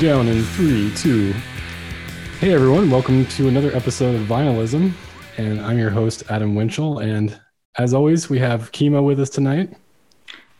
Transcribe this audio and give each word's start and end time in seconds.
Down 0.00 0.28
in 0.28 0.44
three, 0.44 0.94
two. 0.94 1.32
Hey 2.38 2.54
everyone, 2.54 2.88
welcome 2.88 3.26
to 3.26 3.48
another 3.48 3.74
episode 3.74 4.14
of 4.14 4.28
Vinylism. 4.28 4.92
And 5.38 5.60
I'm 5.60 5.76
your 5.76 5.90
host, 5.90 6.22
Adam 6.30 6.54
Winchell. 6.54 7.00
And 7.00 7.36
as 7.78 7.92
always, 7.94 8.30
we 8.30 8.38
have 8.38 8.70
Kimo 8.70 9.02
with 9.02 9.18
us 9.18 9.28
tonight. 9.28 9.72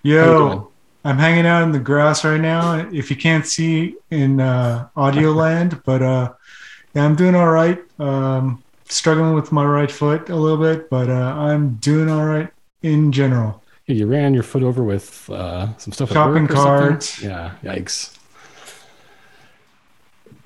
Yo, 0.03 0.73
I'm 1.05 1.19
hanging 1.19 1.47
out 1.47 1.63
in 1.63 1.71
the 1.71 1.79
grass 1.79 2.25
right 2.25 2.41
now. 2.41 2.89
If 2.93 3.11
you 3.11 3.17
can't 3.17 3.47
see 3.47 3.95
in 4.11 4.41
uh, 4.41 4.89
audio 4.97 5.31
land, 5.45 5.83
but 5.85 6.03
uh, 6.03 6.33
yeah, 6.95 7.05
I'm 7.05 7.15
doing 7.15 7.37
all 7.37 7.51
right. 7.53 7.79
Um, 8.01 8.61
struggling 8.89 9.35
with 9.35 9.53
my 9.53 9.65
right 9.65 9.91
foot 9.91 10.31
a 10.31 10.37
little 10.37 10.59
bit, 10.59 10.91
but 10.91 11.09
uh, 11.09 11.13
I'm 11.13 11.77
doing 11.77 12.11
all 12.11 12.25
right 12.25 12.49
in 12.83 13.13
general. 13.13 13.63
Yeah, 13.87 13.95
you 13.95 14.07
ran 14.09 14.35
your 14.35 14.43
foot 14.43 14.65
over 14.65 14.83
with 14.83 15.31
uh, 15.31 15.77
some 15.79 15.93
stuff 15.93 16.11
at 16.11 16.15
Shopping 16.15 16.43
work 16.43 16.51
or 16.51 16.57
something? 16.57 16.89
carts. 16.89 17.23
Yeah, 17.23 17.55
yikes. 17.63 18.18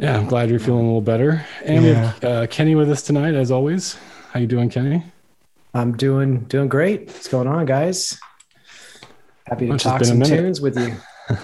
Yeah, 0.02 0.18
I'm 0.18 0.26
glad 0.26 0.50
you're 0.50 0.58
feeling 0.58 0.80
a 0.80 0.86
little 0.86 1.00
better. 1.00 1.46
And 1.64 1.84
we 1.84 1.90
have 1.90 2.24
uh, 2.24 2.46
Kenny 2.48 2.74
with 2.74 2.90
us 2.90 3.02
tonight, 3.02 3.34
as 3.36 3.52
always. 3.52 3.96
How 4.32 4.40
you 4.40 4.48
doing, 4.48 4.68
Kenny? 4.68 5.04
I'm 5.74 5.96
doing 5.96 6.40
doing 6.46 6.68
great. 6.68 7.06
What's 7.06 7.28
going 7.28 7.46
on, 7.46 7.64
guys? 7.66 8.18
Happy 9.46 9.68
to 9.68 9.74
It's 9.74 9.84
talk 9.84 10.04
some 10.04 10.18
minute. 10.18 10.36
tunes 10.36 10.60
with 10.60 10.76
you. 10.76 10.96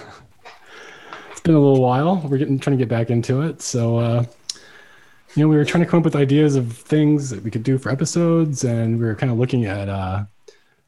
It's 1.31 1.39
been 1.39 1.55
a 1.55 1.59
little 1.59 1.81
while. 1.81 2.17
We're 2.27 2.37
getting 2.37 2.59
trying 2.59 2.77
to 2.77 2.81
get 2.81 2.89
back 2.89 3.09
into 3.09 3.43
it. 3.43 3.61
So, 3.61 3.97
uh, 3.97 4.25
you 5.35 5.43
know, 5.43 5.47
we 5.47 5.55
were 5.55 5.63
trying 5.63 5.85
to 5.85 5.89
come 5.89 5.99
up 5.99 6.03
with 6.03 6.17
ideas 6.17 6.57
of 6.57 6.73
things 6.73 7.29
that 7.29 7.41
we 7.41 7.49
could 7.49 7.63
do 7.63 7.77
for 7.77 7.89
episodes, 7.93 8.65
and 8.65 8.99
we 8.99 9.05
were 9.05 9.15
kind 9.15 9.31
of 9.31 9.37
looking 9.37 9.63
at 9.63 9.87
uh, 9.87 10.25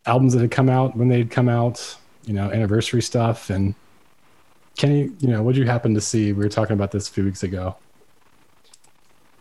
albums 0.07 0.33
that 0.33 0.41
had 0.41 0.51
come 0.51 0.67
out 0.67 0.97
when 0.97 1.07
they'd 1.07 1.31
come 1.31 1.47
out, 1.47 1.95
you 2.25 2.33
know, 2.33 2.51
anniversary 2.51 3.01
stuff. 3.01 3.49
And 3.49 3.73
Kenny, 4.77 5.11
you 5.19 5.27
know, 5.27 5.43
what 5.43 5.55
did 5.55 5.61
you 5.61 5.67
happen 5.67 5.93
to 5.93 6.01
see? 6.01 6.33
We 6.33 6.43
were 6.43 6.49
talking 6.49 6.73
about 6.73 6.91
this 6.91 7.09
a 7.09 7.11
few 7.11 7.23
weeks 7.23 7.43
ago. 7.43 7.75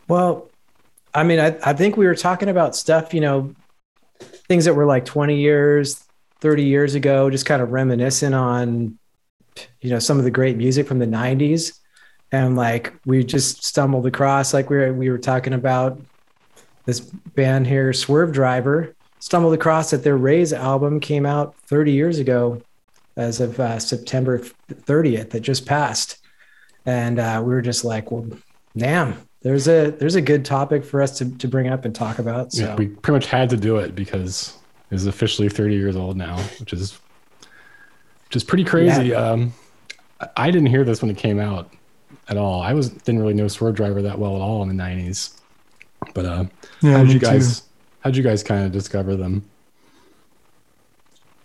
Well, 0.09 0.51
I 1.15 1.23
mean, 1.23 1.41
I, 1.41 1.57
I 1.65 1.73
think 1.73 1.97
we 1.97 2.07
were 2.07 2.15
talking 2.15 2.49
about 2.49 2.77
stuff, 2.77 3.15
you 3.15 3.21
know, 3.21 3.55
things 4.49 4.65
that 4.65 4.75
were 4.75 4.87
like 4.87 5.05
20 5.05 5.37
years, 5.37 6.05
30 6.41 6.65
years 6.65 6.95
ago, 6.95 7.31
just 7.31 7.47
kind 7.47 7.63
of 7.63 7.71
reminiscing 7.71 8.35
on, 8.35 8.99
you 9.81 9.91
know, 9.91 9.99
some 9.99 10.19
of 10.19 10.25
the 10.25 10.31
great 10.31 10.57
music 10.57 10.87
from 10.87 10.99
the 10.99 11.07
90s. 11.07 11.79
And 12.33 12.57
like 12.57 12.95
we 13.05 13.25
just 13.25 13.65
stumbled 13.65 14.07
across, 14.07 14.55
like 14.55 14.71
we 14.71 14.77
were, 14.77 14.93
we 14.93 15.11
were 15.11 15.19
talking 15.19 15.53
about 15.53 16.01
this 16.87 17.01
band 17.01 17.67
here, 17.67 17.93
Swerve 17.93 18.33
Driver, 18.33 18.95
stumbled 19.19 19.55
across 19.55 19.91
that 19.91 20.03
their 20.03 20.17
Raise 20.17 20.53
album 20.53 21.01
came 21.01 21.27
out 21.27 21.55
30 21.67 21.93
years 21.93 22.19
ago 22.19 22.63
as 23.21 23.41
of 23.41 23.61
uh, 23.61 23.79
September 23.79 24.41
30th 24.71 25.31
that 25.31 25.41
just 25.41 25.67
passed. 25.67 26.17
And 26.87 27.19
uh, 27.19 27.43
we 27.45 27.53
were 27.53 27.61
just 27.63 27.85
like, 27.85 28.11
well, 28.11 28.27
damn, 28.77 29.17
there's 29.43 29.69
a 29.69 29.91
there's 29.91 30.15
a 30.15 30.23
good 30.23 30.45
topic 30.45 30.85
for 30.85 31.03
us 31.03 31.19
to, 31.19 31.37
to 31.39 31.47
bring 31.49 31.69
up 31.69 31.85
and 31.85 31.95
talk 31.95 32.19
about. 32.19 32.53
So 32.53 32.65
Yeah, 32.65 32.75
we 32.77 32.89
pretty 32.89 33.17
much 33.17 33.27
had 33.27 33.51
to 33.51 33.57
do 33.57 33.77
it 33.77 33.95
because 33.95 34.55
it's 34.91 35.05
officially 35.05 35.49
30 35.49 35.75
years 35.75 35.97
old 35.97 36.17
now, 36.17 36.39
which 36.59 36.73
is 36.73 36.99
which 38.27 38.37
is 38.37 38.45
pretty 38.45 38.65
crazy. 38.65 39.15
Um, 39.15 39.53
I- 40.21 40.29
I 40.37 40.51
didn't 40.51 40.69
hear 40.69 40.85
this 40.85 41.03
when 41.03 41.11
it 41.11 41.17
came 41.19 41.39
out 41.39 41.73
at 42.29 42.37
all. 42.37 42.63
I 42.63 42.73
was 42.75 42.89
didn't 42.91 43.21
really 43.21 43.35
know 43.35 43.49
Swerve 43.49 43.75
Driver 43.75 44.03
that 44.03 44.19
well 44.19 44.37
at 44.37 44.41
all 44.43 44.63
in 44.63 44.69
the 44.75 44.83
90s. 44.83 45.39
But 46.15 46.25
uh, 46.25 46.45
Yeah, 46.81 46.93
how 46.93 46.99
did 46.99 47.07
me 47.09 47.13
you 47.15 47.21
too. 47.21 47.27
guys 47.27 47.63
how 48.01 48.09
did 48.11 48.17
you 48.17 48.23
guys 48.23 48.43
kind 48.43 48.65
of 48.65 48.73
discover 48.73 49.17
them? 49.17 49.45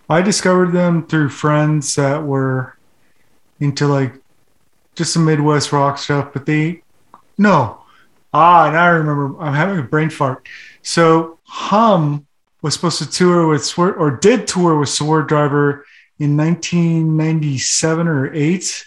I 0.09 0.21
discovered 0.21 0.71
them 0.71 1.07
through 1.07 1.29
friends 1.29 1.95
that 1.95 2.23
were 2.23 2.77
into 3.59 3.87
like 3.87 4.13
just 4.95 5.13
some 5.13 5.25
Midwest 5.25 5.71
rock 5.71 5.97
stuff, 5.97 6.31
but 6.33 6.45
they 6.45 6.81
no. 7.37 7.81
Ah, 8.33 8.67
and 8.67 8.77
I 8.77 8.87
remember. 8.87 9.39
I'm 9.41 9.53
having 9.53 9.79
a 9.79 9.83
brain 9.83 10.09
fart. 10.09 10.47
So 10.83 11.39
Hum 11.45 12.27
was 12.61 12.73
supposed 12.73 12.97
to 12.99 13.09
tour 13.09 13.47
with 13.47 13.63
Swerve 13.65 13.97
or 13.97 14.11
did 14.11 14.47
tour 14.47 14.77
with 14.77 14.89
Swerve 14.89 15.27
Driver 15.27 15.85
in 16.19 16.37
1997 16.37 18.07
or 18.07 18.33
8 18.33 18.85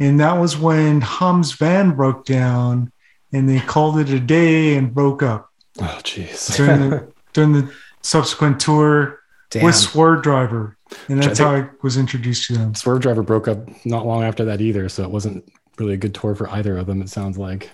and 0.00 0.20
that 0.20 0.32
was 0.38 0.56
when 0.56 1.00
Hum's 1.00 1.52
van 1.52 1.92
broke 1.92 2.24
down 2.24 2.90
and 3.32 3.48
they 3.48 3.60
called 3.60 3.98
it 3.98 4.08
a 4.10 4.18
day 4.20 4.74
and 4.76 4.92
broke 4.94 5.22
up 5.22 5.50
Oh 5.78 6.00
jeez. 6.02 6.56
during 6.56 6.90
the 6.90 7.12
during 7.34 7.52
the 7.52 7.72
subsequent 8.02 8.58
tour 8.60 9.20
damn. 9.50 9.64
with 9.64 9.74
Swerve 9.74 10.22
Driver, 10.22 10.76
and 11.08 11.18
Which 11.18 11.26
I 11.26 11.28
that's 11.28 11.38
how 11.38 11.54
I 11.54 11.68
was 11.82 11.96
introduced 11.96 12.46
to 12.46 12.54
them. 12.54 12.74
Swerve 12.74 13.00
Driver 13.00 13.22
broke 13.22 13.48
up 13.48 13.58
not 13.84 14.06
long 14.06 14.24
after 14.24 14.44
that 14.46 14.60
either, 14.60 14.88
so 14.88 15.02
it 15.02 15.10
wasn't 15.10 15.50
really 15.78 15.94
a 15.94 15.98
good 15.98 16.14
tour 16.14 16.34
for 16.34 16.48
either 16.50 16.76
of 16.78 16.86
them 16.86 17.02
it 17.02 17.10
sounds 17.10 17.38
like. 17.38 17.70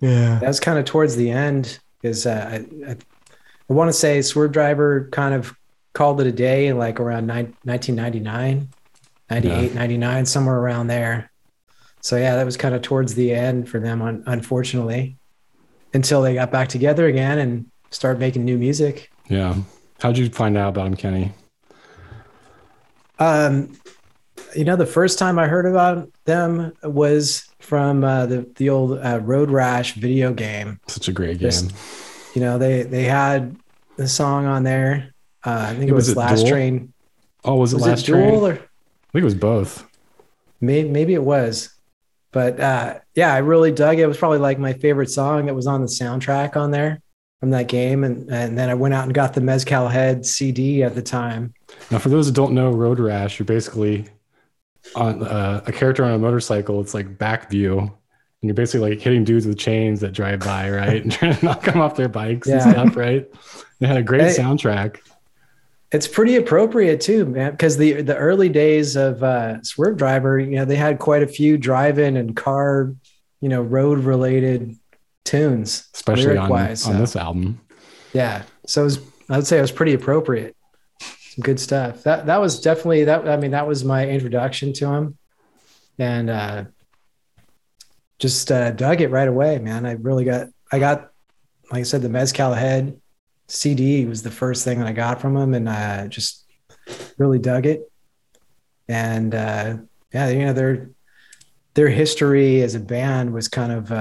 Yeah, 0.00 0.38
that 0.38 0.48
was 0.48 0.60
kind 0.60 0.78
of 0.78 0.84
towards 0.84 1.16
the 1.16 1.30
end 1.30 1.78
because 2.00 2.26
uh, 2.26 2.48
I, 2.50 2.90
I, 2.90 2.96
I 3.68 3.72
want 3.72 3.88
to 3.88 3.92
say 3.92 4.22
Swerve 4.22 4.52
Driver 4.52 5.08
kind 5.12 5.34
of 5.34 5.54
called 5.92 6.20
it 6.20 6.26
a 6.26 6.32
day 6.32 6.72
like 6.72 7.00
around 7.00 7.26
nine, 7.26 7.54
1999, 7.64 8.68
98, 9.30 9.74
99, 9.74 10.26
somewhere 10.26 10.56
around 10.56 10.86
there. 10.86 11.30
So 12.00 12.16
yeah, 12.16 12.36
that 12.36 12.44
was 12.44 12.56
kind 12.56 12.74
of 12.74 12.82
towards 12.82 13.14
the 13.14 13.32
end 13.32 13.68
for 13.68 13.78
them, 13.78 14.00
un- 14.00 14.22
unfortunately, 14.26 15.16
until 15.92 16.22
they 16.22 16.34
got 16.34 16.50
back 16.50 16.68
together 16.68 17.06
again 17.06 17.38
and 17.38 17.66
started 17.90 18.18
making 18.18 18.44
new 18.44 18.56
music. 18.56 19.10
Yeah. 19.28 19.56
How'd 20.00 20.16
you 20.18 20.28
find 20.30 20.56
out 20.56 20.70
about 20.70 20.86
him, 20.86 20.96
Kenny? 20.96 21.32
Um, 23.18 23.76
you 24.56 24.64
know, 24.64 24.76
the 24.76 24.86
first 24.86 25.18
time 25.18 25.38
I 25.38 25.46
heard 25.46 25.66
about 25.66 26.10
them 26.24 26.72
was 26.82 27.46
from 27.58 28.02
uh, 28.04 28.26
the 28.26 28.50
the 28.56 28.70
old 28.70 28.98
uh, 28.98 29.20
Road 29.22 29.50
Rash 29.50 29.94
video 29.94 30.32
game. 30.32 30.80
Such 30.88 31.08
a 31.08 31.12
great 31.12 31.38
game. 31.38 31.50
Just- 31.50 31.72
You 32.34 32.40
know, 32.40 32.58
they 32.58 32.82
they 32.84 33.04
had 33.04 33.56
the 33.96 34.08
song 34.08 34.46
on 34.46 34.62
there. 34.62 35.12
Uh, 35.44 35.66
I 35.70 35.74
think 35.74 35.90
it 35.90 35.94
was 35.94 36.06
was, 36.08 36.16
it 36.16 36.18
Last 36.18 36.40
Duel? 36.40 36.50
Train. 36.50 36.92
oh, 37.44 37.56
was 37.56 37.72
it 37.72 37.76
Was 37.76 37.86
last 37.86 38.08
it 38.08 38.12
train? 38.12 38.34
or 38.34 38.52
I 38.52 39.12
think 39.12 39.22
it 39.22 39.24
was 39.24 39.34
both. 39.34 39.86
maybe 40.60 40.88
maybe 40.88 41.14
it 41.14 41.22
was, 41.24 41.74
but 42.30 42.60
uh, 42.60 43.00
yeah, 43.14 43.34
I 43.34 43.38
really 43.38 43.72
dug 43.72 43.98
it. 43.98 44.02
It 44.02 44.06
was 44.06 44.16
probably 44.18 44.38
like 44.38 44.58
my 44.58 44.72
favorite 44.74 45.10
song 45.10 45.46
that 45.46 45.54
was 45.54 45.66
on 45.66 45.80
the 45.80 45.88
soundtrack 45.88 46.56
on 46.56 46.70
there 46.70 47.02
from 47.40 47.50
that 47.50 47.68
game. 47.68 48.04
And 48.04 48.30
and 48.30 48.56
then 48.56 48.68
I 48.70 48.74
went 48.74 48.94
out 48.94 49.04
and 49.04 49.14
got 49.14 49.34
the 49.34 49.40
Mezcal 49.40 49.88
Head 49.88 50.24
CD 50.24 50.82
at 50.82 50.94
the 50.94 51.02
time. 51.02 51.54
Now, 51.90 51.98
for 51.98 52.08
those 52.10 52.26
that 52.26 52.34
don't 52.34 52.52
know 52.52 52.70
Road 52.70 53.00
Rash, 53.00 53.38
you're 53.38 53.46
basically 53.46 54.06
on 54.94 55.22
uh, 55.22 55.62
a 55.66 55.72
character 55.72 56.04
on 56.04 56.12
a 56.12 56.18
motorcycle. 56.18 56.80
It's 56.80 56.94
like 56.94 57.18
back 57.18 57.50
view, 57.50 57.78
and 57.78 57.90
you're 58.42 58.54
basically 58.54 58.90
like 58.90 59.00
hitting 59.00 59.24
dudes 59.24 59.46
with 59.46 59.58
chains 59.58 60.00
that 60.00 60.12
drive 60.12 60.40
by, 60.40 60.70
right, 60.70 61.02
and 61.02 61.10
trying 61.10 61.34
to 61.36 61.44
knock 61.44 61.62
them 61.64 61.80
off 61.80 61.96
their 61.96 62.08
bikes 62.08 62.48
and 62.48 62.60
stuff, 62.62 62.96
right? 62.96 63.28
They 63.78 63.86
had 63.86 63.96
a 63.96 64.02
great 64.02 64.22
Hey. 64.22 64.36
soundtrack. 64.36 64.98
It's 65.92 66.06
pretty 66.06 66.36
appropriate 66.36 67.00
too, 67.00 67.24
man, 67.26 67.50
because 67.50 67.76
the 67.76 68.02
the 68.02 68.16
early 68.16 68.48
days 68.48 68.94
of 68.94 69.22
uh, 69.24 69.60
Swerve 69.62 69.96
Driver, 69.96 70.38
you 70.38 70.56
know, 70.56 70.64
they 70.64 70.76
had 70.76 70.98
quite 71.00 71.22
a 71.22 71.26
few 71.26 71.58
drive-in 71.58 72.16
and 72.16 72.36
car, 72.36 72.94
you 73.40 73.48
know, 73.48 73.60
road-related 73.62 74.76
tunes, 75.24 75.88
especially 75.94 76.36
on, 76.36 76.50
lyric-wise, 76.50 76.86
on 76.86 76.94
so- 76.94 76.98
this 76.98 77.16
album. 77.16 77.60
Yeah, 78.12 78.42
so 78.66 78.82
it 78.82 78.84
was, 78.84 78.98
I 79.28 79.36
would 79.36 79.46
say 79.46 79.58
it 79.58 79.62
was 79.62 79.72
pretty 79.72 79.94
appropriate. 79.94 80.56
Some 81.00 81.42
good 81.42 81.60
stuff. 81.60 82.02
That 82.02 82.26
that 82.26 82.40
was 82.40 82.60
definitely 82.60 83.04
that. 83.04 83.28
I 83.28 83.36
mean, 83.36 83.52
that 83.52 83.68
was 83.68 83.84
my 83.84 84.08
introduction 84.08 84.72
to 84.74 84.92
him, 84.92 85.18
and 85.96 86.28
uh, 86.28 86.64
just 88.18 88.50
uh, 88.50 88.72
dug 88.72 89.00
it 89.00 89.10
right 89.10 89.28
away, 89.28 89.58
man. 89.58 89.86
I 89.86 89.92
really 89.92 90.24
got. 90.24 90.48
I 90.72 90.80
got, 90.80 91.10
like 91.70 91.80
I 91.80 91.82
said, 91.84 92.02
the 92.02 92.08
Mezcal 92.08 92.52
Head 92.52 93.00
CD 93.46 94.06
was 94.06 94.24
the 94.24 94.30
first 94.30 94.64
thing 94.64 94.80
that 94.80 94.88
I 94.88 94.92
got 94.92 95.20
from 95.20 95.36
him, 95.36 95.54
and 95.54 95.68
uh, 95.68 96.08
just 96.08 96.44
really 97.16 97.38
dug 97.38 97.66
it. 97.66 97.90
And 98.88 99.32
uh, 99.32 99.76
yeah, 100.12 100.30
you 100.30 100.46
know 100.46 100.52
their 100.52 100.90
their 101.74 101.88
history 101.88 102.60
as 102.62 102.74
a 102.74 102.80
band 102.80 103.32
was 103.32 103.46
kind 103.46 103.70
of. 103.70 103.92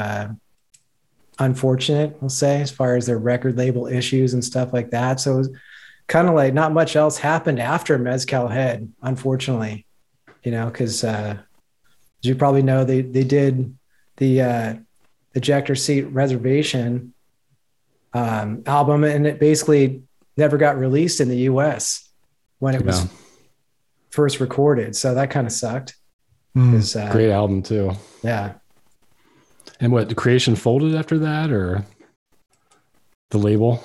Unfortunate, 1.40 2.18
we'll 2.22 2.30
say, 2.30 2.62
as 2.62 2.70
far 2.70 2.96
as 2.98 3.06
their 3.06 3.18
record 3.18 3.58
label 3.58 3.88
issues 3.88 4.34
and 4.34 4.44
stuff 4.44 4.74
like 4.74 4.92
that. 4.92 5.20
So 5.22 5.36
it 5.36 5.38
was 5.38 5.50
kind 6.08 6.28
of 6.28 6.36
like 6.36 6.54
not 6.54 6.74
much 6.74 6.96
else 6.98 7.18
happened 7.18 7.60
after 7.60 7.98
Mezcal 7.98 8.48
Head, 8.50 8.92
unfortunately, 9.02 9.86
you 10.44 10.52
know, 10.52 10.66
because 10.66 11.04
uh, 11.04 11.38
as 11.38 12.28
you 12.28 12.36
probably 12.36 12.62
know, 12.62 12.84
they 12.84 13.02
they 13.02 13.24
did 13.24 13.74
the 14.18 14.42
uh, 14.42 14.74
ejector 15.34 15.76
seat 15.76 16.04
reservation 16.04 17.14
um, 18.14 18.64
album, 18.66 19.04
and 19.06 19.26
it 19.26 19.40
basically 19.40 20.04
never 20.36 20.58
got 20.58 20.78
released 20.78 21.22
in 21.22 21.30
the 21.30 21.38
U.S. 21.52 22.10
when 22.60 22.76
it 22.76 22.84
was 22.84 23.08
first 24.10 24.40
recorded. 24.42 24.96
So 24.96 25.14
that 25.16 25.30
kind 25.30 25.48
of 25.48 25.54
sucked. 25.54 25.96
'cause, 26.56 26.96
uh, 26.96 27.12
Great 27.14 27.32
album 27.32 27.62
too. 27.62 27.92
Yeah. 28.24 28.56
And 29.80 29.92
what 29.92 30.10
the 30.10 30.16
creation 30.16 30.56
folded 30.56 30.96
after 30.96 31.18
that, 31.20 31.52
or 31.52 31.86
the 33.32 33.38
label? 33.38 33.84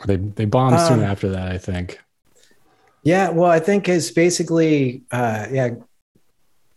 Or 0.00 0.06
they 0.06 0.16
they 0.16 0.44
bombed 0.44 0.80
soon 0.80 1.00
Um, 1.00 1.04
after 1.04 1.28
that, 1.30 1.48
I 1.50 1.58
think. 1.58 1.98
Yeah, 3.02 3.30
well, 3.30 3.50
I 3.50 3.58
think 3.60 3.88
it's 3.88 4.10
basically 4.10 5.02
uh 5.10 5.46
yeah, 5.50 5.70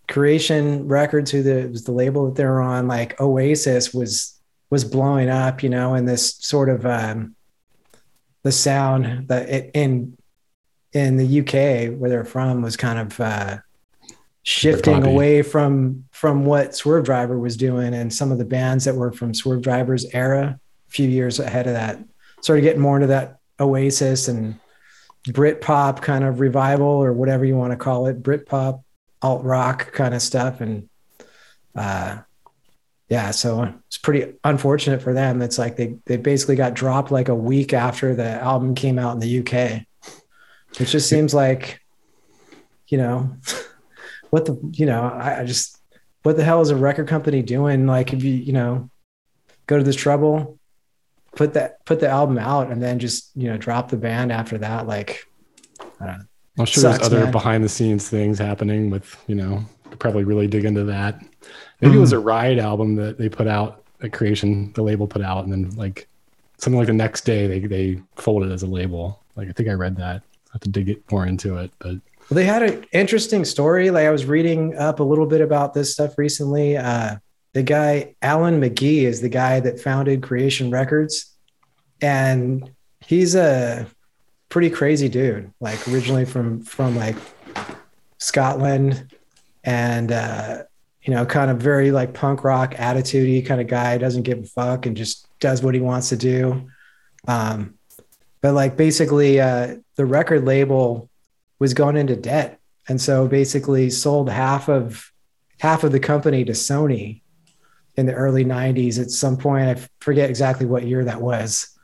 Creation 0.08 0.88
Records, 0.88 1.32
who 1.32 1.44
the 1.44 1.68
was 1.70 1.84
the 1.84 1.92
label 1.92 2.28
that 2.28 2.36
they're 2.36 2.62
on, 2.62 2.88
like 2.88 3.20
Oasis 3.20 3.94
was 3.94 4.40
was 4.70 4.86
blowing 4.86 5.30
up, 5.30 5.62
you 5.64 5.70
know, 5.70 5.94
and 5.94 6.08
this 6.08 6.36
sort 6.36 6.70
of 6.70 6.86
um 6.86 7.36
the 8.44 8.52
sound 8.52 9.28
that 9.28 9.50
it 9.50 9.72
in 9.74 10.18
in 10.94 11.18
the 11.18 11.40
UK 11.42 11.98
where 11.98 12.10
they're 12.10 12.26
from 12.26 12.62
was 12.62 12.78
kind 12.78 13.00
of 13.00 13.20
uh 13.20 13.58
shifting 14.44 15.06
away 15.06 15.42
from 15.42 16.06
from 16.22 16.46
what 16.46 16.76
Swerve 16.76 17.04
Driver 17.04 17.40
was 17.40 17.58
doing 17.58 17.96
and 17.96 18.14
some 18.14 18.32
of 18.32 18.38
the 18.38 18.46
bands 18.46 18.86
that 18.86 18.94
were 18.94 19.12
from 19.12 19.34
Swerve 19.34 19.64
Driver's 19.64 20.06
era, 20.14 20.60
a 20.88 20.92
few 20.92 21.10
years 21.10 21.40
ahead 21.40 21.66
of 21.66 21.74
that, 21.74 21.98
started 22.42 22.62
getting 22.62 22.80
more 22.80 22.98
into 22.98 23.08
that 23.08 23.40
Oasis 23.60 24.28
and 24.28 24.60
Brit 25.26 25.62
pop 25.62 26.04
kind 26.04 26.24
of 26.24 26.40
revival 26.40 26.86
or 26.86 27.12
whatever 27.12 27.44
you 27.44 27.56
want 27.56 27.72
to 27.72 27.76
call 27.76 28.06
it, 28.06 28.22
Brit 28.22 28.46
pop, 28.46 28.84
alt 29.24 29.44
rock 29.44 29.94
kind 29.94 30.14
of 30.14 30.22
stuff. 30.22 30.62
And 30.62 30.88
uh 31.74 32.20
yeah, 33.10 33.32
so 33.32 33.74
it's 33.88 33.98
pretty 33.98 34.36
unfortunate 34.44 35.02
for 35.02 35.16
them. 35.16 35.42
It's 35.42 35.58
like 35.58 35.76
they 35.76 35.98
they 36.06 36.18
basically 36.18 36.56
got 36.56 36.76
dropped 36.76 37.10
like 37.10 37.30
a 37.30 37.36
week 37.36 37.74
after 37.74 38.14
the 38.14 38.30
album 38.30 38.76
came 38.76 39.00
out 39.00 39.14
in 39.14 39.20
the 39.22 39.40
UK. 39.40 39.88
It 40.80 40.86
just 40.86 41.10
seems 41.10 41.34
like, 41.34 41.82
you 42.90 43.00
know, 43.00 43.36
what 44.30 44.46
the 44.46 44.60
you 44.74 44.86
know, 44.86 45.02
I, 45.02 45.40
I 45.40 45.46
just 45.46 45.81
what 46.24 46.38
the 46.38 46.44
hell 46.44 46.62
is 46.62 46.70
a 46.70 46.76
record 46.76 47.08
company 47.08 47.42
doing? 47.42 47.88
Like 47.88 48.14
if 48.14 48.24
you, 48.24 48.34
you 48.34 48.54
know, 48.54 48.90
go 49.68 49.78
to 49.78 49.84
this 49.84 49.96
trouble, 49.96 50.60
put 51.36 51.54
that 51.54 51.84
put 51.86 52.00
the 52.00 52.10
album 52.10 52.38
out 52.38 52.72
and 52.72 52.82
then 52.82 53.00
just, 53.00 53.32
you 53.36 53.50
know, 53.50 53.58
drop 53.58 53.90
the 53.90 53.98
band 53.98 54.32
after 54.32 54.58
that. 54.60 54.88
Like 54.88 55.28
I 56.00 56.06
don't 56.06 56.20
know. 56.20 56.26
I'm 56.60 56.66
sure 56.66 56.82
Sucks, 56.82 57.00
there's 57.00 57.08
other 57.08 57.24
man. 57.24 57.32
behind 57.32 57.64
the 57.64 57.70
scenes 57.70 58.10
things 58.10 58.38
happening 58.38 58.90
with, 58.90 59.16
you 59.28 59.36
know, 59.36 59.64
probably 60.00 60.24
really 60.24 60.48
dig 60.48 60.66
into 60.66 60.84
that. 60.84 61.22
Maybe 61.80 61.96
it 61.96 62.00
was 62.00 62.12
mm-hmm. 62.12 62.20
a 62.20 62.24
ride 62.24 62.60
album 62.60 62.96
that 62.96 63.18
they 63.18 63.30
put 63.30 63.48
out, 63.48 63.84
a 64.02 64.10
creation, 64.10 64.72
the 64.74 64.84
label 64.84 65.08
put 65.08 65.22
out, 65.22 65.44
and 65.44 65.52
then 65.52 65.70
like 65.72 66.08
something 66.58 66.78
like 66.78 66.88
the 66.88 66.94
next 66.94 67.22
day 67.22 67.48
they 67.48 67.60
they 67.60 68.02
folded 68.16 68.52
as 68.52 68.64
a 68.64 68.68
label. 68.68 69.24
Like 69.36 69.50
I 69.50 69.52
think 69.52 69.70
I 69.70 69.74
read 69.74 69.96
that. 69.98 70.22
I 70.22 70.54
have 70.54 70.62
to 70.62 70.70
dig 70.70 70.90
it 70.90 71.12
more 71.12 71.26
into 71.26 71.58
it, 71.58 71.72
but 71.80 71.96
Well, 72.32 72.38
they 72.38 72.46
had 72.46 72.64
an 72.64 72.86
interesting 72.94 73.44
story. 73.44 73.92
Like 73.92 74.08
I 74.08 74.10
was 74.10 74.24
reading 74.24 74.78
up 74.78 75.02
a 75.02 75.04
little 75.04 75.26
bit 75.26 75.42
about 75.42 75.74
this 75.74 75.92
stuff 75.92 76.18
recently. 76.18 76.78
Uh, 76.78 77.18
the 77.52 77.62
guy 77.62 78.16
Alan 78.22 78.62
McGee 78.62 79.02
is 79.02 79.20
the 79.20 79.28
guy 79.28 79.60
that 79.60 79.82
founded 79.82 80.24
Creation 80.24 80.72
Records, 80.72 81.36
and 82.00 82.72
he's 83.02 83.36
a 83.36 83.86
pretty 84.48 84.70
crazy 84.70 85.10
dude. 85.10 85.52
Like 85.60 85.86
originally 85.90 86.24
from 86.24 86.62
from 86.62 86.96
like 86.96 87.18
Scotland, 88.18 89.14
and 89.66 90.14
uh, 90.14 90.64
you 91.04 91.14
know, 91.14 91.26
kind 91.26 91.52
of 91.52 91.58
very 91.58 91.92
like 91.92 92.14
punk 92.14 92.46
rock 92.46 92.76
attitudey 92.76 93.46
kind 93.46 93.60
of 93.60 93.68
guy. 93.68 93.98
Doesn't 93.98 94.24
give 94.24 94.40
a 94.40 94.44
fuck 94.44 94.86
and 94.86 94.96
just 94.96 95.28
does 95.42 95.62
what 95.62 95.76
he 95.76 95.82
wants 95.82 96.08
to 96.08 96.16
do. 96.16 96.70
Um, 97.28 97.74
but 98.40 98.54
like 98.54 98.78
basically, 98.78 99.42
uh, 99.42 99.76
the 99.98 100.06
record 100.06 100.46
label 100.46 101.10
was 101.62 101.76
going 101.76 101.96
into 101.96 102.16
debt. 102.16 102.60
And 102.90 103.00
so 103.00 103.28
basically 103.28 103.92
sold 103.92 104.32
half 104.32 104.68
of 104.68 105.12
half 105.60 105.84
of 105.84 105.92
the 105.92 106.00
company 106.00 106.44
to 106.44 106.54
Sony 106.54 107.22
in 107.96 108.08
the 108.08 108.14
early 108.16 108.44
90s 108.44 109.00
at 109.00 109.12
some 109.12 109.38
point 109.38 109.70
I 109.78 109.88
forget 110.00 110.28
exactly 110.28 110.66
what 110.66 110.88
year 110.88 111.06
that 111.06 111.22
was. 111.22 111.78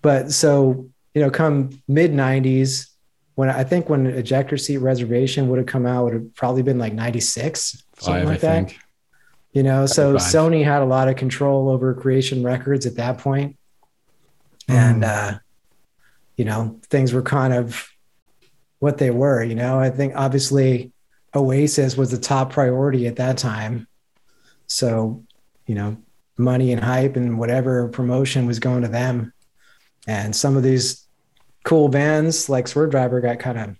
But 0.00 0.32
so 0.32 0.88
you 1.12 1.20
know 1.20 1.30
come 1.30 1.82
mid 1.86 2.10
90s 2.12 2.88
when 3.34 3.50
I 3.50 3.64
think 3.64 3.90
when 3.90 4.06
ejector 4.06 4.56
seat 4.56 4.78
reservation 4.78 5.48
would 5.48 5.58
have 5.58 5.66
come 5.66 5.84
out 5.84 6.04
would 6.04 6.14
have 6.14 6.34
probably 6.34 6.62
been 6.62 6.78
like 6.78 6.94
96 6.94 7.84
something 7.98 8.22
five, 8.22 8.24
like 8.24 8.36
I 8.36 8.38
that. 8.38 8.68
think. 8.70 8.78
you 9.52 9.62
know 9.62 9.84
so 9.84 10.18
Five. 10.18 10.22
Sony 10.26 10.64
had 10.64 10.80
a 10.80 10.86
lot 10.86 11.08
of 11.08 11.16
control 11.16 11.68
over 11.68 11.92
Creation 11.92 12.42
Records 12.42 12.86
at 12.86 12.96
that 12.96 13.18
point. 13.18 13.58
And 14.68 15.04
uh 15.04 15.38
you 16.38 16.46
know 16.46 16.80
things 16.88 17.12
were 17.12 17.20
kind 17.22 17.52
of 17.52 17.90
what 18.78 18.98
they 18.98 19.10
were 19.10 19.42
you 19.42 19.54
know? 19.54 19.78
I 19.78 19.90
think 19.90 20.14
obviously 20.16 20.92
oasis 21.34 21.96
was 21.96 22.10
the 22.10 22.18
top 22.18 22.50
priority 22.52 23.06
at 23.06 23.16
that 23.16 23.38
time. 23.38 23.86
So 24.66 25.24
you 25.66 25.74
know 25.74 25.96
money 26.36 26.72
and 26.72 26.82
hype 26.82 27.16
and 27.16 27.38
whatever 27.38 27.88
promotion 27.88 28.46
was 28.46 28.58
going 28.60 28.82
to 28.82 28.88
them. 28.88 29.32
And 30.06 30.34
some 30.34 30.56
of 30.56 30.62
these 30.62 31.04
cool 31.64 31.88
bands 31.88 32.48
like 32.48 32.68
swerve 32.68 32.90
driver 32.90 33.20
got 33.20 33.40
kind 33.40 33.58
of 33.58 33.76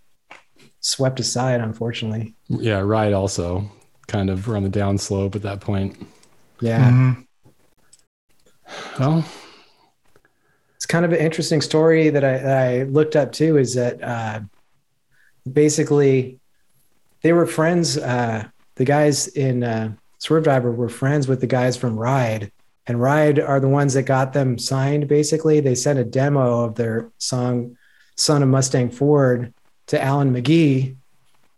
swept 0.80 1.20
aside 1.20 1.60
unfortunately. 1.60 2.34
Yeah, 2.48 2.80
ride 2.80 3.12
also 3.12 3.70
kind 4.08 4.28
of 4.30 4.46
were 4.46 4.56
on 4.56 4.62
the 4.64 4.70
downslope 4.70 5.36
at 5.36 5.42
that 5.42 5.60
point. 5.60 5.96
yeah. 6.60 6.90
Mhm. 6.90 7.24
Well, 8.98 9.24
it's 10.76 10.86
kind 10.86 11.04
of 11.04 11.12
an 11.12 11.18
interesting 11.18 11.60
story 11.60 12.10
that 12.10 12.24
I, 12.24 12.38
that 12.38 12.58
I 12.68 12.82
looked 12.84 13.16
up 13.16 13.32
too 13.32 13.56
is 13.56 13.74
that 13.74 14.02
uh, 14.02 14.40
basically 15.52 16.38
they 17.22 17.32
were 17.32 17.46
friends. 17.46 17.96
Uh, 17.96 18.48
the 18.76 18.84
guys 18.84 19.28
in 19.28 19.64
uh, 19.64 19.92
Swerve 20.18 20.44
Driver 20.44 20.70
were 20.70 20.88
friends 20.88 21.28
with 21.28 21.40
the 21.40 21.46
guys 21.46 21.76
from 21.76 21.98
Ride, 21.98 22.52
and 22.86 23.00
Ride 23.00 23.38
are 23.38 23.60
the 23.60 23.68
ones 23.68 23.94
that 23.94 24.04
got 24.04 24.32
them 24.32 24.58
signed. 24.58 25.08
Basically, 25.08 25.60
they 25.60 25.74
sent 25.74 25.98
a 25.98 26.04
demo 26.04 26.64
of 26.64 26.74
their 26.76 27.10
song 27.18 27.76
"Son 28.16 28.42
of 28.42 28.48
Mustang 28.48 28.90
Ford" 28.90 29.52
to 29.88 30.02
Alan 30.02 30.32
McGee, 30.32 30.96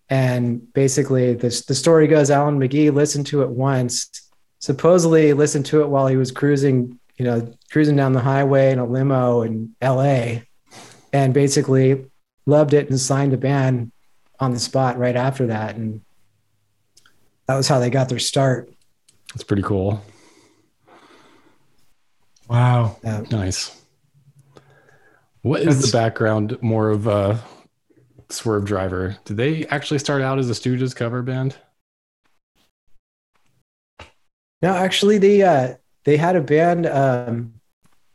and 0.09 0.73
basically 0.73 1.35
this 1.35 1.64
the 1.64 1.75
story 1.75 2.06
goes 2.06 2.30
Alan 2.30 2.59
McGee 2.59 2.92
listened 2.92 3.26
to 3.28 3.42
it 3.42 3.50
once, 3.50 4.30
supposedly 4.59 5.32
listened 5.32 5.66
to 5.66 5.82
it 5.82 5.88
while 5.88 6.06
he 6.06 6.16
was 6.16 6.32
cruising, 6.32 6.99
you 7.16 7.25
know, 7.25 7.52
cruising 7.70 7.97
down 7.97 8.12
the 8.12 8.20
highway 8.20 8.73
in 8.73 8.78
a 8.78 8.87
limo 8.87 9.42
in 9.42 9.75
L.A. 9.80 10.44
and 11.12 11.35
basically 11.35 12.10
loved 12.50 12.75
it 12.75 12.90
and 12.90 13.00
signed 13.00 13.33
a 13.33 13.37
band 13.38 13.92
on 14.38 14.52
the 14.52 14.59
spot 14.59 14.99
right 14.99 15.16
after 15.16 15.47
that, 15.47 15.76
and 15.76 16.02
that 17.47 17.54
was 17.57 17.69
how 17.69 17.78
they 17.78 17.90
got 17.90 18.09
their 18.09 18.19
start. 18.19 18.73
it's 19.35 19.45
pretty 19.45 19.62
cool. 19.62 20.02
Wow. 22.49 22.97
Uh, 23.04 23.23
Nice. 23.30 23.76
What 25.42 25.62
is 25.62 25.80
the 25.80 25.97
background 25.97 26.59
more 26.61 26.90
of 26.90 27.09
uh, 27.09 27.37
Swerve 28.28 28.64
Driver? 28.66 29.16
Did 29.25 29.37
they 29.38 29.64
actually 29.66 29.99
start 29.99 30.21
out 30.21 30.38
as 30.38 30.50
a 30.50 30.52
Stooges 30.52 30.95
cover 30.95 31.23
band? 31.23 31.57
No, 34.61 34.75
actually, 34.75 35.16
they 35.16 35.42
uh, 35.42 35.76
they 36.04 36.19
had 36.19 36.37
a 36.37 36.42
band. 36.42 36.87
Um, 36.87 37.54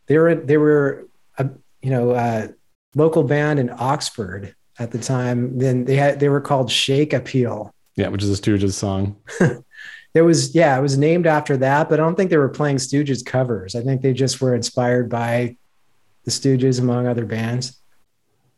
they 0.05 0.17
were 0.19 0.35
they 0.35 0.57
were 0.57 1.07
a 1.39 1.49
you 1.81 1.89
know 1.89 2.11
uh, 2.11 2.49
local 2.95 3.23
band 3.23 3.59
in 3.59 3.69
Oxford 3.77 4.55
at 4.79 4.91
the 4.91 4.97
time. 4.97 5.57
Then 5.59 5.85
they 5.85 5.95
had 5.95 6.19
they 6.19 6.29
were 6.29 6.41
called 6.41 6.71
Shake 6.71 7.13
Appeal. 7.13 7.73
Yeah, 7.95 8.09
which 8.09 8.23
is 8.23 8.37
a 8.37 8.41
Stooges 8.41 8.73
song. 8.73 9.15
It 10.15 10.21
was 10.21 10.55
yeah, 10.55 10.79
it 10.79 10.81
was 10.81 10.97
named 10.97 11.27
after 11.27 11.57
that, 11.57 11.89
but 11.89 11.99
I 11.99 12.03
don't 12.03 12.15
think 12.15 12.29
they 12.29 12.37
were 12.37 12.47
playing 12.47 12.77
Stooges 12.77 13.23
covers. 13.23 13.75
I 13.75 13.81
think 13.81 14.01
they 14.01 14.13
just 14.13 14.39
were 14.39 14.55
inspired 14.55 15.09
by 15.09 15.57
the 16.23 16.31
Stooges 16.31 16.79
among 16.79 17.05
other 17.05 17.25
bands, 17.25 17.77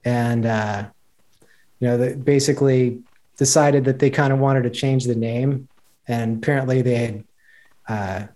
and 0.05 0.45
uh, 0.45 0.85
you 1.79 1.87
know, 1.87 1.97
they 1.97 2.13
basically 2.13 3.01
decided 3.37 3.85
that 3.85 3.97
they 3.97 4.11
kind 4.11 4.31
of 4.31 4.37
wanted 4.37 4.63
to 4.63 4.69
change 4.69 5.05
the 5.05 5.15
name, 5.15 5.67
and 6.07 6.37
apparently 6.37 6.83
they 6.83 6.95
had 6.95 7.23
uh, 7.87 8.27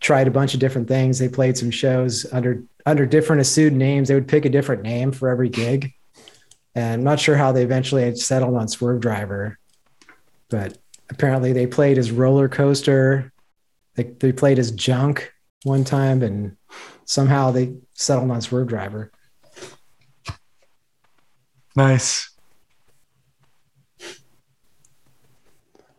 tried 0.00 0.26
a 0.26 0.30
bunch 0.30 0.54
of 0.54 0.60
different 0.60 0.88
things. 0.88 1.18
They 1.18 1.28
played 1.28 1.56
some 1.56 1.70
shows 1.70 2.26
under 2.32 2.64
under 2.86 3.06
different 3.06 3.42
assumed 3.42 3.76
names. 3.76 4.08
They 4.08 4.14
would 4.14 4.28
pick 4.28 4.44
a 4.44 4.50
different 4.50 4.82
name 4.82 5.12
for 5.12 5.28
every 5.28 5.48
gig, 5.48 5.92
and 6.74 6.94
I'm 6.94 7.04
not 7.04 7.20
sure 7.20 7.36
how 7.36 7.52
they 7.52 7.62
eventually 7.62 8.14
settled 8.16 8.56
on 8.56 8.68
Swerve 8.68 9.00
Driver, 9.00 9.58
but 10.48 10.78
apparently 11.10 11.52
they 11.52 11.66
played 11.66 11.98
as 11.98 12.10
roller 12.10 12.48
coaster 12.48 13.32
they, 13.96 14.04
they 14.04 14.32
played 14.32 14.58
as 14.58 14.70
junk 14.70 15.32
one 15.64 15.84
time 15.84 16.22
and 16.22 16.56
somehow 17.04 17.50
they 17.50 17.74
settled 17.94 18.30
on 18.30 18.40
swerve 18.40 18.68
driver 18.68 19.10
Nice. 21.76 22.28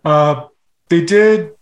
Uh, 0.04 0.48
they 0.90 1.06
did 1.06 1.54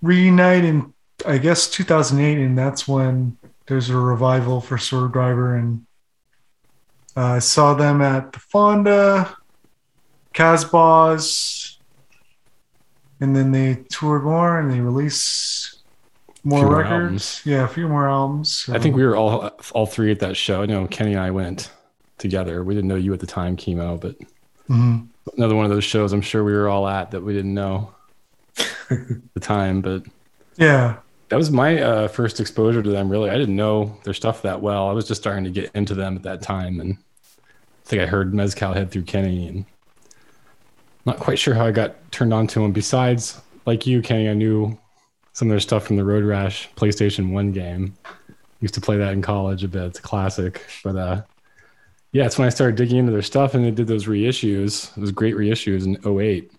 reunite 0.00 0.64
in, 0.64 0.91
I 1.26 1.38
guess, 1.38 1.68
2008, 1.68 2.38
and 2.38 2.56
that's 2.58 2.86
when 2.88 3.36
there's 3.66 3.90
a 3.90 3.96
revival 3.96 4.60
for 4.60 4.78
Swerve 4.78 5.12
Driver. 5.12 5.56
And 5.56 5.86
uh, 7.16 7.20
I 7.20 7.38
saw 7.38 7.74
them 7.74 8.00
at 8.02 8.32
the 8.32 8.38
Fonda, 8.40 9.36
Casbah's, 10.34 11.78
and 13.20 13.36
then 13.36 13.52
they 13.52 13.84
toured 13.90 14.24
more 14.24 14.58
and 14.58 14.70
they 14.72 14.80
released 14.80 15.82
more 16.42 16.66
records. 16.66 17.40
Yeah, 17.44 17.64
a 17.64 17.68
few 17.68 17.86
more 17.86 18.08
albums. 18.08 18.64
I 18.72 18.78
think 18.80 18.96
we 18.96 19.04
were 19.04 19.14
all 19.16 19.48
all 19.72 19.86
three 19.86 20.10
at 20.10 20.18
that 20.20 20.36
show. 20.36 20.62
I 20.62 20.66
know 20.66 20.86
Kenny 20.88 21.12
and 21.12 21.20
I 21.20 21.30
went 21.30 21.70
together. 22.18 22.64
We 22.64 22.74
didn't 22.74 22.88
know 22.88 22.96
you 22.96 23.12
at 23.12 23.20
the 23.20 23.26
time, 23.26 23.56
Kimo, 23.56 23.96
but 23.96 24.16
Mhm. 24.68 25.06
another 25.36 25.54
one 25.54 25.64
of 25.64 25.70
those 25.70 25.84
shows 25.84 26.12
I'm 26.12 26.20
sure 26.20 26.42
we 26.42 26.52
were 26.52 26.68
all 26.68 26.88
at 26.88 27.12
that 27.12 27.22
we 27.22 27.32
didn't 27.32 27.54
know 27.54 27.92
the 28.88 29.40
time. 29.40 29.82
But 29.82 30.02
Yeah. 30.56 30.96
That 31.32 31.38
was 31.38 31.50
my 31.50 31.80
uh, 31.80 32.08
first 32.08 32.40
exposure 32.40 32.82
to 32.82 32.90
them. 32.90 33.08
Really, 33.08 33.30
I 33.30 33.38
didn't 33.38 33.56
know 33.56 33.96
their 34.04 34.12
stuff 34.12 34.42
that 34.42 34.60
well. 34.60 34.90
I 34.90 34.92
was 34.92 35.08
just 35.08 35.22
starting 35.22 35.44
to 35.44 35.50
get 35.50 35.70
into 35.74 35.94
them 35.94 36.14
at 36.14 36.24
that 36.24 36.42
time, 36.42 36.78
and 36.78 36.98
I 36.98 37.86
think 37.86 38.02
I 38.02 38.06
heard 38.06 38.34
Mezcal 38.34 38.74
Head 38.74 38.90
through 38.90 39.04
Kenny, 39.04 39.48
and 39.48 39.64
not 41.06 41.20
quite 41.20 41.38
sure 41.38 41.54
how 41.54 41.64
I 41.64 41.72
got 41.72 42.12
turned 42.12 42.34
on 42.34 42.48
to 42.48 42.60
them. 42.60 42.72
Besides, 42.72 43.40
like 43.64 43.86
you, 43.86 44.02
Kenny, 44.02 44.28
I 44.28 44.34
knew 44.34 44.78
some 45.32 45.48
of 45.48 45.52
their 45.52 45.60
stuff 45.60 45.86
from 45.86 45.96
the 45.96 46.04
Road 46.04 46.22
Rash 46.22 46.68
PlayStation 46.76 47.32
One 47.32 47.50
game. 47.50 47.96
Used 48.60 48.74
to 48.74 48.82
play 48.82 48.98
that 48.98 49.14
in 49.14 49.22
college 49.22 49.64
a 49.64 49.68
bit. 49.68 49.84
It's 49.84 50.00
a 50.00 50.02
classic, 50.02 50.66
but 50.84 50.96
uh, 50.96 51.22
yeah, 52.12 52.26
it's 52.26 52.36
when 52.36 52.46
I 52.46 52.50
started 52.50 52.76
digging 52.76 52.98
into 52.98 53.12
their 53.12 53.22
stuff, 53.22 53.54
and 53.54 53.64
they 53.64 53.70
did 53.70 53.86
those 53.86 54.04
reissues. 54.04 54.94
Those 54.96 55.12
great 55.12 55.36
reissues 55.36 55.86
in 55.86 56.20
08 56.20 56.52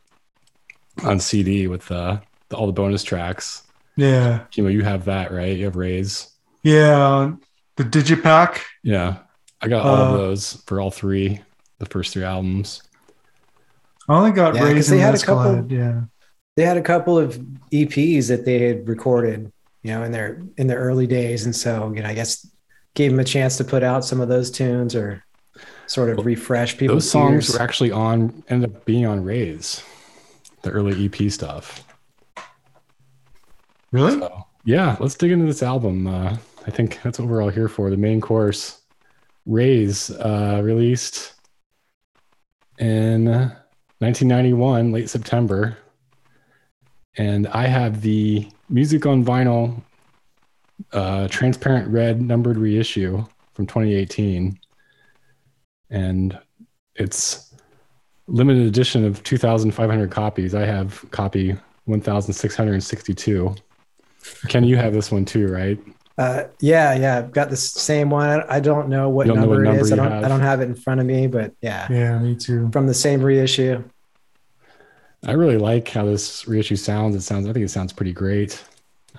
on 1.04 1.20
CD 1.20 1.68
with 1.68 1.92
uh, 1.92 2.22
the, 2.50 2.58
all 2.58 2.66
the 2.66 2.74
bonus 2.74 3.04
tracks. 3.04 3.62
Yeah. 3.96 4.46
You 4.56 4.64
know, 4.64 4.70
you 4.70 4.84
have 4.84 5.06
that, 5.06 5.32
right? 5.32 5.56
You 5.58 5.66
have 5.66 5.76
Raise. 5.76 6.28
Yeah. 6.64 7.34
The 7.76 7.84
Digipack. 7.84 8.60
Yeah. 8.84 9.18
I 9.62 9.68
got 9.68 9.86
all 9.86 9.96
of 9.96 10.14
Uh, 10.14 10.18
those 10.18 10.54
for 10.66 10.80
all 10.82 10.92
three, 10.92 11.42
the 11.80 11.86
first 11.86 12.14
three 12.14 12.24
albums. 12.24 12.82
I 14.10 14.16
only 14.16 14.32
got 14.32 14.56
Yeah, 14.56 14.62
'cause 14.62 14.74
Raise 14.74 14.88
they 14.90 15.00
had 15.00 15.16
a 15.16 15.20
couple- 15.20 15.56
Head, 15.56 15.72
Yeah. 15.72 16.02
They 16.56 16.64
had 16.66 16.78
a 16.78 16.82
couple 16.82 17.18
of 17.18 17.40
EPs 17.72 18.28
that 18.28 18.46
they 18.46 18.60
had 18.60 18.88
recorded, 18.88 19.52
you 19.82 19.92
know, 19.92 20.04
in 20.04 20.12
their 20.12 20.42
in 20.58 20.68
their 20.68 20.78
early 20.80 21.08
days, 21.08 21.46
and 21.46 21.56
so 21.56 21.92
you 21.96 22.02
know, 22.04 22.10
I 22.10 22.14
guess 22.14 22.46
gave 22.94 23.10
them 23.12 23.20
a 23.20 23.24
chance 23.24 23.58
to 23.58 23.64
put 23.64 23.82
out 23.84 24.06
some 24.06 24.22
of 24.22 24.28
those 24.30 24.52
tunes 24.52 24.94
or 24.94 25.24
sort 25.88 26.10
of 26.10 26.24
refresh 26.26 26.78
people's 26.78 27.06
Those 27.06 27.12
songs 27.12 27.50
ears. 27.50 27.54
were 27.54 27.62
actually 27.64 27.90
on, 27.92 28.44
ended 28.50 28.70
up 28.76 28.86
being 28.86 29.06
on 29.08 29.24
Raise, 29.24 29.82
the 30.62 30.70
early 30.70 31.06
EP 31.06 31.32
stuff. 31.32 31.84
Really? 33.94 34.20
So, 34.20 34.46
yeah, 34.66 34.98
let's 35.00 35.14
dig 35.14 35.32
into 35.32 35.46
this 35.46 35.62
album. 35.62 36.08
Uh, 36.08 36.36
I 36.66 36.72
think 36.72 37.00
that's 37.04 37.20
what 37.20 37.28
we're 37.30 37.44
all 37.44 37.50
here 37.50 37.70
for. 37.70 37.92
The 37.92 37.96
main 37.96 38.20
course, 38.20 38.82
Raise, 39.46 40.10
uh, 40.10 40.62
released 40.64 41.34
in 42.80 43.26
1991, 43.26 44.92
late 44.92 45.10
September. 45.12 45.78
And 47.18 47.48
I 47.50 47.68
have 47.68 48.02
the 48.02 48.50
music 48.68 49.06
on 49.06 49.24
vinyl, 49.24 49.80
uh, 50.92 51.28
transparent 51.28 51.88
red 51.88 52.20
numbered 52.20 52.58
reissue 52.58 53.24
from 53.54 53.68
2018. 53.68 54.58
And 55.92 56.40
it's 56.96 57.54
limited 58.26 58.66
edition 58.66 59.06
of 59.06 59.22
2,500 59.22 60.10
copies. 60.10 60.56
I 60.56 60.66
have 60.66 61.06
copy 61.12 61.56
1,662. 61.86 63.56
Ken, 64.48 64.64
you 64.64 64.76
have 64.78 64.94
this 64.94 65.12
one 65.12 65.26
too, 65.26 65.48
right? 65.48 65.80
Uh, 66.18 66.44
yeah, 66.60 66.94
yeah, 66.96 67.18
I've 67.18 67.32
got 67.32 67.50
the 67.50 67.58
same 67.58 68.10
one. 68.10 68.30
I, 68.30 68.46
I 68.56 68.60
don't 68.60 68.88
know 68.88 69.10
what 69.10 69.26
don't 69.28 69.36
know 69.36 69.42
number 69.42 69.56
what 69.56 69.64
number 69.64 69.82
is. 69.82 69.92
I 69.92 69.96
don't. 69.96 70.12
have. 70.12 70.24
I 70.24 70.28
don't 70.28 70.42
have 70.42 70.62
it 70.62 70.66
in 70.66 70.76
front 70.76 71.00
of 71.02 71.08
me, 71.08 71.26
but 71.28 71.54
yeah, 71.62 71.88
Yeah, 71.90 72.20
me 72.20 72.36
too. 72.36 72.70
from 72.72 72.86
the 72.88 72.94
same 72.94 73.22
reissue. 73.22 73.84
I 75.26 75.32
really 75.32 75.58
like 75.58 75.88
how 75.88 76.06
this 76.06 76.48
reissue 76.48 76.76
sounds. 76.76 77.16
It 77.16 77.22
sounds, 77.22 77.48
I 77.48 77.54
think 77.54 77.66
it 77.66 77.70
sounds 77.70 77.94
pretty 77.94 78.12
great. 78.14 78.62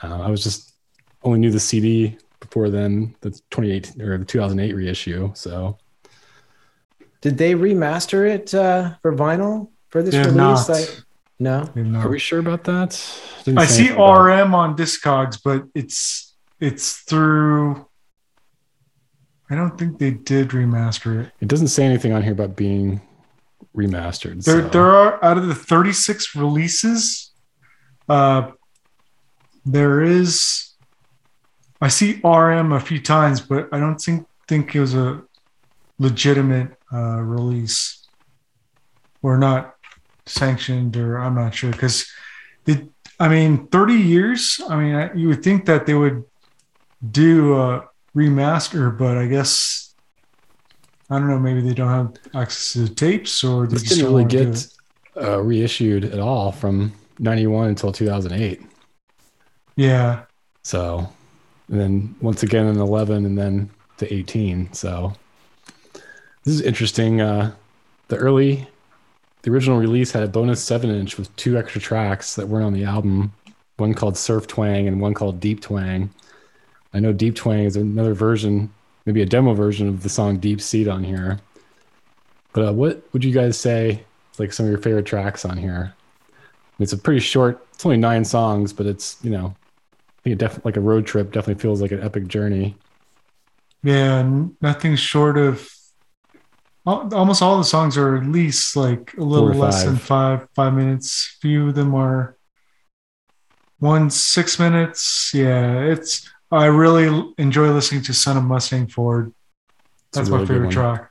Uh, 0.02 0.20
I 0.20 0.28
was 0.30 0.42
just 0.44 0.74
only 1.22 1.38
knew 1.38 1.50
the 1.50 1.58
CD 1.60 2.18
before 2.40 2.68
then, 2.68 3.14
the 3.22 3.30
2018 3.30 4.02
or 4.02 4.18
the 4.18 4.24
2008 4.26 4.74
reissue. 4.74 5.32
So 5.34 5.78
Did 7.22 7.38
they 7.38 7.54
remaster 7.54 8.28
it 8.28 8.54
uh, 8.54 8.94
for 9.00 9.14
vinyl 9.16 9.70
for 9.88 10.02
this 10.02 10.12
They 10.12 10.18
have 10.18 10.26
release? 10.36 10.68
not. 10.68 10.68
Like, 10.68 11.00
no. 11.74 11.98
Are 12.00 12.08
we 12.08 12.18
sure 12.18 12.38
about 12.38 12.64
that? 12.64 12.90
Didn't 13.44 13.58
I 13.58 13.66
see 13.66 13.84
anything 13.84 13.96
about. 13.96 14.24
RM 14.24 14.54
on 14.54 14.76
Discogs, 14.76 15.38
but 15.42 15.64
it's 15.74 16.34
it's 16.60 16.98
through. 17.00 17.86
I 19.50 19.54
don't 19.54 19.78
think 19.78 19.98
they 19.98 20.10
did 20.12 20.48
remaster 20.50 21.24
it. 21.24 21.32
It 21.40 21.48
doesn't 21.48 21.68
say 21.68 21.84
anything 21.84 22.12
on 22.12 22.22
here 22.22 22.32
about 22.32 22.56
being 22.56 23.02
remastered. 23.76 24.44
There, 24.44 24.62
so- 24.62 24.68
there 24.68 24.86
are 24.86 25.22
out 25.24 25.36
of 25.36 25.46
the 25.48 25.54
36 25.54 26.34
releases, 26.34 27.32
uh, 28.08 28.50
there 29.66 30.02
is. 30.02 30.70
I 31.80 31.88
see 31.88 32.20
RM 32.24 32.72
a 32.72 32.80
few 32.80 33.00
times, 33.00 33.40
but 33.40 33.68
I 33.72 33.78
don't 33.78 33.98
think 33.98 34.26
think 34.48 34.74
it 34.74 34.80
was 34.80 34.94
a 34.94 35.22
legitimate 35.98 36.76
uh, 36.92 37.20
release, 37.20 38.06
or 39.22 39.36
not 39.36 39.73
sanctioned, 40.26 40.96
or 40.96 41.18
I'm 41.18 41.34
not 41.34 41.54
sure 41.54 41.70
because 41.70 42.10
it. 42.66 42.88
I 43.20 43.28
mean, 43.28 43.68
30 43.68 43.94
years. 43.94 44.60
I 44.68 44.76
mean, 44.76 44.94
I, 44.94 45.14
you 45.14 45.28
would 45.28 45.44
think 45.44 45.66
that 45.66 45.86
they 45.86 45.94
would 45.94 46.24
do 47.10 47.54
a 47.56 47.88
remaster, 48.16 48.96
but 48.96 49.16
I 49.16 49.26
guess 49.26 49.94
I 51.10 51.18
don't 51.18 51.28
know. 51.28 51.38
Maybe 51.38 51.60
they 51.60 51.74
don't 51.74 51.88
have 51.88 52.14
access 52.34 52.72
to 52.72 52.88
the 52.88 52.94
tapes, 52.94 53.44
or 53.44 53.66
they 53.66 53.76
just 53.76 53.88
didn't 53.88 54.06
really 54.06 54.24
get 54.24 54.66
uh, 55.16 55.40
reissued 55.40 56.06
at 56.06 56.18
all 56.18 56.50
from 56.50 56.92
91 57.18 57.68
until 57.68 57.92
2008. 57.92 58.62
Yeah, 59.76 60.24
So, 60.62 61.08
and 61.68 61.80
then 61.80 62.14
once 62.20 62.42
again 62.42 62.66
in 62.66 62.78
11 62.78 63.26
and 63.26 63.36
then 63.36 63.70
to 63.98 64.12
18. 64.12 64.72
So, 64.72 65.12
this 66.44 66.54
is 66.54 66.60
interesting. 66.60 67.20
Uh, 67.20 67.52
the 68.08 68.16
early, 68.16 68.66
the 69.44 69.50
original 69.50 69.78
release 69.78 70.10
had 70.10 70.22
a 70.22 70.28
bonus 70.28 70.64
seven 70.64 70.90
inch 70.90 71.18
with 71.18 71.34
two 71.36 71.58
extra 71.58 71.80
tracks 71.80 72.34
that 72.36 72.48
weren't 72.48 72.64
on 72.64 72.72
the 72.72 72.84
album 72.84 73.30
one 73.76 73.92
called 73.92 74.16
Surf 74.16 74.46
Twang 74.46 74.88
and 74.88 75.00
one 75.00 75.12
called 75.14 75.38
Deep 75.40 75.60
Twang. 75.60 76.08
I 76.94 77.00
know 77.00 77.12
Deep 77.12 77.34
Twang 77.34 77.64
is 77.64 77.76
another 77.76 78.14
version, 78.14 78.72
maybe 79.04 79.20
a 79.20 79.26
demo 79.26 79.52
version 79.52 79.88
of 79.88 80.02
the 80.02 80.08
song 80.08 80.38
Deep 80.38 80.60
Seat 80.60 80.88
on 80.88 81.04
here. 81.04 81.40
But 82.54 82.68
uh, 82.68 82.72
what 82.72 83.02
would 83.12 83.22
you 83.24 83.32
guys 83.32 83.58
say 83.58 84.04
like 84.38 84.52
some 84.52 84.64
of 84.64 84.70
your 84.70 84.80
favorite 84.80 85.06
tracks 85.06 85.44
on 85.44 85.58
here? 85.58 85.92
It's 86.78 86.92
a 86.92 86.98
pretty 86.98 87.20
short, 87.20 87.66
it's 87.74 87.84
only 87.84 87.98
nine 87.98 88.24
songs, 88.24 88.72
but 88.72 88.86
it's, 88.86 89.18
you 89.22 89.30
know, 89.30 89.46
I 89.46 90.22
think 90.22 90.34
it 90.34 90.38
definitely 90.38 90.70
like 90.70 90.76
a 90.76 90.80
road 90.80 91.04
trip 91.06 91.32
definitely 91.32 91.60
feels 91.60 91.82
like 91.82 91.92
an 91.92 92.02
epic 92.02 92.28
journey. 92.28 92.76
yeah, 93.82 94.20
n- 94.20 94.56
nothing 94.62 94.96
short 94.96 95.36
of. 95.36 95.73
Al- 96.86 97.14
Almost 97.14 97.42
all 97.42 97.58
the 97.58 97.64
songs 97.64 97.96
are 97.96 98.16
at 98.16 98.24
least 98.24 98.76
like 98.76 99.14
a 99.18 99.22
little 99.22 99.48
Four 99.52 99.56
or 99.56 99.64
less 99.64 99.84
than 99.84 99.96
five. 99.96 100.40
five 100.40 100.48
five 100.54 100.74
minutes. 100.74 101.36
Few 101.40 101.68
of 101.68 101.74
them 101.74 101.94
are 101.94 102.36
one 103.78 104.10
six 104.10 104.58
minutes. 104.58 105.32
Yeah, 105.34 105.80
it's. 105.80 106.30
I 106.50 106.66
really 106.66 107.32
enjoy 107.38 107.70
listening 107.72 108.02
to 108.02 108.14
"Son 108.14 108.36
of 108.36 108.44
Mustang 108.44 108.86
Ford." 108.86 109.32
That's 110.12 110.28
really 110.28 110.42
my 110.42 110.48
favorite 110.48 110.70
track. 110.70 111.10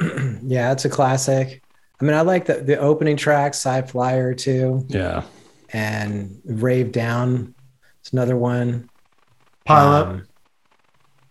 Yeah, 0.42 0.72
it's 0.72 0.86
a 0.86 0.88
classic. 0.88 1.62
I 2.00 2.04
mean, 2.04 2.14
I 2.14 2.22
like 2.22 2.46
the, 2.46 2.54
the 2.54 2.78
opening 2.78 3.18
track, 3.18 3.52
Sci 3.52 3.82
Flyer 3.82 4.32
too, 4.32 4.86
Yeah. 4.88 5.24
and 5.74 6.40
Rave 6.46 6.90
Down. 6.92 7.54
It's 8.00 8.10
another 8.14 8.34
one. 8.36 8.88
Pilot. 9.66 10.06
Um, 10.06 10.26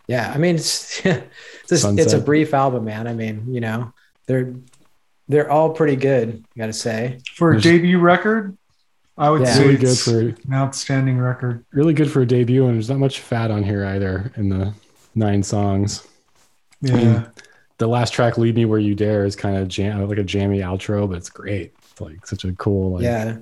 yeah, 0.09 0.31
I 0.33 0.37
mean, 0.39 0.55
it's 0.55 1.05
it's, 1.05 1.83
a, 1.83 1.95
it's 1.95 2.13
a 2.13 2.19
brief 2.19 2.53
album, 2.55 2.85
man. 2.85 3.05
I 3.07 3.13
mean, 3.13 3.45
you 3.53 3.61
know, 3.61 3.93
they're 4.25 4.53
they're 5.27 5.51
all 5.51 5.69
pretty 5.69 5.95
good. 5.95 6.43
I 6.55 6.59
got 6.59 6.65
to 6.65 6.73
say. 6.73 7.19
for 7.35 7.49
a 7.51 7.53
there's- 7.53 7.63
debut 7.63 7.99
record, 7.99 8.57
I 9.17 9.29
would 9.29 9.41
Yeah. 9.41 9.53
say 9.53 9.63
Really 9.65 9.77
good 9.77 9.89
it's 9.89 10.03
for 10.03 10.19
an 10.19 10.37
outstanding 10.51 11.19
record. 11.19 11.63
really 11.71 11.93
good 11.93 12.09
for 12.09 12.21
a 12.21 12.25
debut 12.25 12.65
and 12.65 12.73
there's 12.73 12.89
not 12.89 12.97
much 12.97 13.19
fat 13.19 13.51
on 13.51 13.61
here 13.63 13.85
either 13.85 14.31
in 14.35 14.49
the 14.49 14.73
nine 15.13 15.43
songs. 15.43 16.07
Yeah, 16.81 16.95
mean, 16.95 17.27
The 17.77 17.87
last 17.87 18.11
track 18.13 18.37
Lead 18.39 18.55
Me 18.55 18.65
Where 18.65 18.79
You 18.79 18.95
Dare 18.95 19.25
is 19.25 19.35
kind 19.35 19.57
of 19.57 19.67
jam 19.67 20.07
like 20.07 20.17
a 20.17 20.23
jammy 20.23 20.59
outro, 20.59 21.07
but 21.07 21.17
it's 21.17 21.29
great. 21.29 21.73
It's 21.91 22.01
like 22.01 22.25
such 22.25 22.45
a 22.45 22.53
cool 22.53 22.93
like 22.93 23.03
yeah, 23.03 23.37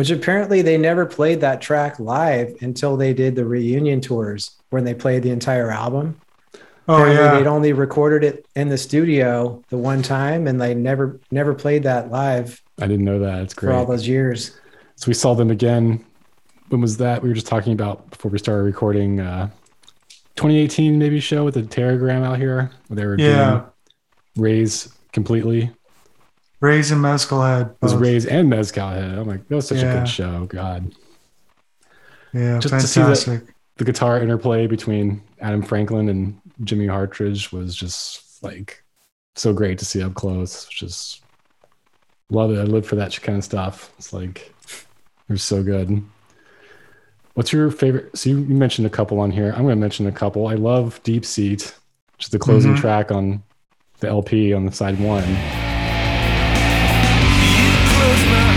which 0.00 0.08
apparently 0.08 0.62
they 0.62 0.78
never 0.78 1.04
played 1.04 1.42
that 1.42 1.60
track 1.60 2.00
live 2.00 2.56
until 2.62 2.96
they 2.96 3.12
did 3.12 3.36
the 3.36 3.44
reunion 3.44 4.00
tours 4.00 4.52
when 4.70 4.82
they 4.82 4.94
played 4.94 5.22
the 5.22 5.30
entire 5.30 5.70
album. 5.70 6.18
oh 6.88 6.94
Apparently 6.94 7.16
yeah, 7.16 7.34
they'd 7.34 7.46
only 7.46 7.74
recorded 7.74 8.24
it 8.24 8.46
in 8.56 8.70
the 8.70 8.78
studio 8.78 9.62
the 9.68 9.76
one 9.76 10.00
time, 10.00 10.46
and 10.46 10.58
they 10.58 10.72
never 10.72 11.20
never 11.30 11.52
played 11.52 11.82
that 11.82 12.10
live 12.10 12.62
I 12.80 12.86
didn't 12.86 13.04
know 13.04 13.18
that. 13.18 13.42
It's 13.42 13.52
great 13.52 13.72
for 13.72 13.76
all 13.76 13.84
those 13.84 14.08
years. 14.08 14.58
So 14.96 15.08
we 15.08 15.12
saw 15.12 15.34
them 15.34 15.50
again. 15.50 16.02
When 16.70 16.80
was 16.80 16.96
that? 16.96 17.22
We 17.22 17.28
were 17.28 17.34
just 17.34 17.46
talking 17.46 17.74
about 17.74 18.08
before 18.08 18.30
we 18.30 18.38
started 18.38 18.62
recording 18.62 19.20
uh 19.20 19.50
2018 20.36 20.98
maybe 20.98 21.20
show 21.20 21.44
with 21.44 21.52
the 21.52 21.62
Teragram 21.62 22.24
out 22.24 22.38
here 22.38 22.70
where 22.88 22.96
they 22.96 23.04
were 23.04 23.18
yeah. 23.18 23.50
doing 23.50 23.64
Raise 24.36 24.94
completely. 25.12 25.70
It 26.62 26.66
Raise 26.66 26.90
and 26.90 27.00
Mezcal 27.02 27.42
Head. 27.42 27.74
was. 27.80 27.94
Raise 27.94 28.26
and 28.26 28.48
Mezcal 28.50 28.88
Head. 28.90 29.18
I'm 29.18 29.26
like, 29.28 29.46
that 29.48 29.56
was 29.56 29.68
such 29.68 29.78
a 29.78 29.82
good 29.86 30.08
show. 30.08 30.46
God. 30.46 30.92
Yeah, 32.32 32.58
Just 32.58 32.74
to 32.74 32.80
see 32.80 33.00
that- 33.00 33.42
the 33.76 33.84
guitar 33.84 34.20
interplay 34.20 34.66
between 34.66 35.22
Adam 35.40 35.62
Franklin 35.62 36.08
and 36.10 36.38
Jimmy 36.64 36.86
Hartridge 36.86 37.50
was 37.50 37.74
just 37.74 38.42
like 38.42 38.82
so 39.36 39.52
great 39.54 39.78
to 39.78 39.84
see 39.86 40.02
up 40.02 40.14
close. 40.14 40.66
Just 40.66 41.22
love 42.30 42.50
it. 42.52 42.58
I 42.58 42.64
live 42.64 42.84
for 42.86 42.96
that 42.96 43.18
kind 43.22 43.38
of 43.38 43.44
stuff. 43.44 43.90
It's 43.98 44.12
like 44.12 44.52
they're 45.28 45.38
so 45.38 45.62
good. 45.62 46.02
What's 47.34 47.52
your 47.54 47.70
favorite? 47.70 48.16
So 48.18 48.28
you 48.28 48.36
mentioned 48.36 48.86
a 48.86 48.90
couple 48.90 49.18
on 49.18 49.30
here. 49.30 49.52
I'm 49.56 49.62
going 49.62 49.76
to 49.76 49.80
mention 49.80 50.06
a 50.06 50.12
couple. 50.12 50.46
I 50.46 50.54
love 50.54 51.00
Deep 51.02 51.24
Seat, 51.24 51.74
which 52.18 52.26
is 52.26 52.30
the 52.30 52.38
closing 52.38 52.74
Mhm. 52.74 52.80
track 52.80 53.10
on 53.10 53.42
the 54.00 54.08
LP 54.08 54.52
on 54.52 54.66
the 54.66 54.72
side 54.72 55.00
one. 55.00 55.24
Close 58.10 58.24
my 58.26 58.49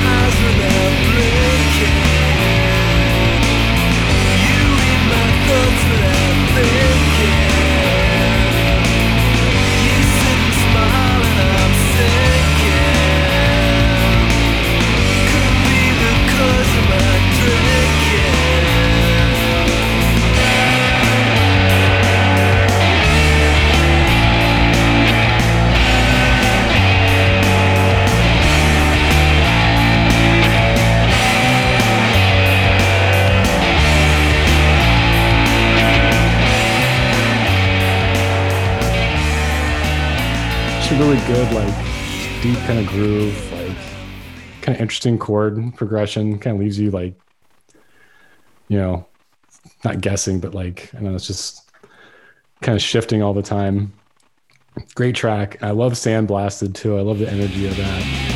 really 41.14 41.28
good, 41.28 41.54
like 41.54 42.42
deep 42.42 42.58
kind 42.60 42.80
of 42.80 42.88
groove, 42.88 43.52
like 43.54 43.78
kind 44.62 44.76
of 44.76 44.82
interesting 44.82 45.18
chord 45.18 45.76
progression. 45.76 46.40
Kind 46.40 46.56
of 46.56 46.62
leaves 46.62 46.80
you 46.80 46.92
like, 46.92 47.14
you 48.68 48.78
know, 48.78 49.06
not 49.84 50.02
guessing, 50.02 50.40
but 50.40 50.54
like 50.56 50.90
I 50.96 51.02
know, 51.02 51.14
it's 51.14 51.28
just 51.28 51.70
kind 52.62 52.76
of 52.76 52.82
shifting 52.82 53.22
all 53.22 53.34
the 53.34 53.44
time. 53.44 53.94
Great 54.96 55.16
track. 55.16 55.62
I 55.62 55.72
love 55.72 55.94
Sandblasted 55.94 56.74
too. 56.74 56.98
I 56.98 57.02
love 57.02 57.20
the 57.20 57.30
energy 57.30 57.68
of 57.68 57.78
that. 57.78 58.33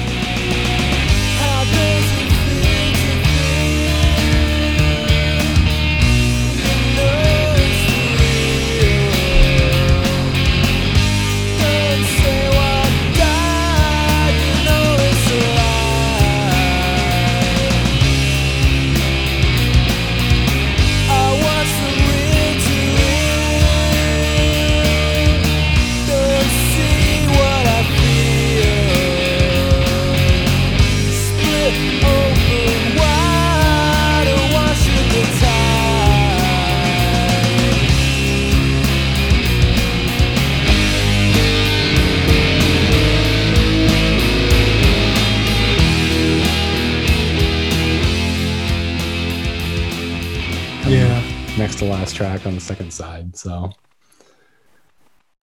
Track 52.18 52.46
on 52.48 52.56
the 52.56 52.62
second 52.62 52.92
side. 52.92 53.38
So 53.38 53.72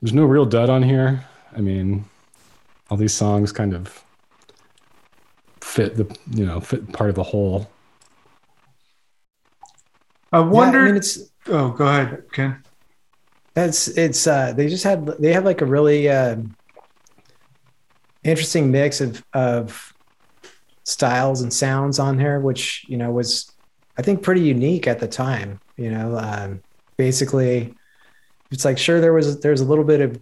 there's 0.01 0.13
no 0.13 0.25
real 0.25 0.47
dud 0.47 0.69
on 0.71 0.83
here. 0.83 1.25
I 1.57 1.61
mean, 1.61 2.05
all 2.91 2.97
these 2.97 3.15
songs 3.15 3.53
kind 3.53 3.75
of 3.75 4.05
fit 5.61 5.97
the 5.97 6.07
you 6.31 6.45
know 6.47 6.61
fit 6.61 6.93
part 6.93 7.11
of 7.11 7.17
the 7.17 7.23
whole. 7.23 7.69
I 10.33 10.41
Yeah, 10.51 10.71
wonder. 10.71 10.79
I 10.79 10.83
mean, 10.83 10.97
it's 10.97 11.19
oh, 11.47 11.71
go 11.71 11.87
ahead, 11.87 12.25
Ken. 12.33 12.63
That's 13.55 13.89
it's 13.89 14.27
uh 14.27 14.53
they 14.53 14.69
just 14.69 14.85
had 14.85 15.07
they 15.21 15.33
have 15.33 15.45
like 15.45 15.61
a 15.61 15.67
really 15.67 16.09
uh, 16.09 16.37
interesting 18.23 18.71
mix 18.71 19.01
of 19.01 19.25
of 19.33 19.93
styles 20.85 21.41
and 21.43 21.53
sounds 21.53 21.99
on 21.99 22.19
here, 22.19 22.41
which 22.41 22.85
you 22.89 22.97
know 22.97 23.11
was 23.13 23.51
I 23.99 24.03
think 24.03 24.23
pretty 24.23 24.43
unique 24.43 24.87
at 24.87 25.01
the 25.01 25.09
time. 25.09 25.61
You 25.77 25.91
know, 25.91 26.17
um, 26.19 26.63
basically, 26.97 27.75
it's 28.51 28.65
like 28.65 28.79
sure 28.79 29.01
there 29.01 29.13
was 29.13 29.41
there's 29.41 29.61
a 29.61 29.65
little 29.65 29.85
bit 29.85 30.01
of 30.01 30.21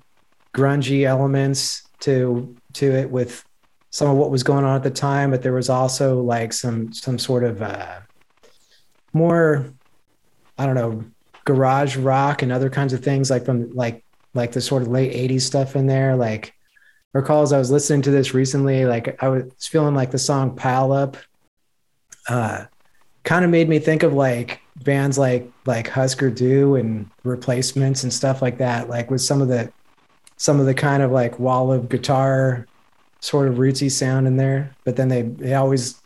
grungy 0.55 1.05
elements 1.05 1.83
to 2.01 2.55
to 2.75 2.93
it 2.93 3.11
with 3.11 3.45
some 3.91 4.09
of 4.09 4.17
what 4.17 4.31
was 4.31 4.43
going 4.43 4.65
on 4.65 4.77
at 4.77 4.83
the 4.83 4.91
time, 4.91 5.31
but 5.31 5.43
there 5.43 5.53
was 5.53 5.69
also 5.69 6.21
like 6.23 6.53
some 6.53 6.93
some 6.93 7.19
sort 7.19 7.45
of 7.45 7.63
uh, 7.63 8.01
more 9.13 9.67
I 10.59 10.67
don't 10.67 10.75
know 10.75 11.05
garage 11.45 11.97
rock 11.97 12.43
and 12.43 12.53
other 12.53 12.71
kinds 12.71 12.93
of 12.93 13.03
things 13.03 13.31
like 13.31 13.45
from 13.45 13.75
like 13.75 14.05
like 14.35 14.53
the 14.53 14.61
sort 14.61 14.83
of 14.83 14.89
late 14.89 15.13
80s 15.13 15.43
stuff 15.43 15.77
in 15.77 15.87
there. 15.87 16.17
Like 16.17 16.55
recalls 17.13 17.53
i 17.53 17.59
was 17.59 17.71
listening 17.71 18.03
to 18.03 18.11
this 18.11 18.35
recently 18.35 18.85
like 18.85 19.23
i 19.23 19.29
was 19.29 19.45
feeling 19.61 19.95
like 19.95 20.11
the 20.11 20.19
song 20.19 20.57
pile 20.57 20.93
up 20.93 21.17
uh 22.29 22.65
kind 23.25 23.45
of 23.45 23.51
made 23.51 23.69
me 23.69 23.79
think 23.79 24.03
of 24.03 24.13
like 24.13 24.61
bands 24.85 25.19
like 25.19 25.51
like 25.67 25.89
husker 25.89 26.31
du 26.31 26.77
and 26.77 27.09
replacements 27.25 28.03
and 28.03 28.13
stuff 28.13 28.43
like 28.43 28.59
that 28.59 28.89
like 28.89 29.11
with 29.11 29.21
some 29.21 29.41
of 29.41 29.49
the 29.49 29.71
some 30.37 30.61
of 30.61 30.67
the 30.67 30.75
kind 30.75 31.03
of 31.03 31.11
like 31.11 31.39
wall 31.39 31.73
of 31.73 31.89
guitar 31.89 32.67
sort 33.21 33.49
of 33.49 33.55
rootsy 33.57 33.91
sound 33.91 34.27
in 34.27 34.37
there 34.37 34.75
but 34.85 34.97
then 34.97 35.09
they 35.09 35.23
they 35.23 35.55
always 35.55 36.01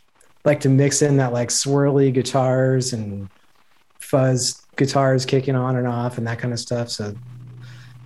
like 0.47 0.61
to 0.61 0.69
mix 0.69 1.03
in 1.03 1.17
that 1.17 1.33
like 1.33 1.49
swirly 1.49 2.13
guitars 2.13 2.93
and 2.93 3.29
fuzz 3.99 4.63
guitars 4.77 5.27
kicking 5.27 5.57
on 5.57 5.77
and 5.77 5.87
off 5.87 6.17
and 6.17 6.27
that 6.27 6.39
kind 6.39 6.55
of 6.55 6.61
stuff. 6.61 6.89
So 6.89 7.15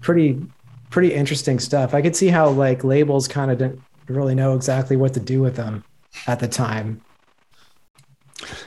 pretty 0.01 0.41
pretty 0.89 1.13
interesting 1.13 1.61
stuff. 1.61 1.95
I 1.95 2.03
could 2.03 2.17
see 2.17 2.29
how 2.29 2.49
like 2.49 2.83
labels 2.83 3.29
kind 3.29 3.51
of 3.51 3.59
didn't 3.59 3.81
really 4.09 4.35
know 4.35 4.55
exactly 4.55 4.97
what 4.97 5.15
to 5.15 5.21
do 5.21 5.41
with 5.41 5.55
them 5.55 5.85
at 6.27 6.41
the 6.41 6.49
time. 6.49 7.03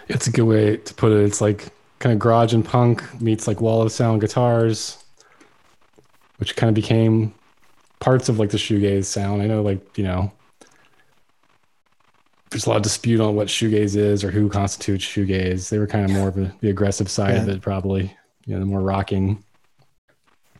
It's 0.07 0.27
a 0.27 0.31
good 0.31 0.45
way 0.45 0.77
to 0.77 0.93
put 0.93 1.11
it. 1.11 1.23
It's 1.25 1.41
like 1.41 1.69
kind 2.03 2.11
of 2.11 2.19
garage 2.19 2.53
and 2.53 2.65
punk 2.65 3.21
meets 3.21 3.47
like 3.47 3.61
wall 3.61 3.81
of 3.81 3.89
sound 3.89 4.19
guitars, 4.19 5.01
which 6.35 6.57
kind 6.57 6.67
of 6.67 6.75
became 6.75 7.33
parts 7.99 8.27
of 8.27 8.39
like 8.39 8.49
the 8.49 8.57
shoegaze 8.57 9.05
sound. 9.05 9.41
I 9.41 9.47
know, 9.47 9.61
like 9.61 9.97
you 9.97 10.03
know, 10.03 10.29
there's 12.49 12.65
a 12.65 12.69
lot 12.69 12.75
of 12.75 12.83
dispute 12.83 13.21
on 13.21 13.35
what 13.35 13.47
shoegaze 13.47 13.95
is 13.95 14.21
or 14.21 14.31
who 14.31 14.49
constitutes 14.49 15.05
shoegaze. 15.05 15.69
They 15.69 15.79
were 15.79 15.87
kind 15.87 16.03
of 16.03 16.11
more 16.11 16.27
of 16.27 16.37
a, 16.37 16.53
the 16.59 16.69
aggressive 16.69 17.09
side 17.09 17.37
of 17.37 17.47
it, 17.47 17.61
probably. 17.61 18.13
You 18.45 18.55
know, 18.55 18.59
the 18.59 18.65
more 18.65 18.81
rocking. 18.81 19.41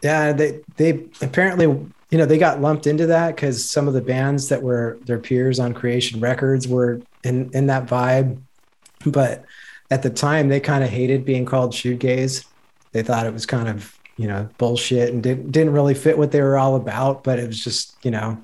Yeah, 0.01 0.31
they 0.31 0.61
they 0.77 1.05
apparently 1.21 1.65
you 1.65 2.17
know 2.17 2.25
they 2.25 2.37
got 2.37 2.61
lumped 2.61 2.87
into 2.87 3.07
that 3.07 3.35
because 3.35 3.69
some 3.69 3.89
of 3.89 3.93
the 3.93 4.01
bands 4.01 4.47
that 4.47 4.63
were 4.63 4.97
their 5.03 5.19
peers 5.19 5.59
on 5.59 5.73
Creation 5.73 6.21
Records 6.21 6.69
were 6.69 7.01
in 7.25 7.49
in 7.51 7.67
that 7.67 7.85
vibe, 7.85 8.41
but 9.05 9.43
at 9.91 10.03
the 10.03 10.09
time 10.09 10.49
they 10.49 10.59
kind 10.59 10.83
of 10.83 10.89
hated 10.89 11.25
being 11.25 11.45
called 11.45 11.71
shoegaze. 11.71 12.45
They 12.91 13.03
thought 13.03 13.25
it 13.25 13.33
was 13.33 13.45
kind 13.45 13.67
of 13.67 13.97
you 14.17 14.27
know 14.27 14.49
bullshit 14.57 15.13
and 15.13 15.23
didn't 15.23 15.51
didn't 15.51 15.73
really 15.73 15.93
fit 15.93 16.17
what 16.17 16.31
they 16.31 16.41
were 16.41 16.57
all 16.57 16.75
about. 16.75 17.23
But 17.23 17.39
it 17.39 17.47
was 17.47 17.63
just 17.63 17.95
you 18.03 18.11
know 18.11 18.41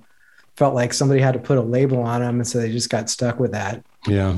felt 0.55 0.75
like 0.75 0.93
somebody 0.93 1.21
had 1.21 1.33
to 1.33 1.39
put 1.39 1.57
a 1.57 1.61
label 1.61 2.01
on 2.01 2.21
them, 2.21 2.35
and 2.35 2.47
so 2.47 2.59
they 2.59 2.71
just 2.71 2.89
got 2.89 3.09
stuck 3.09 3.39
with 3.39 3.51
that. 3.51 3.83
Yeah. 4.07 4.37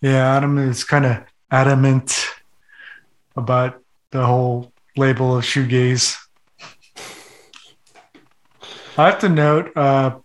Yeah, 0.00 0.36
Adam 0.36 0.58
is 0.58 0.84
kind 0.84 1.06
of 1.06 1.24
adamant 1.50 2.26
about 3.34 3.82
the 4.10 4.24
whole 4.24 4.72
label 4.96 5.36
of 5.36 5.44
shoegaze. 5.44 6.16
I 8.98 9.06
have 9.06 9.18
to 9.20 9.28
note, 9.28 9.76
uh, 9.76 10.18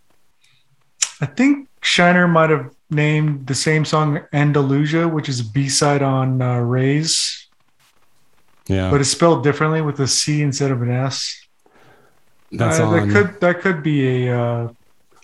I 1.19 1.25
think 1.25 1.67
Shiner 1.81 2.27
might 2.27 2.49
have 2.51 2.73
named 2.91 3.47
the 3.47 3.55
same 3.55 3.85
song 3.85 4.19
Andalusia, 4.33 5.07
which 5.07 5.29
is 5.29 5.39
a 5.39 5.45
B 5.45 5.69
side 5.69 6.01
on 6.03 6.41
uh, 6.41 6.57
Raise, 6.59 7.47
Yeah. 8.67 8.91
but 8.91 9.01
it's 9.01 9.09
spelled 9.09 9.43
differently 9.43 9.81
with 9.81 9.99
a 9.99 10.07
C 10.07 10.41
instead 10.41 10.71
of 10.71 10.81
an 10.81 10.91
S. 10.91 11.37
That's 12.51 12.79
Uh, 12.79 12.85
on. 12.87 13.07
that 13.07 13.13
could 13.13 13.39
that 13.41 13.61
could 13.61 13.81
be 13.81 14.27
a 14.27 14.37
uh, 14.39 14.67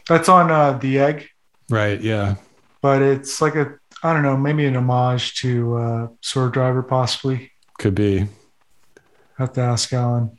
that's 0.07 0.29
on 0.29 0.49
uh, 0.49 0.77
the 0.79 0.97
egg, 0.99 1.27
right. 1.69 1.99
Yeah. 2.01 2.35
but 2.81 3.01
it's 3.01 3.41
like 3.41 3.55
a 3.55 3.75
I 4.01 4.13
don't 4.13 4.23
know 4.23 4.37
maybe 4.37 4.65
an 4.65 4.75
homage 4.77 5.35
to 5.41 5.75
uh, 5.77 6.07
Swerve 6.21 6.53
Driver 6.53 6.83
possibly. 6.83 7.51
Could 7.79 7.95
be. 7.95 8.27
Have 9.37 9.51
to 9.53 9.61
ask 9.61 9.91
Alan. 9.93 10.37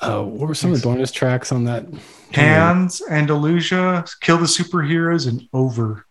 Uh, 0.00 0.22
what 0.22 0.48
were 0.48 0.54
some 0.54 0.72
of 0.72 0.80
the 0.80 0.86
bonus 0.86 1.10
tracks 1.10 1.50
on 1.50 1.64
that? 1.64 1.84
Hands, 2.32 3.02
Andalusia, 3.10 4.04
Kill 4.20 4.38
the 4.38 4.44
Superheroes, 4.44 5.26
and 5.26 5.48
Over. 5.52 6.06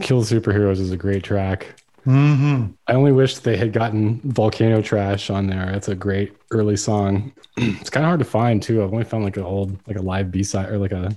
Kill 0.00 0.20
the 0.20 0.40
Superheroes 0.40 0.78
is 0.78 0.90
a 0.90 0.96
great 0.96 1.22
track. 1.22 1.80
Mm-hmm. 2.06 2.72
I 2.86 2.94
only 2.94 3.12
wish 3.12 3.38
they 3.38 3.56
had 3.56 3.72
gotten 3.72 4.20
Volcano 4.24 4.80
Trash 4.80 5.30
on 5.30 5.46
there. 5.46 5.70
That's 5.70 5.88
a 5.88 5.94
great 5.94 6.34
early 6.50 6.76
song. 6.76 7.32
it's 7.56 7.90
kind 7.90 8.04
of 8.04 8.08
hard 8.08 8.20
to 8.20 8.24
find 8.24 8.62
too. 8.62 8.82
I've 8.82 8.92
only 8.92 9.04
found 9.04 9.24
like 9.24 9.36
an 9.36 9.42
old, 9.42 9.76
like 9.86 9.98
a 9.98 10.02
live 10.02 10.30
B 10.30 10.42
side 10.42 10.70
or 10.70 10.78
like 10.78 10.92
a 10.92 11.14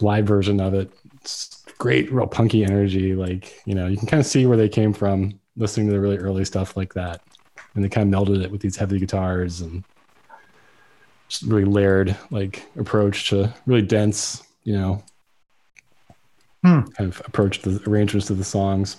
live 0.00 0.26
version 0.26 0.60
of 0.60 0.74
it. 0.74 0.90
It's 1.20 1.62
great, 1.78 2.10
real 2.10 2.26
punky 2.26 2.64
energy. 2.64 3.14
Like 3.14 3.60
you 3.66 3.74
know, 3.74 3.86
you 3.86 3.98
can 3.98 4.08
kind 4.08 4.20
of 4.20 4.26
see 4.26 4.46
where 4.46 4.56
they 4.56 4.68
came 4.68 4.92
from 4.92 5.38
listening 5.56 5.88
to 5.88 5.92
the 5.92 6.00
really 6.00 6.18
early 6.18 6.44
stuff 6.44 6.76
like 6.76 6.94
that, 6.94 7.20
and 7.74 7.84
they 7.84 7.88
kind 7.88 8.12
of 8.12 8.20
melded 8.20 8.42
it 8.42 8.50
with 8.50 8.62
these 8.62 8.76
heavy 8.76 8.98
guitars 8.98 9.60
and 9.60 9.84
just 9.84 9.93
really 11.42 11.64
layered 11.64 12.16
like 12.30 12.66
approach 12.78 13.28
to 13.30 13.52
really 13.66 13.82
dense, 13.82 14.42
you 14.64 14.74
know, 14.76 15.02
Hmm. 16.62 16.80
kind 16.96 17.12
of 17.12 17.20
approach 17.26 17.60
to 17.62 17.70
the 17.70 17.90
arrangements 17.90 18.30
of 18.30 18.38
the 18.38 18.44
songs. 18.44 18.96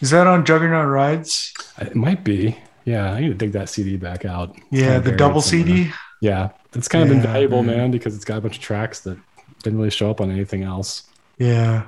Is 0.00 0.10
that 0.10 0.26
on 0.26 0.44
Juggernaut 0.44 0.88
Rides? 0.88 1.52
It 1.80 1.94
might 1.94 2.24
be. 2.24 2.56
Yeah, 2.84 3.12
I 3.12 3.20
need 3.20 3.28
to 3.28 3.34
dig 3.34 3.52
that 3.52 3.68
CD 3.68 3.96
back 3.96 4.24
out. 4.24 4.50
It's 4.56 4.66
Yeah, 4.72 4.98
the 4.98 5.12
double 5.12 5.40
somewhere. 5.40 5.66
CD. 5.66 5.92
Yeah, 6.20 6.48
it's 6.74 6.88
kind 6.88 7.08
of 7.10 7.16
Yeah, 7.18 7.22
valuable, 7.22 7.62
man. 7.62 7.76
man, 7.76 7.90
because 7.92 8.16
it's 8.16 8.24
got 8.24 8.38
a 8.38 8.40
bunch 8.40 8.56
of 8.56 8.62
tracks 8.62 9.00
that 9.00 9.16
didn't 9.62 9.78
really 9.78 9.90
show 9.90 10.10
up 10.10 10.20
on 10.20 10.30
anything 10.30 10.62
else. 10.64 11.04
Yeah. 11.38 11.84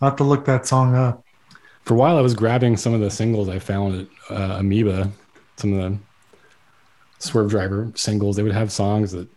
I'll 0.00 0.10
have 0.10 0.16
to 0.18 0.24
look 0.24 0.44
that 0.44 0.66
song 0.66 0.94
up. 0.94 1.24
For 1.84 1.94
a 1.94 1.96
while, 1.96 2.16
I 2.18 2.20
was 2.20 2.34
grabbing 2.34 2.76
some 2.76 2.92
of 2.92 3.00
the 3.00 3.10
singles 3.10 3.48
I 3.48 3.58
found 3.58 4.06
at 4.30 4.36
uh, 4.36 4.56
Amoeba, 4.58 5.10
some 5.56 5.72
of 5.72 5.78
the 5.92 5.98
Swerve 7.20 7.48
Driver 7.50 7.92
singles. 7.94 8.36
They 8.36 8.42
would 8.42 8.52
have 8.52 8.72
songs 8.72 9.12
that 9.12 9.28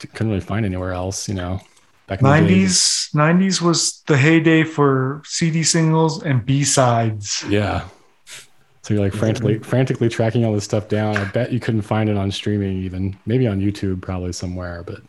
couldn't 0.00 0.28
really 0.28 0.40
find 0.40 0.66
anywhere 0.66 0.92
else, 0.92 1.28
you 1.28 1.34
know. 1.34 1.60
Back 2.08 2.20
in 2.20 2.24
the 2.24 2.30
90s 2.32 3.12
90s 3.14 3.60
was 3.62 4.02
the 4.06 4.16
heyday 4.16 4.62
for 4.64 5.22
CD 5.24 5.62
singles 5.62 6.22
and 6.22 6.44
B-sides. 6.46 7.44
Yeah. 7.48 7.88
So 8.82 8.94
you're 8.94 9.02
like 9.02 9.12
frantically 9.14 9.58
frantically 9.58 10.08
tracking 10.08 10.44
all 10.44 10.52
this 10.52 10.62
stuff 10.64 10.88
down. 10.88 11.16
I 11.16 11.24
bet 11.24 11.50
you 11.52 11.58
couldn't 11.58 11.82
find 11.82 12.08
it 12.08 12.16
on 12.16 12.30
streaming 12.30 12.76
even. 12.84 13.16
Maybe 13.26 13.48
on 13.48 13.60
YouTube 13.60 14.00
probably 14.02 14.32
somewhere, 14.32 14.84
but 14.86 15.00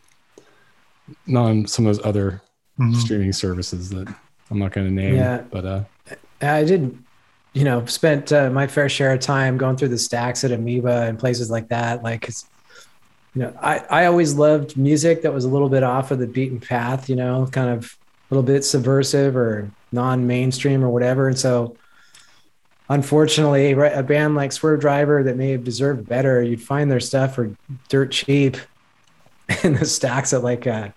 not 1.26 1.44
on 1.46 1.66
some 1.66 1.86
of 1.86 1.96
those 1.96 2.04
other 2.04 2.42
Mhm. 2.80 2.96
streaming 2.96 3.32
services 3.32 3.90
that 3.90 4.08
I'm 4.50 4.58
not 4.58 4.72
going 4.72 4.86
to 4.88 4.92
name. 4.92 5.14
Yeah. 5.14 5.42
But 5.50 5.64
uh 5.64 5.84
I 6.42 6.64
did, 6.64 6.96
you 7.58 7.64
know, 7.64 7.84
spent 7.86 8.32
uh, 8.32 8.48
my 8.50 8.68
fair 8.68 8.88
share 8.88 9.12
of 9.12 9.18
time 9.18 9.58
going 9.58 9.76
through 9.76 9.88
the 9.88 9.98
stacks 9.98 10.44
at 10.44 10.52
Amoeba 10.52 11.02
and 11.08 11.18
places 11.18 11.50
like 11.50 11.66
that. 11.70 12.04
Like, 12.04 12.28
you 13.34 13.42
know, 13.42 13.52
I, 13.60 13.78
I 13.90 14.06
always 14.06 14.34
loved 14.34 14.76
music 14.76 15.22
that 15.22 15.34
was 15.34 15.44
a 15.44 15.48
little 15.48 15.68
bit 15.68 15.82
off 15.82 16.12
of 16.12 16.20
the 16.20 16.28
beaten 16.28 16.60
path, 16.60 17.10
you 17.10 17.16
know, 17.16 17.48
kind 17.50 17.68
of 17.70 17.96
a 18.30 18.34
little 18.34 18.44
bit 18.44 18.64
subversive 18.64 19.36
or 19.36 19.72
non-mainstream 19.90 20.84
or 20.84 20.88
whatever. 20.90 21.26
And 21.26 21.36
so, 21.36 21.76
unfortunately, 22.88 23.72
a 23.72 24.04
band 24.04 24.36
like 24.36 24.52
Swerve 24.52 24.78
Driver 24.80 25.24
that 25.24 25.36
may 25.36 25.50
have 25.50 25.64
deserved 25.64 26.08
better, 26.08 26.40
you'd 26.40 26.62
find 26.62 26.88
their 26.88 27.00
stuff 27.00 27.34
for 27.34 27.56
dirt 27.88 28.12
cheap 28.12 28.56
in 29.64 29.74
the 29.74 29.84
stacks 29.84 30.32
at 30.32 30.44
like 30.44 30.64
uh, 30.68 30.90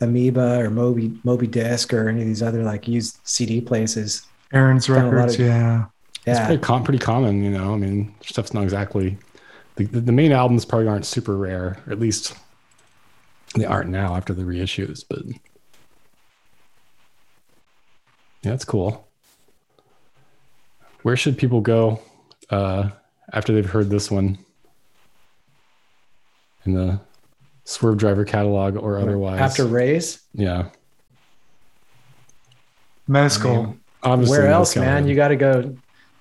Amoeba 0.00 0.60
or 0.60 0.70
Moby 0.70 1.18
Moby 1.24 1.48
Disc 1.48 1.92
or 1.92 2.08
any 2.08 2.20
of 2.20 2.26
these 2.28 2.44
other 2.44 2.62
like 2.62 2.86
used 2.86 3.18
CD 3.24 3.60
places. 3.60 4.24
Aaron's 4.52 4.86
Found 4.86 5.00
a 5.00 5.04
lot 5.06 5.12
Records, 5.12 5.34
of- 5.34 5.40
yeah. 5.40 5.84
It's 6.26 6.40
pretty, 6.40 6.60
com- 6.60 6.82
pretty 6.82 6.98
common, 6.98 7.42
you 7.44 7.50
know. 7.50 7.72
I 7.72 7.76
mean, 7.76 8.12
stuff's 8.20 8.52
not 8.52 8.64
exactly 8.64 9.16
the, 9.76 9.84
the, 9.84 10.00
the 10.00 10.12
main 10.12 10.32
albums 10.32 10.64
probably 10.64 10.88
aren't 10.88 11.06
super 11.06 11.36
rare, 11.36 11.78
or 11.86 11.92
at 11.92 12.00
least 12.00 12.34
they 13.54 13.64
aren't 13.64 13.90
now 13.90 14.16
after 14.16 14.34
the 14.34 14.42
reissues, 14.42 15.04
but 15.08 15.24
yeah, 18.42 18.50
that's 18.50 18.64
cool. 18.64 19.06
Where 21.02 21.16
should 21.16 21.38
people 21.38 21.60
go 21.60 22.00
uh, 22.50 22.90
after 23.32 23.52
they've 23.52 23.68
heard 23.68 23.90
this 23.90 24.10
one 24.10 24.38
in 26.64 26.74
the 26.74 27.00
Swerve 27.64 27.98
Driver 27.98 28.24
catalog 28.24 28.76
or 28.76 28.98
otherwise? 28.98 29.40
After 29.40 29.66
Raise, 29.66 30.20
yeah, 30.32 30.70
Mezcal. 33.06 33.52
I 33.52 33.56
mean, 33.66 33.80
obviously. 34.02 34.38
where 34.38 34.48
else, 34.48 34.74
man? 34.74 35.06
You 35.06 35.14
got 35.14 35.28
to 35.28 35.36
go, 35.36 35.76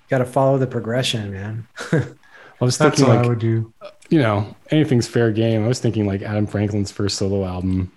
got 0.10 0.20
to 0.20 0.26
follow 0.26 0.58
the 0.58 0.68
progression, 0.68 1.32
man. 1.32 1.68
I 1.92 2.64
was 2.64 2.78
That's 2.78 2.98
thinking 2.98 3.08
what 3.08 3.18
like 3.18 3.26
I 3.26 3.30
would 3.30 3.40
do. 3.40 3.74
you 4.10 4.20
know, 4.20 4.56
anything's 4.72 5.08
fair 5.08 5.32
game. 5.32 5.64
I 5.64 5.68
was 5.68 5.80
thinking 5.80 6.06
like 6.06 6.22
Adam 6.22 6.48
Franklin's 6.48 6.92
first 6.92 7.18
solo 7.18 7.44
album, 7.46 7.92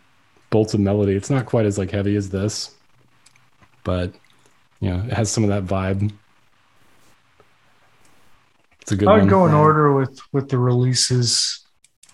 Bolts 0.50 0.74
of 0.74 0.80
Melody. 0.80 1.14
It's 1.14 1.30
not 1.30 1.46
quite 1.46 1.66
as 1.66 1.78
like 1.78 1.90
heavy 1.90 2.16
as 2.16 2.30
this, 2.30 2.74
but 3.84 4.12
you 4.80 4.90
know, 4.90 5.04
it 5.04 5.12
has 5.12 5.30
some 5.30 5.44
of 5.44 5.50
that 5.50 5.64
vibe. 5.64 6.12
It's 8.82 8.92
a 8.92 8.96
good 8.96 9.08
I 9.08 9.12
would 9.12 9.20
one. 9.20 9.28
go 9.28 9.46
in 9.46 9.54
order 9.54 9.92
with 9.94 10.18
with 10.32 10.48
the 10.48 10.58
releases 10.58 11.60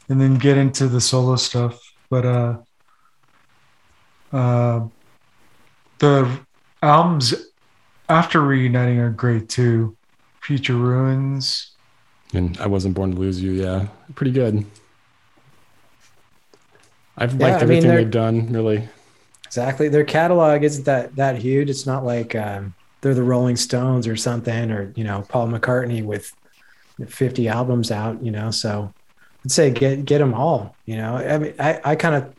and 0.08 0.20
then 0.20 0.34
get 0.36 0.58
into 0.58 0.88
the 0.88 1.00
solo 1.00 1.36
stuff. 1.36 1.80
But 2.10 2.26
uh 2.26 2.58
uh 4.32 4.86
the 5.98 6.40
albums 6.82 7.34
after 8.14 8.40
reuniting 8.40 8.98
are 8.98 9.10
great 9.10 9.48
too. 9.48 9.96
Future 10.42 10.74
Ruins. 10.74 11.70
And 12.32 12.56
I 12.58 12.66
wasn't 12.66 12.94
born 12.94 13.12
to 13.12 13.16
lose 13.18 13.40
you. 13.42 13.52
Yeah, 13.52 13.86
pretty 14.14 14.32
good. 14.32 14.64
I've 17.16 17.34
Yeah, 17.34 17.46
liked 17.46 17.62
I 17.62 17.66
mean, 17.66 17.78
everything 17.78 17.88
they're- 17.88 17.96
they've 17.98 18.10
done. 18.10 18.52
Really, 18.52 18.88
Exactly. 19.46 19.88
Their 19.88 20.02
catalog 20.04 20.64
isn't 20.64 20.84
that 20.84 21.14
that 21.14 21.36
huge. 21.36 21.70
It's 21.70 21.86
not 21.86 22.04
like 22.04 22.34
um, 22.34 22.74
they're 23.00 23.14
the 23.14 23.22
Rolling 23.22 23.54
Stones 23.54 24.08
or 24.08 24.16
something, 24.16 24.70
or 24.72 24.92
you 24.96 25.04
know, 25.04 25.24
Paul 25.28 25.46
McCartney 25.46 26.04
with 26.04 26.32
50 27.06 27.46
albums 27.46 27.92
out. 27.92 28.20
You 28.20 28.32
know, 28.32 28.50
so 28.50 28.92
I'd 29.44 29.52
say 29.52 29.70
get 29.70 30.06
get 30.06 30.18
them 30.18 30.34
all. 30.34 30.74
You 30.86 30.96
know, 30.96 31.16
I 31.18 31.38
mean, 31.38 31.54
I 31.60 31.80
I 31.84 31.94
kind 31.94 32.16
of 32.16 32.34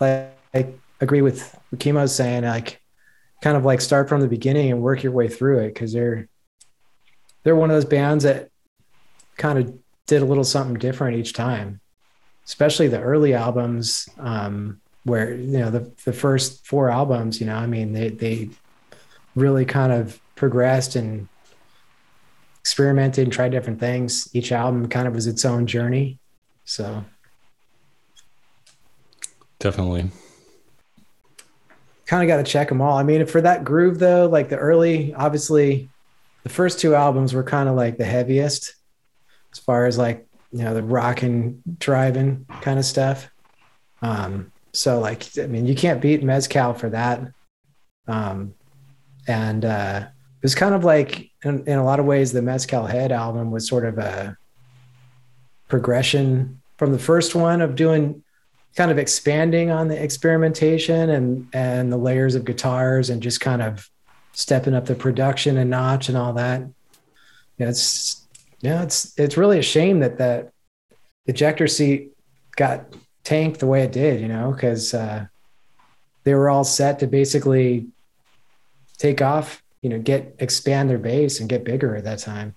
like, 0.00 0.32
like 0.52 0.76
agree 1.00 1.22
with 1.22 1.56
what 1.70 1.78
Kimo's 1.78 2.12
saying. 2.12 2.42
Like, 2.42 2.80
kind 3.40 3.56
of 3.56 3.64
like 3.64 3.80
start 3.80 4.08
from 4.08 4.20
the 4.20 4.28
beginning 4.28 4.70
and 4.70 4.82
work 4.82 5.02
your 5.02 5.12
way 5.12 5.28
through 5.28 5.60
it 5.60 5.74
because 5.74 5.92
they're 5.92 6.28
they're 7.42 7.56
one 7.56 7.70
of 7.70 7.76
those 7.76 7.84
bands 7.84 8.24
that 8.24 8.50
kind 9.36 9.58
of 9.58 9.78
did 10.06 10.22
a 10.22 10.24
little 10.24 10.44
something 10.44 10.78
different 10.78 11.16
each 11.16 11.32
time, 11.32 11.80
especially 12.44 12.88
the 12.88 13.00
early 13.00 13.34
albums. 13.34 14.08
Um, 14.18 14.80
where 15.04 15.32
you 15.34 15.58
know 15.58 15.70
the 15.70 15.90
the 16.04 16.12
first 16.12 16.66
four 16.66 16.90
albums, 16.90 17.40
you 17.40 17.46
know, 17.46 17.56
I 17.56 17.66
mean, 17.66 17.92
they 17.92 18.10
they 18.10 18.50
really 19.34 19.64
kind 19.64 19.92
of 19.92 20.20
progressed 20.34 20.96
and 20.96 21.28
experimented 22.60 23.24
and 23.24 23.32
tried 23.32 23.50
different 23.50 23.80
things. 23.80 24.28
Each 24.34 24.52
album 24.52 24.88
kind 24.88 25.08
of 25.08 25.14
was 25.14 25.26
its 25.26 25.44
own 25.44 25.66
journey. 25.66 26.18
So 26.64 27.04
definitely. 29.58 30.10
Kind 32.08 32.22
of 32.22 32.26
got 32.26 32.44
to 32.44 32.50
check 32.50 32.68
them 32.68 32.80
all. 32.80 32.96
I 32.96 33.02
mean, 33.02 33.24
for 33.26 33.40
that 33.42 33.64
groove 33.64 33.98
though, 33.98 34.26
like 34.26 34.48
the 34.48 34.56
early, 34.56 35.14
obviously, 35.14 35.88
the 36.42 36.48
first 36.48 36.80
two 36.80 36.94
albums 36.94 37.34
were 37.34 37.44
kind 37.44 37.68
of 37.68 37.76
like 37.76 37.98
the 37.98 38.04
heaviest 38.04 38.74
as 39.52 39.58
far 39.58 39.86
as 39.86 39.98
like 39.98 40.26
you 40.50 40.64
know 40.64 40.72
the 40.74 40.82
rocking, 40.82 41.62
driving 41.78 42.46
kind 42.62 42.78
of 42.78 42.84
stuff. 42.84 43.30
Um, 44.00 44.50
so 44.72 44.98
like, 45.00 45.26
I 45.38 45.46
mean, 45.46 45.66
you 45.66 45.74
can't 45.74 46.00
beat 46.00 46.22
Mezcal 46.22 46.74
for 46.74 46.88
that. 46.90 47.20
Um, 48.06 48.54
and 49.26 49.64
uh, 49.64 50.06
it 50.06 50.42
was 50.42 50.54
kind 50.54 50.74
of 50.74 50.84
like 50.84 51.30
in, 51.44 51.66
in 51.66 51.78
a 51.78 51.84
lot 51.84 52.00
of 52.00 52.06
ways, 52.06 52.32
the 52.32 52.40
Mezcal 52.40 52.86
Head 52.86 53.12
album 53.12 53.50
was 53.50 53.68
sort 53.68 53.84
of 53.84 53.98
a 53.98 54.36
progression 55.68 56.62
from 56.78 56.92
the 56.92 56.98
first 56.98 57.34
one 57.34 57.60
of 57.60 57.76
doing 57.76 58.22
kind 58.76 58.90
of 58.90 58.98
expanding 58.98 59.70
on 59.70 59.88
the 59.88 60.02
experimentation 60.02 61.10
and 61.10 61.48
and 61.52 61.92
the 61.92 61.96
layers 61.96 62.34
of 62.34 62.44
guitars 62.44 63.10
and 63.10 63.22
just 63.22 63.40
kind 63.40 63.62
of 63.62 63.90
stepping 64.32 64.74
up 64.74 64.86
the 64.86 64.94
production 64.94 65.56
a 65.56 65.64
notch 65.64 66.08
and 66.08 66.16
all 66.16 66.32
that. 66.34 66.62
Yeah, 67.58 67.68
it's 67.68 68.26
yeah, 68.60 68.82
it's 68.82 69.18
it's 69.18 69.36
really 69.36 69.58
a 69.58 69.62
shame 69.62 70.00
that 70.00 70.18
that 70.18 70.52
ejector 71.26 71.66
seat 71.66 72.12
got 72.56 72.94
tanked 73.24 73.60
the 73.60 73.66
way 73.66 73.82
it 73.82 73.92
did, 73.92 74.20
you 74.20 74.28
know, 74.28 74.52
because 74.52 74.94
uh, 74.94 75.26
they 76.24 76.34
were 76.34 76.48
all 76.48 76.64
set 76.64 76.98
to 77.00 77.06
basically 77.06 77.86
take 78.96 79.22
off, 79.22 79.62
you 79.82 79.90
know, 79.90 79.98
get 79.98 80.34
expand 80.38 80.90
their 80.90 80.98
base 80.98 81.40
and 81.40 81.48
get 81.48 81.64
bigger 81.64 81.96
at 81.96 82.04
that 82.04 82.18
time. 82.18 82.54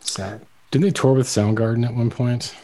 So 0.00 0.40
Didn't 0.70 0.84
they 0.84 0.90
tour 0.90 1.12
with 1.12 1.26
Soundgarden 1.26 1.86
at 1.86 1.94
one 1.94 2.10
point? 2.10 2.54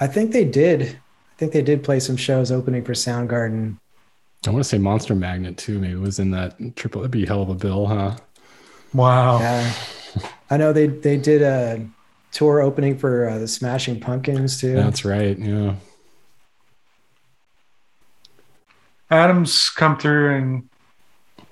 I 0.00 0.06
think 0.06 0.32
they 0.32 0.44
did. 0.44 0.82
I 0.82 1.36
think 1.36 1.52
they 1.52 1.62
did 1.62 1.82
play 1.82 2.00
some 2.00 2.16
shows 2.16 2.52
opening 2.52 2.84
for 2.84 2.92
Soundgarden. 2.92 3.78
I 4.46 4.50
want 4.50 4.62
to 4.62 4.68
say 4.68 4.78
Monster 4.78 5.14
Magnet 5.14 5.56
too. 5.56 5.78
Maybe 5.78 5.94
it 5.94 6.00
was 6.00 6.18
in 6.18 6.30
that 6.32 6.56
triple. 6.76 7.00
That'd 7.00 7.10
be 7.10 7.24
a 7.24 7.26
hell 7.26 7.42
of 7.42 7.48
a 7.48 7.54
bill, 7.54 7.86
huh? 7.86 8.16
Wow. 8.92 9.38
Yeah, 9.38 9.72
I 10.50 10.56
know 10.56 10.72
they 10.72 10.86
they 10.86 11.16
did 11.16 11.42
a 11.42 11.86
tour 12.32 12.60
opening 12.60 12.98
for 12.98 13.28
uh, 13.28 13.38
the 13.38 13.48
Smashing 13.48 14.00
Pumpkins 14.00 14.60
too. 14.60 14.74
That's 14.74 15.04
right. 15.04 15.38
Yeah. 15.38 15.76
Adams 19.10 19.70
come 19.70 19.96
through 19.96 20.34
and 20.36 20.68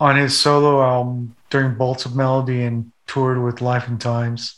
on 0.01 0.17
his 0.17 0.39
solo 0.39 0.83
album 0.83 1.37
during 1.51 1.77
Bolts 1.77 2.05
of 2.05 2.17
Melody 2.17 2.63
and 2.63 2.91
toured 3.07 3.43
with 3.43 3.61
Life 3.61 3.87
and 3.87 4.01
Times. 4.01 4.57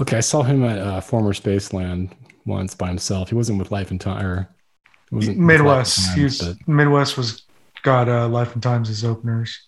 Okay, 0.00 0.16
I 0.16 0.20
saw 0.20 0.42
him 0.42 0.64
at 0.64 0.78
uh, 0.78 1.00
former 1.00 1.32
Spaceland 1.32 2.10
once 2.44 2.74
by 2.74 2.88
himself. 2.88 3.28
He 3.28 3.34
wasn't 3.34 3.58
with 3.58 3.70
Life 3.70 3.90
and 3.90 4.00
Time, 4.00 4.24
or 4.26 4.48
wasn't 5.10 5.38
with 5.38 5.38
Life 5.38 5.38
and 5.38 5.46
Midwest. 5.46 5.96
Times, 6.06 6.16
He 6.16 6.22
was, 6.24 6.38
but, 6.40 6.68
Midwest 6.68 7.16
was 7.16 7.42
got 7.82 8.08
uh, 8.08 8.28
Life 8.28 8.54
and 8.54 8.62
Times 8.62 8.88
as 8.90 9.04
openers. 9.04 9.60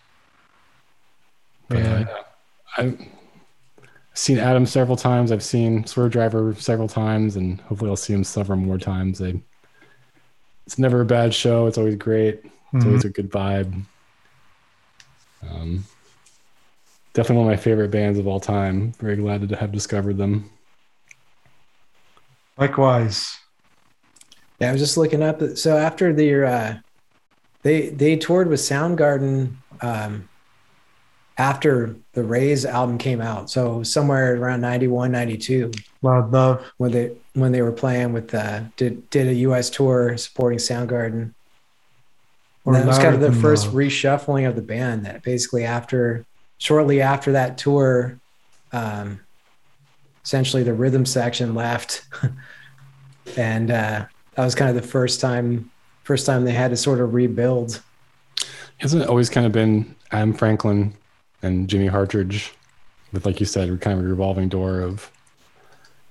but, 1.68 1.78
Yeah. 1.78 2.04
uh, 2.08 2.22
I've 2.76 2.98
seen 4.14 4.38
Adam 4.38 4.66
several 4.66 4.96
times. 4.96 5.30
I've 5.32 5.42
seen 5.42 5.86
Swerve 5.86 6.12
Driver 6.12 6.54
several 6.58 6.88
times, 6.88 7.36
and 7.36 7.60
hopefully 7.62 7.90
I'll 7.90 7.96
see 7.96 8.12
him 8.12 8.24
several 8.24 8.58
more 8.58 8.78
times. 8.78 9.20
I, 9.22 9.40
it's 10.66 10.78
never 10.78 11.00
a 11.00 11.04
bad 11.04 11.34
show. 11.34 11.66
It's 11.66 11.78
always 11.78 11.96
great. 11.96 12.40
It's 12.72 12.84
Mhm. 12.84 12.86
always 12.86 13.04
a 13.04 13.10
good 13.10 13.30
vibe. 13.30 13.82
Um, 15.48 15.84
definitely 17.12 17.44
one 17.44 17.52
of 17.52 17.58
my 17.58 17.62
favorite 17.62 17.90
bands 17.90 18.18
of 18.18 18.26
all 18.26 18.40
time. 18.40 18.92
Very 18.98 19.16
glad 19.16 19.46
to 19.48 19.56
have 19.56 19.72
discovered 19.72 20.16
them. 20.16 20.50
Likewise. 22.58 23.38
Yeah, 24.60 24.68
I 24.68 24.72
was 24.72 24.80
just 24.80 24.96
looking 24.96 25.22
up. 25.22 25.42
So 25.56 25.76
after 25.76 26.12
the 26.12 26.46
uh, 26.46 26.74
they 27.62 27.88
they 27.90 28.16
toured 28.16 28.48
with 28.48 28.60
Soundgarden 28.60 29.54
um, 29.80 30.28
after 31.36 31.96
the 32.12 32.22
Raise 32.22 32.64
album 32.64 32.98
came 32.98 33.20
out. 33.20 33.50
So 33.50 33.82
somewhere 33.82 34.36
around 34.36 34.60
91, 34.60 35.10
92 35.10 35.72
Loud 36.02 36.32
Love. 36.32 36.72
when 36.76 36.92
they 36.92 37.12
when 37.32 37.52
they 37.52 37.62
were 37.62 37.72
playing 37.72 38.12
with 38.12 38.34
uh, 38.34 38.60
did 38.76 39.08
did 39.10 39.26
a 39.26 39.34
U.S. 39.34 39.70
tour 39.70 40.16
supporting 40.16 40.58
Soundgarden. 40.58 41.34
And 42.66 42.74
that 42.76 42.86
was 42.86 42.98
kind 42.98 43.14
of 43.14 43.20
the 43.20 43.32
first 43.32 43.66
Love. 43.66 43.74
reshuffling 43.74 44.48
of 44.48 44.56
the 44.56 44.62
band. 44.62 45.04
That 45.04 45.22
basically 45.22 45.64
after 45.64 46.24
shortly 46.58 47.02
after 47.02 47.32
that 47.32 47.58
tour, 47.58 48.18
um, 48.72 49.20
essentially 50.24 50.62
the 50.62 50.74
rhythm 50.74 51.04
section 51.06 51.54
left, 51.54 52.06
and 53.36 53.70
uh, 53.70 54.06
that 54.34 54.44
was 54.44 54.54
kind 54.54 54.74
of 54.74 54.80
the 54.80 54.88
first 54.88 55.20
time 55.20 55.70
first 56.02 56.26
time 56.26 56.44
they 56.44 56.52
had 56.52 56.70
to 56.70 56.76
sort 56.76 57.00
of 57.00 57.14
rebuild. 57.14 57.82
Hasn't 58.78 59.02
it 59.02 59.08
always 59.08 59.30
kind 59.30 59.46
of 59.46 59.52
been 59.52 59.94
Adam 60.10 60.32
Franklin 60.34 60.92
and 61.42 61.68
Jimmy 61.68 61.86
Hartridge 61.86 62.52
with, 63.12 63.24
like 63.24 63.40
you 63.40 63.46
said, 63.46 63.68
kind 63.80 63.98
of 63.98 64.04
a 64.04 64.08
revolving 64.08 64.48
door 64.48 64.80
of. 64.80 65.10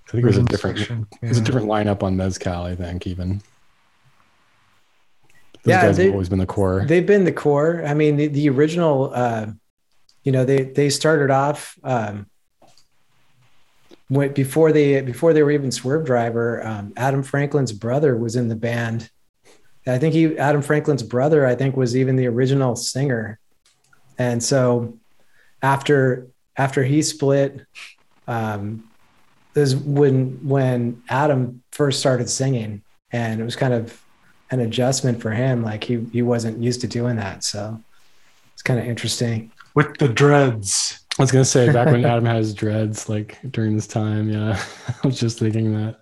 I 0.08 0.12
think 0.18 0.24
it 0.26 0.28
was 0.28 0.38
a 0.38 0.44
different. 0.44 0.78
section, 0.78 1.08
It 1.24 1.30
was 1.30 1.38
a 1.40 1.42
different 1.42 1.68
lineup 1.68 2.04
on 2.04 2.16
Mezcal, 2.16 2.64
I 2.64 2.76
think, 2.76 3.08
even. 3.08 3.42
Those 5.64 5.72
Yeah, 5.72 5.82
guys 5.82 5.98
they- 5.98 6.06
have 6.06 6.14
always 6.14 6.30
been 6.30 6.40
the 6.40 6.46
core. 6.46 6.86
They've 6.86 7.06
been 7.06 7.24
the 7.24 7.32
core. 7.32 7.84
I 7.86 7.94
mean, 7.94 8.18
the, 8.18 8.28
the 8.28 8.50
original, 8.50 9.12
uh, 9.14 9.48
you 10.24 10.32
know, 10.32 10.46
they 10.46 10.64
they 10.64 10.90
started 10.90 11.32
off 11.32 11.78
um, 11.84 12.28
before 14.14 14.72
they 14.72 15.02
before 15.02 15.34
they 15.34 15.44
were 15.44 15.52
even 15.52 15.72
Swerve 15.72 16.06
Driver. 16.06 16.66
Um, 16.66 16.94
Adam 16.98 17.24
Franklin's 17.24 17.72
brother 17.72 18.16
was 18.18 18.36
in 18.36 18.48
the 18.48 18.56
band. 18.56 19.10
I 19.86 19.98
think 19.98 20.14
he 20.14 20.38
Adam 20.38 20.62
Franklin's 20.62 21.04
brother, 21.04 21.46
I 21.46 21.56
think, 21.56 21.76
was 21.76 21.96
even 21.96 22.16
the 22.16 22.28
original 22.28 22.76
singer. 22.76 23.40
And 24.18 24.42
so, 24.42 24.98
after 25.62 26.28
after 26.56 26.84
he 26.84 27.02
split, 27.02 27.66
um, 28.28 28.90
is 29.56 29.76
when 29.76 30.48
when 30.48 31.02
Adam 31.10 31.64
first 31.72 32.00
started 32.00 32.30
singing, 32.30 32.82
and 33.12 33.42
it 33.42 33.44
was 33.44 33.56
kind 33.56 33.74
of 33.74 34.02
an 34.52 34.60
adjustment 34.60 35.22
for 35.22 35.32
him. 35.32 35.64
Like 35.64 35.84
he 35.84 36.06
he 36.12 36.22
wasn't 36.22 36.62
used 36.62 36.82
to 36.82 36.88
doing 36.88 37.18
that, 37.18 37.44
so 37.44 37.82
it's 38.54 38.62
kind 38.62 38.80
of 38.80 38.86
interesting. 38.86 39.52
With 39.76 39.98
the 39.98 40.08
dreads. 40.08 41.03
I 41.20 41.22
was 41.22 41.32
gonna 41.32 41.46
say 41.46 41.72
back 41.72 41.88
when 41.88 42.04
Adam 42.06 42.26
had 42.26 42.38
his 42.38 42.54
dreads, 42.54 43.08
like 43.08 43.40
during 43.52 43.76
this 43.76 43.88
time, 43.88 44.30
yeah. 44.30 44.62
I 45.04 45.08
was 45.08 45.20
just 45.20 45.40
thinking 45.40 45.74
that. 45.74 46.00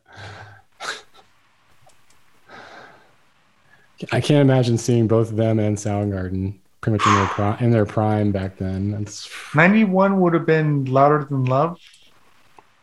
I 4.12 4.20
can't 4.20 4.42
imagine 4.42 4.78
seeing 4.78 5.08
both 5.08 5.30
of 5.30 5.36
them 5.36 5.60
and 5.60 5.78
Soundgarden 5.78 6.58
pretty 6.82 6.98
much 6.98 7.06
in 7.06 7.14
their 7.14 7.28
prime, 7.28 7.64
in 7.64 7.72
their 7.72 7.86
prime 7.86 8.32
back 8.32 8.58
then. 8.58 8.92
That's 8.92 9.30
91 9.54 10.20
would 10.20 10.34
have 10.34 10.46
been 10.46 10.86
Louder 10.86 11.28
Than 11.30 11.46
Love. 11.46 11.74
Was 11.74 11.80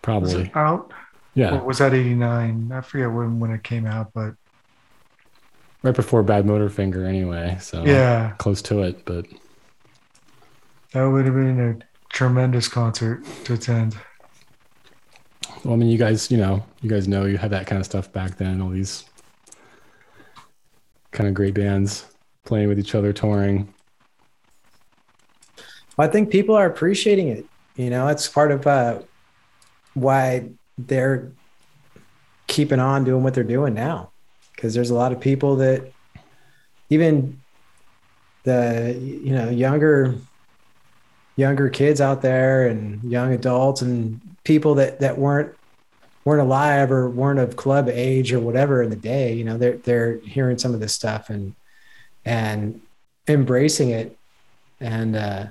probably 0.03 0.43
it 0.43 0.57
out? 0.57 0.93
yeah, 1.35 1.57
Or 1.57 1.65
was 1.65 1.79
that 1.79 1.93
89? 1.95 2.71
I 2.73 2.81
forget 2.81 3.11
when, 3.11 3.41
when 3.41 3.51
it 3.51 3.65
came 3.65 3.87
out, 3.87 4.13
but 4.15 4.35
right 5.83 5.95
before 5.95 6.23
Bad 6.23 6.47
Motor 6.47 6.69
Finger, 6.69 7.05
anyway. 7.05 7.59
So 7.61 7.85
yeah, 7.85 8.35
close 8.39 8.63
to 8.63 8.83
it, 8.83 9.05
but 9.05 9.27
that 10.93 11.05
would 11.05 11.25
have 11.25 11.35
been 11.35 11.61
a 11.61 11.88
tremendous 12.09 12.69
concert 12.69 13.25
to 13.45 13.55
attend. 13.55 13.97
well, 15.65 15.75
I 15.75 15.77
mean, 15.77 15.89
you 15.89 15.99
guys, 15.99 16.31
you 16.31 16.39
know, 16.39 16.65
you 16.81 16.91
guys 16.91 17.09
know 17.09 17.25
you 17.25 17.39
had 17.39 17.51
that 17.51 17.67
kind 17.67 17.81
of 17.81 17.87
stuff 17.87 18.13
back 18.13 18.37
then. 18.37 18.61
All 18.61 18.71
these 18.71 19.05
kind 21.11 21.29
of 21.29 21.35
great 21.35 21.55
bands 21.55 22.07
playing 22.45 22.69
with 22.69 22.79
each 22.79 22.95
other, 22.95 23.13
touring. 23.13 23.73
I 25.99 26.07
think 26.07 26.31
people 26.31 26.55
are 26.55 26.67
appreciating 26.67 27.29
it. 27.29 27.45
You 27.77 27.91
know, 27.91 28.09
it's 28.09 28.29
part 28.29 28.53
of 28.53 28.67
uh, 28.67 29.01
why 29.95 30.49
they're 30.77 31.31
keeping 32.47 32.81
on 32.81 33.05
doing 33.05 33.23
what 33.23 33.35
they're 33.35 33.45
doing 33.45 33.75
now, 33.75 34.11
because 34.55 34.75
there's 34.75 34.91
a 34.91 34.95
lot 34.95 35.13
of 35.13 35.21
people 35.21 35.57
that 35.57 35.93
even 36.89 37.41
the 38.45 38.97
you 39.01 39.33
know 39.33 39.51
younger 39.51 40.15
younger 41.39 41.71
kids 41.71 42.01
out 42.01 42.21
there 42.21 42.67
and 42.67 43.03
young 43.03 43.33
adults 43.33 43.81
and 43.81 44.21
people 44.45 44.75
that 44.75 45.01
that 45.01 45.17
weren't 45.17 45.55
weren't 46.25 46.43
alive 46.43 46.93
or 46.93 47.09
weren't 47.09 47.39
of 47.39 47.57
club 47.57 47.89
age 47.89 48.33
or 48.33 48.41
whatever 48.41 48.83
in 48.83 48.91
the 48.91 48.97
day 48.97 49.33
you 49.33 49.45
know 49.45 49.57
they're 49.57 49.79
they're 49.79 50.19
hearing 50.19 50.59
some 50.59 50.75
of 50.75 50.81
this 50.81 50.93
stuff 50.93 51.31
and 51.31 51.55
and 52.25 52.81
embracing 53.29 53.91
it. 53.91 54.17
And 54.81 55.17
uh 55.17 55.47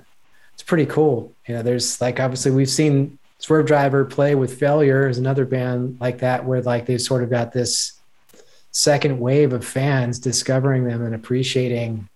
it's 0.53 0.63
pretty 0.63 0.85
cool. 0.85 1.31
You 1.47 1.55
know 1.55 1.63
there's 1.63 2.01
like 2.01 2.19
obviously 2.19 2.51
we've 2.51 2.69
seen 2.69 3.19
swerve 3.39 3.67
driver 3.67 4.05
play 4.05 4.35
with 4.35 4.59
failure 4.59 5.07
is 5.07 5.17
another 5.17 5.45
band 5.45 5.97
like 5.99 6.19
that 6.19 6.45
where 6.45 6.61
like 6.61 6.85
they've 6.85 7.01
sort 7.01 7.23
of 7.23 7.29
got 7.29 7.51
this 7.51 7.99
second 8.71 9.19
wave 9.19 9.53
of 9.53 9.65
fans 9.65 10.19
discovering 10.19 10.85
them 10.85 11.03
and 11.03 11.13
appreciating 11.13 12.07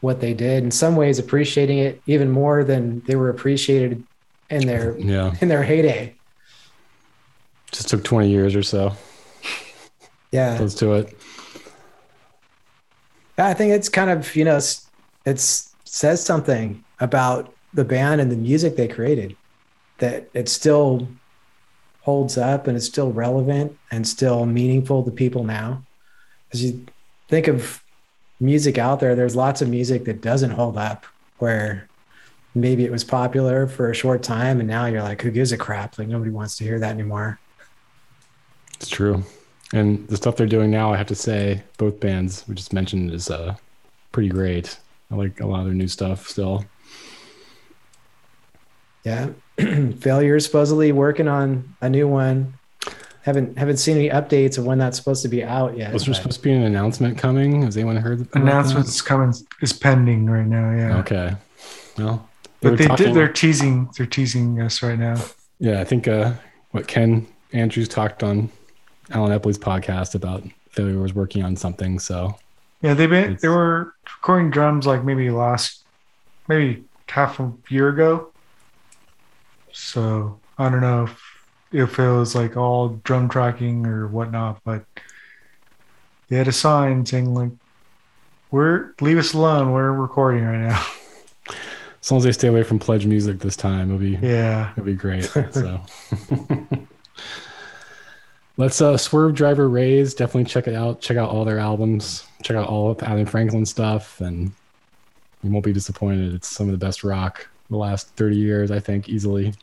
what 0.00 0.20
they 0.20 0.34
did. 0.34 0.62
In 0.64 0.70
some 0.70 0.96
ways 0.96 1.18
appreciating 1.18 1.78
it 1.78 2.00
even 2.06 2.30
more 2.30 2.64
than 2.64 3.00
they 3.06 3.16
were 3.16 3.28
appreciated 3.28 4.02
in 4.48 4.66
their 4.66 4.96
Yeah, 4.98 5.34
in 5.40 5.48
their 5.48 5.62
heyday. 5.62 6.14
Just 7.72 7.88
took 7.88 8.02
20 8.02 8.28
years 8.28 8.56
or 8.56 8.62
so. 8.62 8.92
yeah. 10.32 10.56
Close 10.56 10.74
to 10.76 10.94
it. 10.94 11.16
i 13.38 13.54
think 13.54 13.72
it's 13.72 13.88
kind 13.88 14.10
of 14.10 14.36
you 14.36 14.44
know 14.44 14.56
it's, 14.56 14.86
it's 15.24 15.74
says 15.84 16.22
something 16.22 16.84
about 17.00 17.54
the 17.74 17.84
band 17.84 18.20
and 18.20 18.30
the 18.30 18.36
music 18.36 18.76
they 18.76 18.86
created 18.88 19.34
that 19.98 20.28
it 20.34 20.48
still 20.48 21.08
holds 22.02 22.36
up 22.38 22.66
and 22.66 22.76
it's 22.76 22.86
still 22.86 23.12
relevant 23.12 23.76
and 23.90 24.06
still 24.06 24.46
meaningful 24.46 25.02
to 25.04 25.10
people 25.10 25.44
now. 25.44 25.82
As 26.52 26.64
you 26.64 26.84
think 27.28 27.48
of 27.48 27.82
music 28.40 28.78
out 28.78 29.00
there 29.00 29.14
there's 29.14 29.36
lots 29.36 29.60
of 29.62 29.68
music 29.68 30.04
that 30.04 30.20
doesn't 30.22 30.50
hold 30.52 30.76
up 30.78 31.04
where 31.38 31.86
maybe 32.54 32.84
it 32.84 32.90
was 32.90 33.04
popular 33.04 33.66
for 33.66 33.90
a 33.90 33.94
short 33.94 34.22
time 34.22 34.58
and 34.60 34.68
now 34.68 34.86
you're 34.86 35.02
like 35.02 35.20
who 35.22 35.30
gives 35.30 35.52
a 35.52 35.56
crap 35.58 35.98
like 35.98 36.08
nobody 36.08 36.30
wants 36.30 36.56
to 36.56 36.64
hear 36.64 36.78
that 36.80 36.92
anymore 36.92 37.38
It's 38.74 38.88
true. 38.88 39.22
And 39.72 40.08
the 40.08 40.16
stuff 40.16 40.36
they're 40.36 40.46
doing 40.46 40.70
now, 40.70 40.92
I 40.92 40.96
have 40.96 41.06
to 41.08 41.14
say, 41.14 41.62
both 41.78 42.00
bands 42.00 42.44
we 42.48 42.54
just 42.56 42.72
mentioned 42.72 43.12
is 43.12 43.30
uh, 43.30 43.54
pretty 44.10 44.28
great. 44.28 44.78
I 45.10 45.14
like 45.14 45.40
a 45.40 45.46
lot 45.46 45.60
of 45.60 45.66
their 45.66 45.74
new 45.74 45.86
stuff 45.88 46.26
still. 46.28 46.64
Yeah. 49.04 49.30
Failure 50.00 50.36
is 50.36 50.44
supposedly 50.44 50.92
working 50.92 51.28
on 51.28 51.76
a 51.80 51.88
new 51.88 52.08
one. 52.08 52.54
Haven't 53.22 53.58
haven't 53.58 53.76
seen 53.76 53.96
any 53.98 54.08
updates 54.08 54.56
of 54.56 54.64
when 54.64 54.78
that's 54.78 54.96
supposed 54.96 55.22
to 55.22 55.28
be 55.28 55.44
out 55.44 55.76
yet. 55.76 55.92
Was 55.92 56.04
there 56.04 56.12
but- 56.14 56.16
supposed 56.22 56.38
to 56.38 56.42
be 56.42 56.52
an 56.52 56.62
announcement 56.62 57.18
coming? 57.18 57.62
Has 57.62 57.76
anyone 57.76 57.96
heard? 57.96 58.20
about 58.22 58.32
that? 58.32 58.42
Announcements 58.42 59.00
coming 59.02 59.34
is 59.60 59.72
pending 59.74 60.24
right 60.26 60.46
now. 60.46 60.70
Yeah, 60.74 60.98
Okay. 61.00 61.34
Well, 61.98 62.26
they 62.60 62.70
but 62.70 62.78
they 62.78 62.86
talking- 62.86 63.06
did. 63.06 63.14
They're 63.14 63.28
teasing. 63.28 63.90
They're 63.96 64.06
teasing 64.06 64.60
us 64.62 64.82
right 64.82 64.98
now. 64.98 65.16
Yeah, 65.58 65.80
I 65.80 65.84
think 65.84 66.08
uh, 66.08 66.32
what 66.70 66.86
Ken 66.88 67.26
Andrews 67.52 67.88
talked 67.88 68.22
on 68.22 68.48
Alan 69.10 69.38
Epley's 69.38 69.58
podcast 69.58 70.14
about 70.14 70.42
failure 70.70 70.98
was 70.98 71.12
working 71.14 71.42
on 71.44 71.56
something. 71.56 71.98
So 71.98 72.36
Yeah, 72.80 72.94
they've 72.94 73.10
been. 73.10 73.24
It's- 73.24 73.42
They 73.42 73.48
were 73.48 73.92
recording 74.16 74.50
drums 74.50 74.86
like 74.86 75.04
maybe 75.04 75.28
last, 75.30 75.82
maybe 76.48 76.84
half 77.08 77.38
a 77.38 77.52
year 77.68 77.88
ago. 77.90 78.28
So 79.72 80.38
I 80.58 80.70
don't 80.70 80.80
know 80.80 81.04
if 81.04 81.22
if 81.72 81.98
it 81.98 82.10
was 82.10 82.34
like 82.34 82.56
all 82.56 83.00
drum 83.04 83.28
tracking 83.28 83.86
or 83.86 84.08
whatnot, 84.08 84.60
but 84.64 84.84
they 86.28 86.36
had 86.36 86.48
a 86.48 86.52
sign 86.52 87.04
saying 87.06 87.34
like, 87.34 87.50
"We're 88.50 88.94
leave 89.00 89.18
us 89.18 89.34
alone. 89.34 89.72
We're 89.72 89.92
recording 89.92 90.44
right 90.44 90.68
now." 90.68 90.86
As 92.02 92.10
long 92.10 92.16
as 92.18 92.24
they 92.24 92.32
stay 92.32 92.48
away 92.48 92.62
from 92.62 92.78
pledge 92.78 93.04
music 93.04 93.40
this 93.40 93.56
time, 93.56 93.90
it'll 93.90 93.98
be 93.98 94.18
Yeah, 94.26 94.72
it'll 94.72 94.84
be 94.84 94.94
great. 94.94 95.30
So 95.52 95.80
let's 98.56 98.80
uh 98.80 98.96
Swerve 98.96 99.34
Driver 99.34 99.68
Raise, 99.68 100.14
definitely 100.14 100.44
check 100.44 100.66
it 100.66 100.74
out. 100.74 101.00
Check 101.00 101.16
out 101.18 101.28
all 101.30 101.44
their 101.44 101.58
albums. 101.58 102.26
Check 102.42 102.56
out 102.56 102.68
all 102.68 102.90
of 102.90 103.02
Adam 103.02 103.26
Franklin 103.26 103.66
stuff 103.66 104.20
and 104.20 104.52
you 105.42 105.50
won't 105.50 105.64
be 105.64 105.72
disappointed. 105.72 106.34
It's 106.34 106.48
some 106.48 106.68
of 106.68 106.72
the 106.72 106.84
best 106.84 107.04
rock 107.04 107.48
the 107.70 107.76
last 107.76 108.08
30 108.16 108.36
years, 108.36 108.70
I 108.70 108.80
think, 108.80 109.08
easily. 109.08 109.54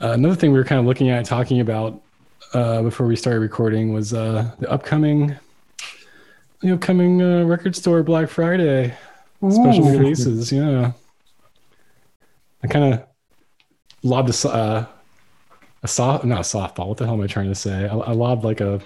Uh, 0.00 0.12
another 0.12 0.34
thing 0.34 0.50
we 0.50 0.58
were 0.58 0.64
kind 0.64 0.78
of 0.78 0.86
looking 0.86 1.10
at 1.10 1.26
talking 1.26 1.60
about 1.60 2.00
uh, 2.54 2.82
before 2.82 3.06
we 3.06 3.14
started 3.14 3.40
recording 3.40 3.92
was 3.92 4.14
uh, 4.14 4.50
the 4.58 4.70
upcoming 4.70 5.36
the 6.60 6.72
upcoming 6.72 7.20
uh, 7.22 7.44
record 7.44 7.76
store 7.76 8.02
Black 8.02 8.28
Friday 8.28 8.94
special 9.50 9.90
releases. 9.90 10.50
Yeah, 10.50 10.92
I 12.62 12.66
kind 12.66 12.94
of 12.94 13.04
lobbed 14.02 14.30
a 14.30 14.48
uh, 14.48 14.86
a 15.82 15.88
soft 15.88 16.24
not 16.24 16.38
a 16.38 16.42
softball. 16.42 16.88
What 16.88 16.98
the 16.98 17.04
hell 17.04 17.14
am 17.14 17.20
I 17.20 17.26
trying 17.26 17.48
to 17.48 17.54
say? 17.54 17.86
I, 17.86 17.94
I 17.94 18.12
lobbed 18.12 18.42
like 18.42 18.60
a 18.62 18.80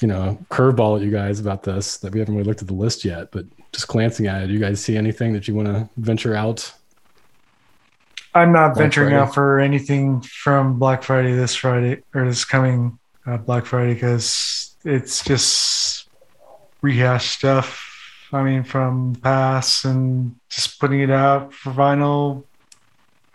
you 0.00 0.08
know 0.08 0.36
curveball 0.50 0.96
at 0.96 1.02
you 1.02 1.12
guys 1.12 1.38
about 1.38 1.62
this 1.62 1.98
that 1.98 2.12
we 2.12 2.18
haven't 2.18 2.34
really 2.34 2.46
looked 2.46 2.62
at 2.62 2.68
the 2.68 2.74
list 2.74 3.04
yet. 3.04 3.30
But 3.30 3.46
just 3.72 3.86
glancing 3.86 4.26
at 4.26 4.42
it, 4.42 4.46
do 4.48 4.52
you 4.52 4.60
guys 4.60 4.82
see 4.82 4.96
anything 4.96 5.32
that 5.34 5.46
you 5.46 5.54
want 5.54 5.68
to 5.68 5.88
venture 5.96 6.34
out? 6.34 6.72
I'm 8.34 8.52
not 8.52 8.74
Black 8.74 8.84
venturing 8.84 9.10
Friday. 9.10 9.22
out 9.22 9.34
for 9.34 9.58
anything 9.60 10.20
from 10.20 10.78
Black 10.78 11.02
Friday 11.02 11.32
this 11.34 11.54
Friday 11.54 12.02
or 12.14 12.24
this 12.26 12.44
coming 12.44 12.98
uh, 13.26 13.36
Black 13.38 13.66
Friday 13.66 13.94
because 13.94 14.76
it's 14.84 15.24
just 15.24 16.08
rehash 16.82 17.30
stuff. 17.30 17.84
I 18.32 18.42
mean, 18.42 18.62
from 18.62 19.14
past 19.22 19.84
and 19.86 20.36
just 20.50 20.78
putting 20.78 21.00
it 21.00 21.10
out 21.10 21.52
for 21.54 21.72
vinyl 21.72 22.44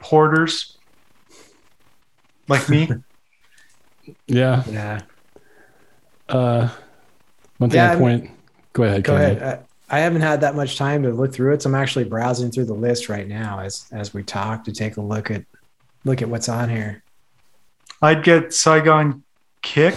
hoarders 0.02 0.78
like 2.48 2.68
me. 2.70 2.90
Yeah. 4.28 4.64
Yeah. 4.70 5.00
Uh, 6.28 6.68
one 7.58 7.70
thing 7.70 7.78
Yeah, 7.78 7.86
I 7.86 7.90
I'm- 7.92 8.00
point. 8.00 8.30
Go 8.74 8.84
ahead. 8.84 9.04
Go 9.06 9.16
Kenny. 9.18 9.38
ahead. 9.38 9.66
I 9.90 10.00
haven't 10.00 10.22
had 10.22 10.42
that 10.42 10.56
much 10.56 10.78
time 10.78 11.04
to 11.04 11.12
look 11.12 11.34
through 11.34 11.54
it, 11.54 11.62
so 11.62 11.70
I'm 11.70 11.76
actually 11.76 12.06
browsing 12.06 12.50
through 12.52 12.66
the 12.66 12.74
list 12.74 13.10
right 13.10 13.28
now 13.28 13.60
as 13.60 13.86
as 13.92 14.14
we 14.14 14.24
talk 14.24 14.64
to 14.66 14.72
take 14.72 14.98
a 14.98 15.02
look 15.02 15.30
at 15.30 15.44
look 16.06 16.22
at 16.22 16.30
what's 16.30 16.50
on 16.50 16.70
here. 16.70 17.04
I'd 18.02 18.24
get 18.24 18.54
Saigon 18.54 19.24
Kick, 19.62 19.96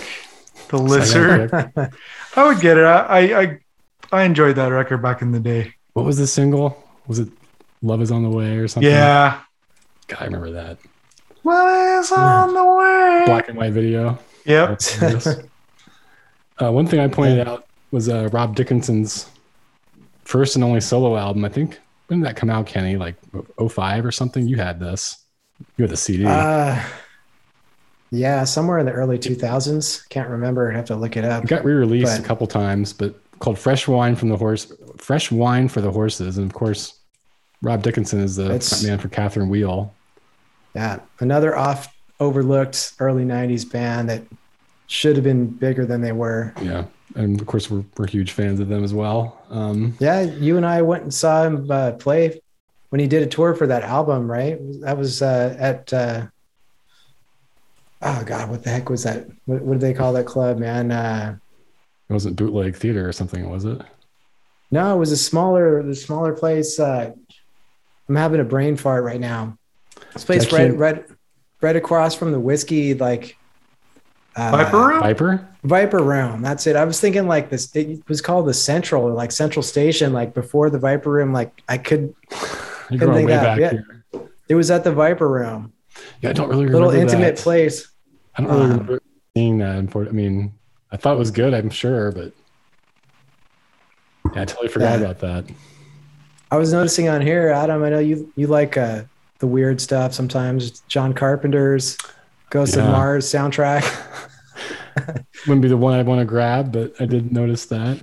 the 0.69 0.77
Saigon 0.79 0.87
lizard. 0.87 1.51
Kick. 1.51 1.93
I 2.37 2.47
would 2.47 2.61
get 2.61 2.77
it. 2.77 2.85
I, 2.85 3.41
I 3.43 3.59
I 4.13 4.23
enjoyed 4.25 4.57
that 4.57 4.69
record 4.69 5.03
back 5.03 5.23
in 5.23 5.33
the 5.33 5.41
day. 5.41 5.73
What 5.95 6.05
was 6.05 6.19
the 6.19 6.27
single? 6.27 6.83
Was 7.07 7.19
it 7.21 7.29
"Love 7.83 8.03
Is 8.03 8.11
on 8.11 8.23
the 8.23 8.29
Way" 8.31 8.57
or 8.59 8.69
something? 8.69 8.91
Yeah. 8.91 9.41
God, 10.09 10.19
I 10.21 10.25
remember 10.27 10.53
that 10.53 10.79
Well, 11.43 12.01
it's 12.01 12.13
on 12.13 12.55
the 12.55 12.65
way. 12.65 13.23
black 13.27 13.49
and 13.49 13.57
white 13.59 13.73
video. 13.73 14.19
Yep. 14.45 14.81
Uh, 16.59 16.73
one 16.73 16.87
thing 16.87 17.01
I 17.01 17.09
pointed 17.09 17.47
out 17.47 17.67
was 17.91 18.09
uh, 18.09 18.31
Rob 18.33 18.57
Dickinson's 18.57 19.29
first 20.27 20.57
and 20.57 20.65
only 20.65 20.81
solo 20.81 21.17
album. 21.17 21.45
I 21.45 21.49
think 21.49 21.79
when 22.09 22.21
did 22.21 22.27
that 22.29 22.37
come 22.37 22.51
out, 22.51 22.67
Kenny? 22.67 22.97
Like 22.97 23.17
05 23.59 24.05
or 24.05 24.13
something. 24.13 24.47
You 24.47 24.57
had 24.57 24.79
this. 24.81 25.25
You 25.77 25.85
had 25.85 25.91
the 25.91 25.97
CD. 25.97 26.25
Uh, 26.27 26.83
yeah, 28.11 28.45
somewhere 28.45 28.79
in 28.79 28.87
the 28.87 28.93
early 28.93 29.19
2000s. 29.19 30.09
Can't 30.09 30.29
remember. 30.29 30.71
I 30.71 30.77
have 30.77 30.85
to 30.87 30.97
look 30.97 31.17
it 31.17 31.25
up. 31.25 31.45
it 31.45 31.49
got 31.49 31.65
re-released 31.65 32.17
but- 32.17 32.25
a 32.25 32.27
couple 32.27 32.47
times, 32.47 32.93
but 32.93 33.19
called 33.39 33.59
"Fresh 33.59 33.89
Wine 33.89 34.17
from 34.17 34.29
the 34.29 34.37
Horse." 34.37 34.73
Fresh 34.99 35.31
wine 35.31 35.69
for 35.69 35.81
the 35.81 35.91
horses, 35.91 36.39
and 36.39 36.47
of 36.47 36.55
course, 36.55 36.99
Rob 37.63 37.83
Dickinson 37.83 38.21
is 38.21 38.37
the 38.37 38.49
man 38.87 38.99
for 38.99 39.09
Catherine 39.09 39.49
Wheel. 39.49 39.93
Yeah, 40.75 41.01
another 41.21 41.57
off 41.57 41.95
overlooked 42.19 42.95
early 42.99 43.25
90s 43.25 43.71
band 43.71 44.09
that 44.09 44.23
should 44.87 45.17
have 45.17 45.25
been 45.25 45.49
bigger 45.49 45.85
than 45.85 46.01
they 46.01 46.13
were. 46.13 46.55
Yeah, 46.63 46.85
and 47.15 47.41
of 47.41 47.47
course, 47.47 47.71
we're 47.71 47.85
we're 47.97 48.07
huge 48.07 48.33
fans 48.33 48.61
of 48.61 48.69
them 48.69 48.85
as 48.85 48.93
well. 48.93 49.43
Um, 49.51 49.97
Yeah, 50.01 50.23
you 50.23 50.57
and 50.57 50.67
I 50.67 50.83
went 50.83 51.05
and 51.05 51.15
saw 51.15 51.45
him 51.45 51.71
uh, 51.71 51.93
play 51.93 52.41
when 52.91 53.01
he 53.01 53.07
did 53.07 53.23
a 53.23 53.27
tour 53.27 53.55
for 53.55 53.67
that 53.67 53.83
album, 53.83 54.31
right? 54.31 54.59
That 54.81 54.99
was 54.99 55.23
uh, 55.23 55.57
at 55.59 55.93
uh, 55.93 56.27
oh 58.03 58.25
god, 58.25 58.51
what 58.51 58.63
the 58.63 58.71
heck 58.71 58.91
was 58.91 59.05
that? 59.05 59.27
What, 59.47 59.63
what 59.63 59.75
did 59.75 59.83
they 59.83 59.95
call 59.95 60.13
that 60.15 60.27
club, 60.27 60.59
man? 60.59 60.91
Uh, 60.91 61.39
it 62.09 62.13
wasn't 62.13 62.37
bootleg 62.37 62.77
theater 62.77 63.09
or 63.09 63.13
something, 63.13 63.49
was 63.51 63.65
it? 63.65 63.81
no, 64.71 64.95
it 64.95 64.99
was 64.99 65.13
a 65.13 65.17
smaller, 65.17 65.83
the 65.83 65.95
smaller 65.95 66.33
place. 66.33 66.79
Uh, 66.79 67.13
I'm 68.09 68.17
having 68.17 68.41
a 68.41 68.45
brain 68.45 68.77
fart 68.77 69.05
right 69.05 69.21
now. 69.21 69.59
This 70.13 70.25
place 70.25 70.53
right, 70.53 70.77
right, 70.77 71.05
right 71.61 71.77
across 71.77 72.15
from 72.15 72.33
the 72.33 72.41
Whisky, 72.41 72.95
like 72.95 73.37
uh, 74.37 74.51
Viper 74.51 74.79
Room? 74.79 75.01
Viper. 75.01 75.49
Viper 75.67 76.03
Room. 76.03 76.43
That's 76.43 76.67
it. 76.67 76.77
I 76.77 76.85
was 76.85 77.01
thinking 77.01 77.27
like 77.27 77.51
this. 77.51 77.75
It 77.75 78.07
was 78.09 78.21
called 78.21 78.47
the 78.47 78.55
Central 78.55 79.03
or 79.03 79.13
like 79.13 79.33
Central 79.33 79.63
Station. 79.63 80.13
Like 80.13 80.33
before 80.33 80.71
the 80.71 80.79
Viper 80.79 81.11
Room, 81.11 81.33
like 81.33 81.63
I 81.69 81.79
could. 81.79 82.15
You're 82.91 83.01
going 83.01 83.15
think 83.15 83.29
way 83.29 83.35
that, 83.35 83.43
back 83.43 83.59
yeah. 83.61 83.71
here. 84.13 84.31
It 84.49 84.55
was 84.55 84.71
at 84.71 84.85
the 84.85 84.93
Viper 84.93 85.29
Room. 85.29 85.73
Yeah, 86.21 86.31
I 86.31 86.33
don't 86.35 86.49
really 86.49 86.67
remember 86.67 86.87
Little 86.87 87.01
intimate 87.01 87.37
that. 87.37 87.43
place. 87.43 87.89
I 88.37 88.43
don't 88.43 88.51
really 88.51 88.63
Um, 88.65 88.71
remember 88.71 89.03
seeing 89.35 89.59
that. 89.59 89.77
Unfor- 89.85 90.09
I 90.09 90.13
mean, 90.13 90.53
I 90.93 90.97
thought 90.97 91.15
it 91.17 91.19
was 91.19 91.33
good. 91.33 91.53
I'm 91.53 91.71
sure, 91.71 92.13
but 92.13 92.33
yeah, 94.35 94.43
I 94.43 94.45
totally 94.45 94.69
forgot 94.69 95.01
Yeah. 95.01 95.07
about 95.07 95.19
that. 95.21 95.53
I 96.53 96.59
was 96.59 96.73
noticing 96.73 97.09
on 97.09 97.21
here, 97.23 97.49
Adam. 97.49 97.83
I 97.83 97.89
know 97.91 97.99
you 97.99 98.33
you 98.37 98.47
like 98.47 98.77
uh, 98.77 99.03
the 99.41 99.49
weird 99.49 99.81
stuff 99.81 100.15
sometimes. 100.15 100.81
John 100.87 101.13
Carpenter's 101.13 101.99
Ghost 102.51 102.77
Yeah. 102.77 102.85
of 102.85 102.91
Mars 102.93 103.27
soundtrack. 103.27 103.83
Wouldn't 105.47 105.63
be 105.63 105.69
the 105.69 105.77
one 105.77 105.95
I'd 105.99 106.07
want 106.07 106.21
to 106.21 106.25
grab, 106.25 106.73
but 106.73 106.95
I 107.01 107.07
did 107.07 107.33
notice 107.33 107.67
that 107.67 108.03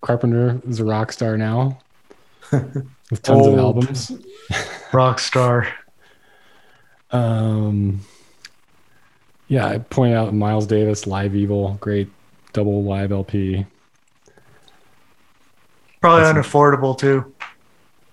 Carpenter 0.00 0.60
is 0.66 0.80
a 0.80 0.84
rock 0.84 1.12
star 1.12 1.36
now 1.36 1.78
with 2.52 3.22
tons 3.22 3.46
of 3.46 3.54
Old. 3.54 3.58
albums. 3.58 4.10
Rockstar. 4.90 5.70
Um, 7.10 8.00
yeah, 9.48 9.66
I 9.68 9.78
pointed 9.78 10.16
out 10.16 10.34
Miles 10.34 10.66
Davis, 10.66 11.06
Live 11.06 11.34
Evil, 11.36 11.76
great 11.80 12.08
double 12.52 12.82
live 12.84 13.12
LP. 13.12 13.64
Probably 16.00 16.22
That's- 16.24 16.46
unaffordable 16.46 16.96
too. 16.98 17.32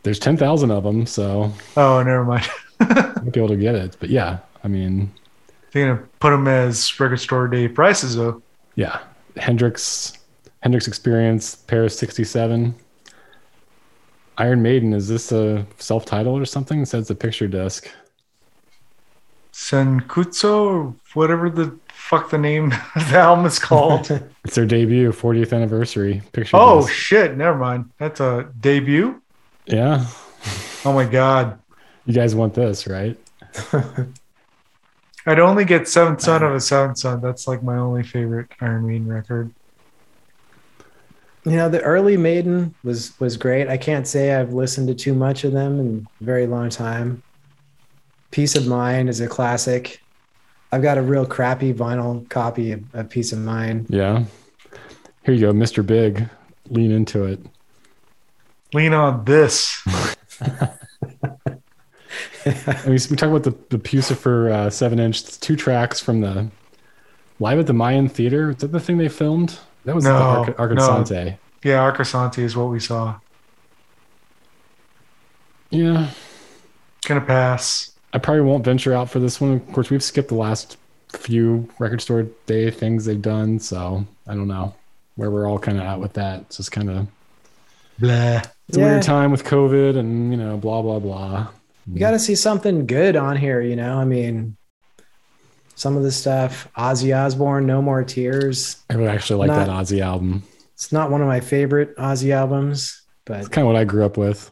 There's 0.03 0.17
10,000 0.17 0.71
of 0.71 0.83
them, 0.83 1.05
so 1.05 1.51
Oh, 1.77 2.01
never 2.01 2.23
mind. 2.25 2.49
I 2.79 3.11
won't 3.17 3.33
be 3.33 3.39
able 3.39 3.49
to 3.49 3.55
get 3.55 3.75
it. 3.75 3.97
But 3.99 4.09
yeah, 4.09 4.39
I 4.63 4.67
mean, 4.67 5.11
They're 5.71 5.87
gonna 5.95 6.07
put 6.19 6.31
them 6.31 6.47
as 6.47 6.99
record 6.99 7.19
store 7.19 7.47
day 7.47 7.67
prices 7.67 8.15
though. 8.15 8.41
yeah, 8.75 8.99
Hendrix, 9.37 10.13
Hendrix 10.61 10.87
Experience, 10.87 11.55
Paris 11.55 11.97
67. 11.97 12.75
Iron 14.37 14.61
Maiden, 14.61 14.93
is 14.93 15.07
this 15.07 15.31
a 15.31 15.65
self 15.77 16.05
titled 16.05 16.41
or 16.41 16.45
something? 16.45 16.81
It 16.81 16.87
says 16.87 17.07
the 17.07 17.15
picture 17.15 17.47
disc. 17.47 17.89
Senjutsu 19.53 20.43
or 20.49 20.95
whatever 21.13 21.49
the 21.49 21.77
fuck 21.89 22.29
the 22.29 22.37
name 22.37 22.71
of 22.95 23.09
the 23.11 23.17
album 23.17 23.45
is 23.45 23.59
called. 23.59 24.09
It's 24.43 24.55
their 24.55 24.65
debut, 24.65 25.11
40th 25.11 25.53
anniversary 25.53 26.23
picture 26.31 26.57
oh 26.57 26.81
disc. 26.81 26.91
shit, 26.91 27.37
never 27.37 27.55
mind. 27.57 27.91
That's 27.99 28.19
a 28.19 28.49
debut. 28.59 29.21
Yeah. 29.67 30.05
Oh 30.83 30.93
my 30.93 31.05
god. 31.05 31.59
You 32.05 32.13
guys 32.15 32.33
want 32.33 32.55
this, 32.55 32.87
right? 32.87 33.19
I'd 35.25 35.39
only 35.39 35.65
get 35.65 35.87
Seventh 35.87 36.21
Son 36.21 36.43
of 36.43 36.53
a 36.53 36.59
Seventh 36.59 36.97
Son. 36.97 37.21
That's 37.21 37.47
like 37.47 37.61
my 37.63 37.77
only 37.77 38.03
favorite 38.03 38.47
Iron 38.59 38.87
Maiden 38.87 39.07
record. 39.07 39.53
you 41.45 41.51
know, 41.51 41.69
the 41.69 41.81
early 41.81 42.17
Maiden 42.17 42.73
was 42.83 43.19
was 43.19 43.37
great. 43.37 43.67
I 43.67 43.77
can't 43.77 44.07
say 44.07 44.33
I've 44.33 44.53
listened 44.53 44.87
to 44.87 44.95
too 44.95 45.13
much 45.13 45.43
of 45.43 45.51
them 45.53 45.79
in 45.79 46.07
a 46.19 46.23
very 46.23 46.47
long 46.47 46.69
time. 46.69 47.21
Piece 48.31 48.55
of 48.55 48.65
Mind 48.67 49.09
is 49.09 49.19
a 49.19 49.27
classic. 49.27 50.01
I've 50.71 50.81
got 50.81 50.97
a 50.97 51.01
real 51.01 51.25
crappy 51.25 51.73
vinyl 51.73 52.27
copy 52.29 52.71
of, 52.71 52.83
of 52.95 53.09
Piece 53.09 53.33
of 53.33 53.39
Mind. 53.39 53.87
Yeah. 53.89 54.23
Here 55.23 55.35
you 55.35 55.41
go, 55.41 55.53
Mr. 55.53 55.85
Big. 55.85 56.27
Lean 56.69 56.91
into 56.91 57.25
it. 57.25 57.39
Lean 58.73 58.93
on 58.93 59.25
this. 59.25 59.85
I 62.45 62.81
mean, 62.85 62.99
we 63.09 63.15
talk 63.15 63.29
about 63.29 63.43
the, 63.43 63.55
the 63.69 63.77
Puscifer 63.77 64.51
uh, 64.51 64.69
seven 64.69 64.99
inch, 64.99 65.39
two 65.39 65.55
tracks 65.55 65.99
from 65.99 66.21
the 66.21 66.49
live 67.39 67.59
at 67.59 67.67
the 67.67 67.73
Mayan 67.73 68.07
Theater. 68.09 68.51
Is 68.51 68.57
that 68.57 68.71
the 68.71 68.79
thing 68.79 68.97
they 68.97 69.09
filmed? 69.09 69.59
That 69.85 69.95
was 69.95 70.03
No, 70.05 70.45
the 70.45 70.55
Arc- 70.57 70.71
Arcosanti. 70.71 71.37
Yeah, 71.63 71.91
Arcosanti 71.91 72.39
is 72.39 72.55
what 72.55 72.65
we 72.69 72.79
saw. 72.79 73.15
Yeah. 75.69 76.09
Gonna 77.05 77.21
pass. 77.21 77.91
I 78.13 78.17
probably 78.19 78.41
won't 78.41 78.65
venture 78.65 78.93
out 78.93 79.09
for 79.09 79.19
this 79.19 79.39
one. 79.39 79.53
Of 79.53 79.71
course, 79.73 79.89
we've 79.89 80.03
skipped 80.03 80.29
the 80.29 80.35
last 80.35 80.77
few 81.09 81.69
record 81.79 82.01
store 82.01 82.23
day 82.45 82.69
things 82.71 83.05
they've 83.05 83.21
done, 83.21 83.59
so 83.59 84.05
I 84.27 84.33
don't 84.35 84.47
know 84.47 84.75
where 85.15 85.31
we're 85.31 85.47
all 85.47 85.59
kind 85.59 85.77
of 85.77 85.83
at 85.83 85.99
with 85.99 86.13
that. 86.13 86.41
It's 86.41 86.57
just 86.57 86.71
kind 86.71 86.89
of 86.89 87.07
Blah. 87.99 88.41
it's 88.67 88.77
a 88.77 88.79
Yeah. 88.79 88.85
weird 88.91 89.03
time 89.03 89.31
with 89.31 89.43
COVID 89.43 89.97
and 89.97 90.31
you 90.31 90.37
know 90.37 90.57
blah 90.57 90.81
blah 90.81 90.99
blah. 90.99 91.47
You 91.87 91.99
got 91.99 92.11
to 92.11 92.19
see 92.19 92.35
something 92.35 92.85
good 92.85 93.15
on 93.15 93.37
here, 93.37 93.61
you 93.61 93.75
know. 93.75 93.97
I 93.97 94.05
mean, 94.05 94.55
some 95.75 95.97
of 95.97 96.03
the 96.03 96.11
stuff, 96.11 96.67
Ozzy 96.77 97.15
Osbourne, 97.15 97.65
No 97.65 97.81
More 97.81 98.03
Tears. 98.03 98.77
I 98.89 98.95
would 98.95 99.07
actually 99.07 99.39
like 99.39 99.47
Not- 99.47 99.65
that 99.65 99.69
Ozzy 99.69 100.01
album. 100.01 100.43
It's 100.73 100.91
not 100.91 101.11
one 101.11 101.21
of 101.21 101.27
my 101.27 101.39
favorite 101.39 101.95
Ozzy 101.97 102.31
albums, 102.31 103.01
but 103.25 103.39
It's 103.39 103.47
kind 103.47 103.67
of 103.67 103.73
what 103.73 103.79
I 103.79 103.83
grew 103.83 104.03
up 104.03 104.17
with. 104.17 104.51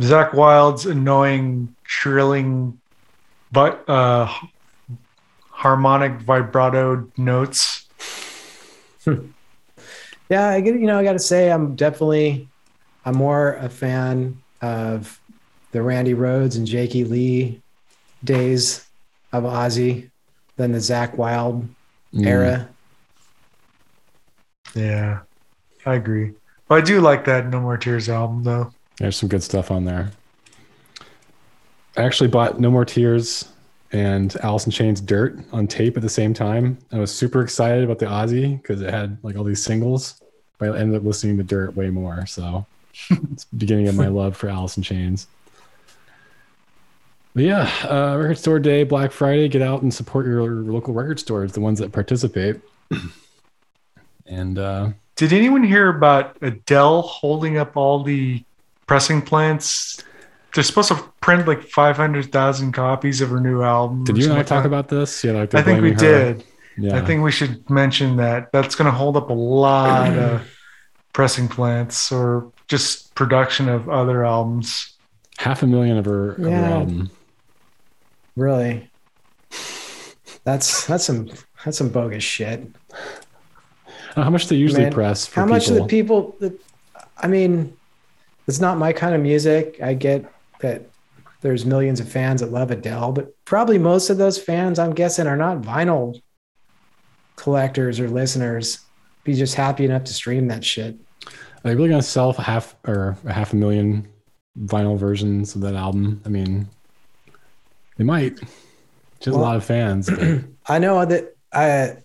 Zakk 0.00 0.34
Wylde's 0.34 0.86
annoying 0.86 1.76
shrilling, 1.84 2.80
but 3.52 3.88
uh, 3.88 4.28
harmonic 5.50 6.20
vibrato 6.20 7.08
notes. 7.16 7.86
yeah, 10.28 10.48
I 10.48 10.60
get 10.60 10.74
you 10.74 10.86
know, 10.86 10.98
I 10.98 11.04
got 11.04 11.12
to 11.12 11.20
say, 11.20 11.52
I'm 11.52 11.76
definitely, 11.76 12.48
I'm 13.04 13.16
more 13.16 13.54
a 13.54 13.68
fan 13.68 14.40
of 14.60 15.20
the 15.72 15.82
Randy 15.82 16.14
Rhoads 16.14 16.56
and 16.56 16.66
Jakey 16.66 17.04
Lee 17.04 17.60
days 18.22 18.86
of 19.32 19.44
Ozzy 19.44 20.10
than 20.56 20.72
the 20.72 20.78
Zakk 20.78 21.16
Wylde 21.16 21.68
Mm. 22.14 22.26
era. 22.26 22.68
Yeah, 24.74 25.20
I 25.86 25.94
agree. 25.94 26.32
But 26.68 26.76
I 26.76 26.80
do 26.82 27.00
like 27.00 27.24
that 27.24 27.48
No 27.48 27.60
More 27.60 27.76
Tears 27.76 28.08
album 28.08 28.42
though. 28.42 28.72
There's 28.98 29.16
some 29.16 29.28
good 29.28 29.42
stuff 29.42 29.70
on 29.70 29.84
there. 29.84 30.10
I 31.96 32.02
actually 32.02 32.28
bought 32.28 32.60
No 32.60 32.70
More 32.70 32.84
Tears 32.84 33.46
and 33.92 34.34
Alice 34.42 34.64
in 34.64 34.72
Chains 34.72 35.00
Dirt 35.00 35.38
on 35.52 35.66
tape 35.66 35.96
at 35.96 36.02
the 36.02 36.08
same 36.08 36.32
time. 36.32 36.78
I 36.92 36.98
was 36.98 37.12
super 37.14 37.42
excited 37.42 37.84
about 37.84 37.98
the 37.98 38.06
Ozzy 38.06 38.60
because 38.60 38.80
it 38.80 38.90
had 38.90 39.18
like 39.22 39.36
all 39.36 39.44
these 39.44 39.62
singles. 39.62 40.20
But 40.58 40.70
I 40.70 40.78
ended 40.78 40.96
up 41.00 41.04
listening 41.06 41.36
to 41.38 41.42
Dirt 41.42 41.74
way 41.76 41.90
more. 41.90 42.24
So 42.26 42.64
it's 43.10 43.44
the 43.52 43.56
beginning 43.56 43.88
of 43.88 43.96
my 43.96 44.06
love 44.08 44.36
for 44.36 44.48
Alice 44.48 44.76
in 44.76 44.82
Chains. 44.82 45.26
But 47.34 47.44
yeah, 47.44 47.70
uh, 47.84 48.16
record 48.18 48.38
store 48.38 48.58
day, 48.58 48.84
Black 48.84 49.10
Friday, 49.10 49.48
get 49.48 49.62
out 49.62 49.82
and 49.82 49.92
support 49.92 50.26
your 50.26 50.44
local 50.44 50.92
record 50.92 51.18
stores, 51.18 51.52
the 51.52 51.60
ones 51.60 51.78
that 51.78 51.90
participate. 51.90 52.60
and 54.26 54.58
uh, 54.58 54.90
Did 55.16 55.32
anyone 55.32 55.62
hear 55.62 55.88
about 55.88 56.36
Adele 56.42 57.02
holding 57.02 57.56
up 57.56 57.76
all 57.76 58.02
the 58.02 58.44
pressing 58.86 59.22
plants? 59.22 60.04
They're 60.54 60.62
supposed 60.62 60.88
to 60.88 60.96
print 61.22 61.48
like 61.48 61.62
500,000 61.62 62.72
copies 62.72 63.22
of 63.22 63.30
her 63.30 63.40
new 63.40 63.62
album. 63.62 64.04
did 64.04 64.18
you 64.18 64.24
and 64.24 64.34
I 64.34 64.42
talk 64.42 64.66
about 64.66 64.88
this? 64.88 65.24
Yeah, 65.24 65.32
like. 65.32 65.54
I 65.54 65.62
think 65.62 65.80
we 65.80 65.94
did. 65.94 66.44
Yeah. 66.76 66.98
I 66.98 67.04
think 67.04 67.22
we 67.22 67.32
should 67.32 67.68
mention 67.70 68.16
that. 68.16 68.52
That's 68.52 68.74
going 68.74 68.90
to 68.90 68.96
hold 68.96 69.16
up 69.16 69.30
a 69.30 69.34
lot 69.34 70.12
of 70.12 70.46
pressing 71.14 71.48
plants 71.48 72.12
or 72.12 72.51
just 72.68 73.14
production 73.14 73.68
of 73.68 73.88
other 73.88 74.24
albums. 74.24 74.96
half 75.38 75.62
a 75.62 75.66
million 75.66 75.98
of 75.98 76.04
her, 76.04 76.32
of 76.32 76.38
her 76.38 76.50
album. 76.50 77.10
Really, 78.36 78.90
that's 80.44 80.86
that's 80.86 81.04
some 81.04 81.30
that's 81.64 81.78
some 81.78 81.90
bogus 81.90 82.24
shit. 82.24 82.66
How 84.14 84.30
much 84.30 84.48
they 84.48 84.56
usually 84.56 84.84
Man, 84.84 84.92
press 84.92 85.26
for 85.26 85.40
How 85.40 85.46
much 85.46 85.68
of 85.68 85.74
the 85.74 85.86
people? 85.86 86.32
people? 86.32 86.48
That, 86.48 86.60
I 87.18 87.28
mean, 87.28 87.76
it's 88.46 88.60
not 88.60 88.78
my 88.78 88.92
kind 88.92 89.14
of 89.14 89.20
music. 89.20 89.78
I 89.82 89.94
get 89.94 90.24
that 90.60 90.82
there's 91.40 91.66
millions 91.66 91.98
of 92.00 92.08
fans 92.08 92.40
that 92.40 92.52
love 92.52 92.70
Adele, 92.70 93.12
but 93.12 93.34
probably 93.44 93.78
most 93.78 94.10
of 94.10 94.16
those 94.18 94.38
fans, 94.38 94.78
I'm 94.78 94.94
guessing, 94.94 95.26
are 95.26 95.36
not 95.36 95.60
vinyl 95.62 96.20
collectors 97.36 97.98
or 98.00 98.08
listeners. 98.08 98.80
Be 99.24 99.34
just 99.34 99.54
happy 99.54 99.84
enough 99.84 100.04
to 100.04 100.12
stream 100.12 100.48
that 100.48 100.64
shit. 100.64 100.96
Are 101.64 101.70
they 101.70 101.76
really 101.76 101.88
gonna 101.90 102.02
sell 102.02 102.30
a 102.30 102.42
half 102.42 102.74
or 102.86 103.16
a 103.24 103.32
half 103.32 103.52
a 103.52 103.56
million 103.56 104.08
vinyl 104.58 104.98
versions 104.98 105.54
of 105.54 105.60
that 105.62 105.74
album? 105.74 106.20
I 106.24 106.28
mean, 106.28 106.68
they 107.96 108.04
might. 108.04 108.38
Has 109.24 109.28
Well- 109.32 109.36
a 109.36 109.42
lot 109.42 109.56
of 109.56 109.64
fans. 109.64 110.10
but- 110.10 110.40
I 110.66 110.78
know 110.78 111.04
that 111.04 111.36
I 111.52 111.96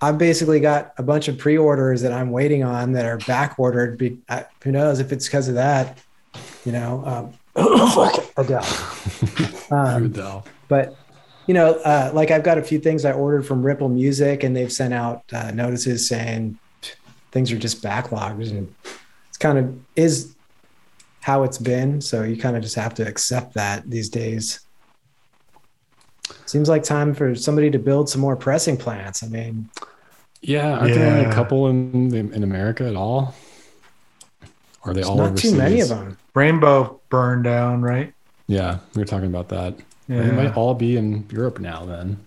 I've 0.00 0.18
basically 0.18 0.60
got 0.60 0.92
a 0.98 1.02
bunch 1.02 1.28
of 1.28 1.38
pre-orders 1.38 2.02
that 2.02 2.12
I'm 2.12 2.30
waiting 2.30 2.62
on 2.62 2.92
that 2.92 3.06
are 3.06 3.16
back 3.18 3.58
ordered. 3.58 3.96
Be, 3.96 4.18
I, 4.28 4.44
who 4.62 4.70
knows 4.72 4.98
if 5.00 5.12
it's 5.12 5.26
because 5.26 5.48
of 5.48 5.54
that? 5.54 5.98
You 6.64 6.72
know, 6.72 7.02
um, 7.06 7.32
Adele. 8.36 8.66
Um, 9.70 10.04
Adele. 10.06 10.44
but 10.68 10.94
you 11.46 11.54
know, 11.54 11.74
uh, 11.84 12.10
like 12.12 12.30
I've 12.30 12.42
got 12.42 12.58
a 12.58 12.62
few 12.62 12.78
things 12.78 13.04
I 13.04 13.12
ordered 13.12 13.46
from 13.46 13.62
Ripple 13.62 13.88
Music, 13.88 14.42
and 14.44 14.54
they've 14.54 14.70
sent 14.72 14.92
out 14.92 15.22
uh, 15.32 15.50
notices 15.52 16.06
saying 16.06 16.58
things 17.32 17.50
are 17.50 17.58
just 17.58 17.82
backlogged, 17.82 18.50
and 18.50 18.74
it's 19.34 19.38
kind 19.40 19.58
of 19.58 19.76
is 19.96 20.36
how 21.20 21.42
it's 21.42 21.58
been. 21.58 22.00
So 22.00 22.22
you 22.22 22.36
kind 22.36 22.56
of 22.56 22.62
just 22.62 22.76
have 22.76 22.94
to 22.94 23.02
accept 23.08 23.54
that 23.54 23.90
these 23.90 24.08
days. 24.08 24.60
Seems 26.46 26.68
like 26.68 26.84
time 26.84 27.14
for 27.14 27.34
somebody 27.34 27.68
to 27.72 27.78
build 27.80 28.08
some 28.08 28.20
more 28.20 28.36
pressing 28.36 28.76
plants. 28.76 29.24
I 29.24 29.26
mean, 29.26 29.68
Yeah, 30.40 30.78
aren't 30.78 30.94
there 30.94 31.12
only 31.12 31.28
a 31.28 31.32
couple 31.32 31.66
in 31.66 32.10
the, 32.10 32.18
in 32.18 32.44
America 32.44 32.86
at 32.86 32.94
all? 32.94 33.34
Or 34.82 34.92
are 34.92 34.94
they 34.94 35.00
there's 35.00 35.08
all 35.08 35.16
not 35.16 35.30
overseas? 35.30 35.50
too 35.50 35.58
many 35.58 35.80
of 35.80 35.88
them. 35.88 36.16
Rainbow 36.34 37.00
burned 37.08 37.42
down, 37.42 37.82
right? 37.82 38.14
Yeah, 38.46 38.78
we 38.94 39.00
were 39.00 39.06
talking 39.06 39.26
about 39.26 39.48
that. 39.48 39.74
They 40.08 40.30
might 40.30 40.56
all 40.56 40.74
be 40.74 40.96
in 40.96 41.26
Europe 41.28 41.58
now. 41.58 41.84
Then 41.84 42.20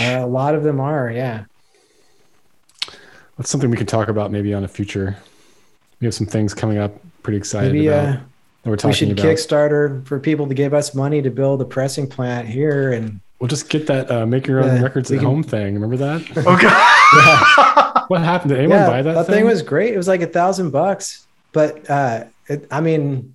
Uh, 0.00 0.18
a 0.18 0.26
lot 0.26 0.56
of 0.56 0.64
them 0.64 0.80
are, 0.80 1.08
yeah. 1.08 1.44
That's 3.42 3.50
something 3.50 3.72
we 3.72 3.76
could 3.76 3.88
talk 3.88 4.06
about 4.06 4.30
maybe 4.30 4.54
on 4.54 4.62
a 4.62 4.68
future. 4.68 5.16
We 6.00 6.04
have 6.06 6.14
some 6.14 6.28
things 6.28 6.54
coming 6.54 6.78
up. 6.78 6.94
Pretty 7.24 7.38
excited 7.38 7.72
Maybe 7.72 7.88
about 7.88 8.08
uh, 8.08 8.12
that 8.62 8.84
we're 8.84 8.88
we 8.88 8.92
should 8.94 9.10
about. 9.10 9.24
Kickstarter 9.24 10.06
for 10.06 10.20
people 10.20 10.46
to 10.46 10.54
give 10.54 10.72
us 10.72 10.94
money 10.94 11.20
to 11.22 11.30
build 11.30 11.60
a 11.60 11.64
pressing 11.64 12.06
plant 12.06 12.46
here, 12.46 12.92
and 12.92 13.20
We'll 13.40 13.48
just 13.48 13.68
get 13.68 13.88
that 13.88 14.08
uh, 14.12 14.24
make 14.26 14.46
your 14.46 14.60
own 14.60 14.76
Yeah, 14.76 14.82
records 14.82 15.10
we 15.10 15.16
at 15.16 15.20
can- 15.20 15.28
home 15.28 15.42
thing. 15.42 15.74
Remember 15.74 15.96
that? 15.96 16.20
Okay. 16.46 18.04
what 18.06 18.20
happened? 18.20 18.50
Did 18.50 18.58
anyone 18.58 18.78
yeah, 18.78 18.86
buy 18.88 19.02
that? 19.02 19.26
thing? 19.26 19.44
was 19.44 19.62
great. 19.62 19.92
It 19.92 19.96
was 19.96 20.06
like 20.06 20.20
a 20.22 20.26
thousand 20.28 20.70
bucks, 20.70 21.26
but 21.50 21.90
uh, 21.90 22.24
it, 22.46 22.68
I 22.70 22.80
mean, 22.80 23.34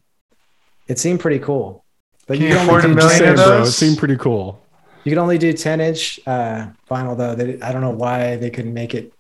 it 0.88 1.00
seemed 1.00 1.20
pretty 1.20 1.40
cool. 1.40 1.84
But 2.28 2.36
Can 2.36 2.44
you 2.44 2.48
you 2.50 2.56
can 2.56 2.70
only 2.70 2.78
afford 2.80 2.86
a 2.86 2.88
do 2.88 2.96
Just 2.96 3.20
million 3.20 3.38
saying, 3.38 3.40
of 3.50 3.58
bro. 3.58 3.62
It 3.64 3.72
seemed 3.72 3.98
pretty 3.98 4.16
cool. 4.16 4.62
you 5.04 5.12
can 5.12 5.20
only 5.20 5.38
do 5.38 5.52
ten 5.52 5.82
inch 5.82 6.18
uh, 6.26 6.68
vinyl 6.90 7.18
though. 7.18 7.36
They, 7.36 7.60
I 7.62 7.74
don't 7.74 7.82
know 7.82 7.92
why 7.92 8.38
they 8.38 8.50
couldn't 8.50 8.74
make 8.74 8.94
it 8.96 9.12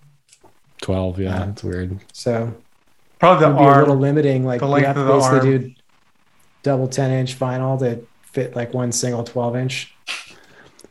Twelve. 0.81 1.19
Yeah, 1.19 1.29
Yeah. 1.45 1.49
it's 1.49 1.63
weird. 1.63 1.99
so. 2.13 2.53
Probably 3.19 3.45
It 3.45 3.49
the 3.49 3.55
would 3.55 3.59
be 3.61 3.65
a 3.65 3.79
little 3.79 3.95
limiting. 3.97 4.45
Like 4.45 4.59
the 4.59 4.67
you 4.67 4.85
have 4.85 4.95
to 4.95 5.07
basically 5.07 5.37
arm. 5.55 5.59
do 5.59 5.71
double 6.63 6.87
ten 6.87 7.11
inch 7.11 7.37
vinyl 7.39 7.79
to 7.79 8.05
fit 8.21 8.55
like 8.55 8.73
one 8.73 8.91
single 8.91 9.23
twelve 9.23 9.55
inch. 9.55 9.91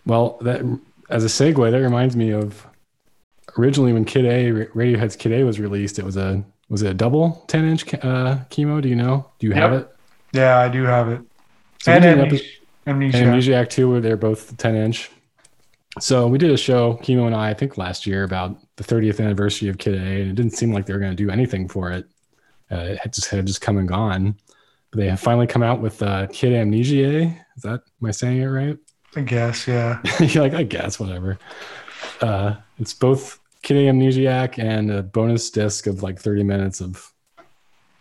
Well, 0.07 0.39
that 0.41 0.63
as 1.09 1.23
a 1.25 1.29
segue, 1.29 1.71
that 1.71 1.79
reminds 1.81 2.17
me 2.17 2.31
of 2.33 2.67
originally 3.59 3.93
when 3.93 4.05
Kid 4.05 4.25
A 4.25 4.67
Radiohead's 4.75 5.15
Kid 5.17 5.33
A 5.33 5.45
was 5.45 5.61
released. 5.61 5.99
It 6.01 6.05
was 6.05 6.17
a 6.17 6.43
was 6.69 6.83
it 6.83 6.91
a 6.91 6.95
double 6.95 7.45
ten 7.47 7.65
inch 7.65 7.95
uh, 8.05 8.39
Kimo? 8.51 8.81
Do 8.81 8.89
you 8.89 8.97
know? 8.97 9.27
Do 9.39 9.47
you 9.47 9.53
have 9.53 9.73
it? 9.73 9.89
Yeah, 10.33 10.59
I 10.59 10.69
do 10.69 10.83
have 10.83 11.09
it. 11.09 11.21
So 11.81 11.93
we 11.93 11.97
and 11.97 12.03
did 12.03 12.13
an 12.19 12.25
amnesia. 12.25 12.45
amnesia. 12.89 13.19
and 13.19 13.27
Amnesiac 13.67 13.71
too, 13.71 13.89
where 13.91 14.01
they're 14.01 14.17
both 14.17 14.57
10 14.57 14.75
inch. 14.75 15.11
So 16.01 16.27
we 16.27 16.37
did 16.39 16.51
a 16.51 16.57
show, 16.57 16.95
Kimo 16.97 17.27
and 17.27 17.35
I, 17.35 17.51
I 17.51 17.55
think 17.55 17.79
last 17.79 18.07
year 18.07 18.25
about 18.25 18.57
the 18.77 18.85
30th 18.85 19.21
anniversary 19.21 19.69
of 19.69 19.79
Kid 19.79 19.95
A, 19.95 19.99
and 19.99 20.31
it 20.31 20.35
didn't 20.35 20.53
seem 20.53 20.73
like 20.73 20.87
they 20.87 20.93
were 20.93 20.99
going 20.99 21.17
to 21.17 21.17
do 21.17 21.31
anything 21.31 21.69
for 21.69 21.91
it. 21.91 22.07
Uh, 22.71 22.77
it 22.77 22.99
had 22.99 23.13
just 23.13 23.31
had 23.31 23.47
just 23.47 23.61
come 23.61 23.79
and 23.79 23.89
gone. 23.89 24.37
But 24.91 25.01
they 25.01 25.09
have 25.09 25.21
finally 25.21 25.47
come 25.47 25.63
out 25.63 25.81
with 25.81 26.03
uh, 26.03 26.27
Kid 26.29 26.53
A 26.53 26.65
Mnesia. 26.65 27.37
Is 27.57 27.63
that 27.63 27.81
am 28.03 28.09
I 28.09 28.11
saying 28.11 28.41
it 28.41 28.47
right? 28.47 28.77
I 29.15 29.23
guess, 29.23 29.67
yeah. 29.67 30.01
You're 30.21 30.43
like, 30.43 30.55
I 30.55 30.63
guess, 30.63 31.01
whatever. 31.01 31.39
Uh, 32.21 32.57
it's 32.79 32.93
both 32.93 33.41
Kid 33.63 33.79
A 33.79 33.91
Amnesiac 33.91 34.63
and 34.63 34.91
a 34.91 35.03
bonus 35.03 35.51
disc 35.51 35.87
of 35.87 36.03
like 36.03 36.21
30 36.21 36.45
minutes 36.45 36.81
of 36.81 37.13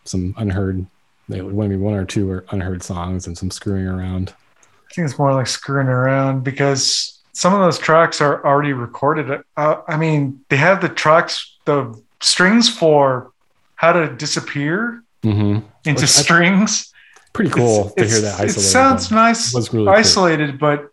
some 0.04 0.36
unheard, 0.38 0.86
they 1.28 1.42
would 1.42 1.56
maybe 1.56 1.76
one 1.76 1.96
or 1.96 2.06
two 2.06 2.30
or 2.30 2.46
unheard 2.52 2.84
songs 2.84 3.28
and 3.28 3.38
some 3.38 3.50
screwing 3.50 3.88
around. 3.88 4.34
I 4.60 4.94
think 4.94 5.08
it's 5.08 5.18
more 5.18 5.34
like 5.34 5.48
screwing 5.48 5.88
around 5.88 6.44
because 6.44 7.15
some 7.36 7.54
of 7.54 7.60
those 7.60 7.78
tracks 7.78 8.22
are 8.22 8.46
already 8.46 8.72
recorded. 8.74 9.42
Uh, 9.58 9.76
I 9.88 9.98
mean, 9.98 10.40
they 10.50 10.56
have 10.58 10.80
the 10.82 10.90
tracks, 10.90 11.58
the 11.66 11.94
strings 12.22 12.70
for 12.70 13.32
how 13.76 13.92
to 13.94 14.14
disappear 14.16 15.02
Mm-hmm. 15.24 15.66
into 15.90 16.02
Which 16.02 16.04
I- 16.04 16.06
strings. 16.24 16.94
Pretty 17.34 17.50
cool 17.52 17.92
It's- 17.92 17.94
to 17.96 18.02
hear 18.06 18.18
it's- 18.18 18.22
that 18.22 18.34
isolated. 18.46 18.60
It 18.60 18.72
sounds 18.72 19.10
though. 19.10 19.16
nice, 19.16 19.54
was 19.54 19.74
really 19.74 19.86
cool. 19.88 19.94
isolated, 19.96 20.60
but 20.60 20.92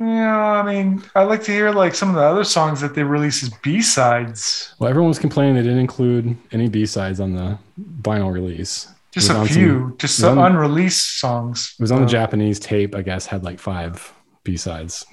yeah, 0.00 0.36
I 0.36 0.62
mean, 0.62 1.02
I 1.16 1.24
like 1.24 1.42
to 1.44 1.52
hear 1.52 1.70
like 1.72 1.94
some 1.94 2.08
of 2.10 2.14
the 2.14 2.22
other 2.22 2.44
songs 2.44 2.80
that 2.82 2.94
they 2.94 3.02
release 3.02 3.42
as 3.42 3.50
B 3.62 3.82
sides. 3.82 4.74
Well, 4.78 4.88
everyone 4.88 5.08
was 5.08 5.18
complaining 5.18 5.56
they 5.56 5.62
didn't 5.62 5.80
include 5.80 6.36
any 6.52 6.68
B 6.68 6.86
sides 6.86 7.18
on 7.20 7.32
the 7.34 7.58
vinyl 8.02 8.32
release. 8.32 8.88
Just 9.10 9.30
a 9.30 9.44
few, 9.44 9.96
just 9.98 10.18
was 10.20 10.28
some 10.28 10.38
on- 10.38 10.52
unreleased 10.52 11.18
songs. 11.18 11.74
It 11.78 11.82
was 11.82 11.90
on 11.90 12.02
the 12.02 12.06
Japanese 12.06 12.60
tape, 12.60 12.94
I 12.94 13.02
guess, 13.02 13.26
had 13.26 13.42
like 13.42 13.58
five 13.58 14.12
B 14.48 14.56
sides. 14.56 15.04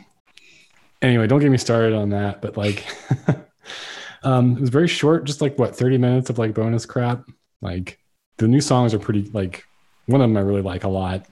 Anyway, 1.01 1.27
don't 1.27 1.41
get 1.41 1.51
me 1.51 1.57
started 1.57 1.93
on 1.93 2.09
that, 2.09 2.41
but 2.41 2.55
like 2.55 2.85
um 4.23 4.55
it 4.55 4.61
was 4.61 4.69
very 4.69 4.87
short, 4.87 5.25
just 5.25 5.41
like 5.41 5.59
what, 5.59 5.75
30 5.75 5.97
minutes 5.97 6.29
of 6.29 6.39
like 6.39 6.53
bonus 6.53 6.85
crap. 6.85 7.25
Like 7.61 7.99
the 8.37 8.47
new 8.47 8.61
songs 8.61 8.93
are 8.93 8.99
pretty 8.99 9.23
like 9.33 9.65
one 10.05 10.21
of 10.21 10.29
them 10.29 10.37
I 10.37 10.41
really 10.41 10.61
like 10.61 10.85
a 10.85 10.89
lot, 10.89 11.25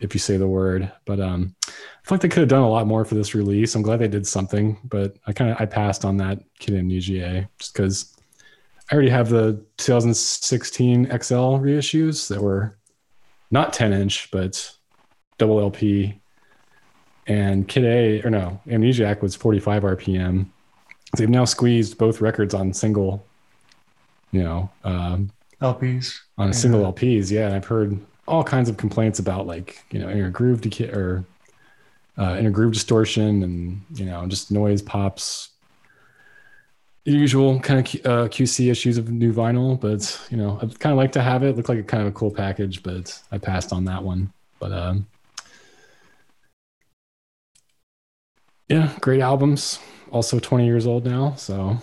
if 0.00 0.14
you 0.14 0.20
say 0.20 0.36
the 0.36 0.46
word. 0.46 0.92
But 1.06 1.18
um 1.18 1.56
I 1.66 1.70
feel 2.04 2.16
like 2.16 2.20
they 2.20 2.28
could 2.28 2.40
have 2.40 2.48
done 2.48 2.62
a 2.62 2.68
lot 2.68 2.86
more 2.86 3.06
for 3.06 3.14
this 3.14 3.34
release. 3.34 3.74
I'm 3.74 3.82
glad 3.82 4.00
they 4.00 4.08
did 4.08 4.26
something, 4.26 4.78
but 4.84 5.16
I 5.26 5.32
kind 5.32 5.50
of 5.50 5.56
I 5.58 5.64
passed 5.64 6.04
on 6.04 6.18
that 6.18 6.40
Kid 6.58 6.74
A 6.74 6.82
Mnesia 6.82 7.48
just 7.58 7.72
because 7.72 8.14
I 8.90 8.94
already 8.94 9.10
have 9.10 9.30
the 9.30 9.64
2016 9.78 11.06
XL 11.06 11.56
reissues 11.64 12.28
that 12.28 12.40
were 12.40 12.76
not 13.50 13.72
10 13.72 13.94
inch, 13.94 14.30
but 14.30 14.76
double 15.38 15.58
LP. 15.58 16.20
And 17.28 17.66
Kid 17.66 17.84
A, 17.84 18.22
or 18.22 18.30
no, 18.30 18.60
Amnesiac 18.68 19.20
was 19.20 19.34
45 19.34 19.82
RPM. 19.82 20.46
They've 21.16 21.28
now 21.28 21.44
squeezed 21.44 21.98
both 21.98 22.20
records 22.20 22.54
on 22.54 22.72
single, 22.72 23.24
you 24.32 24.42
know, 24.42 24.70
um, 24.84 25.30
LPs. 25.60 26.14
on 26.38 26.48
Yeah. 26.48 26.52
single 26.52 26.92
LPs. 26.92 27.30
Yeah, 27.30 27.46
and 27.46 27.54
I've 27.54 27.64
heard 27.64 27.98
all 28.28 28.44
kinds 28.44 28.68
of 28.68 28.76
complaints 28.76 29.18
about 29.18 29.46
like 29.46 29.82
you 29.90 29.98
know 30.00 30.10
inner 30.10 30.30
groove 30.30 30.60
decay 30.60 30.88
or 30.88 31.24
uh, 32.18 32.36
inner 32.38 32.50
groove 32.50 32.72
distortion 32.74 33.42
and 33.42 33.80
you 33.94 34.04
know 34.04 34.26
just 34.26 34.50
noise 34.50 34.82
pops. 34.82 35.50
The 37.04 37.12
usual 37.12 37.60
kind 37.60 37.78
of 37.80 37.86
Q- 37.86 38.00
uh, 38.04 38.26
QC 38.28 38.68
issues 38.70 38.98
of 38.98 39.10
new 39.10 39.32
vinyl, 39.32 39.80
but 39.80 40.20
you 40.30 40.36
know 40.36 40.58
I'd 40.60 40.78
kind 40.80 40.92
of 40.92 40.96
like 40.98 41.12
to 41.12 41.22
have 41.22 41.42
it. 41.44 41.56
Looked 41.56 41.68
like 41.68 41.78
a 41.78 41.82
kind 41.84 42.02
of 42.02 42.08
a 42.08 42.12
cool 42.12 42.30
package, 42.30 42.82
but 42.82 43.16
I 43.32 43.38
passed 43.38 43.72
on 43.72 43.84
that 43.86 44.02
one. 44.02 44.32
But 44.58 44.72
um, 44.72 45.06
yeah, 48.68 48.92
great 49.00 49.20
albums. 49.20 49.78
Also 50.10 50.38
20 50.38 50.64
years 50.66 50.86
old 50.86 51.04
now, 51.04 51.34
so 51.34 51.78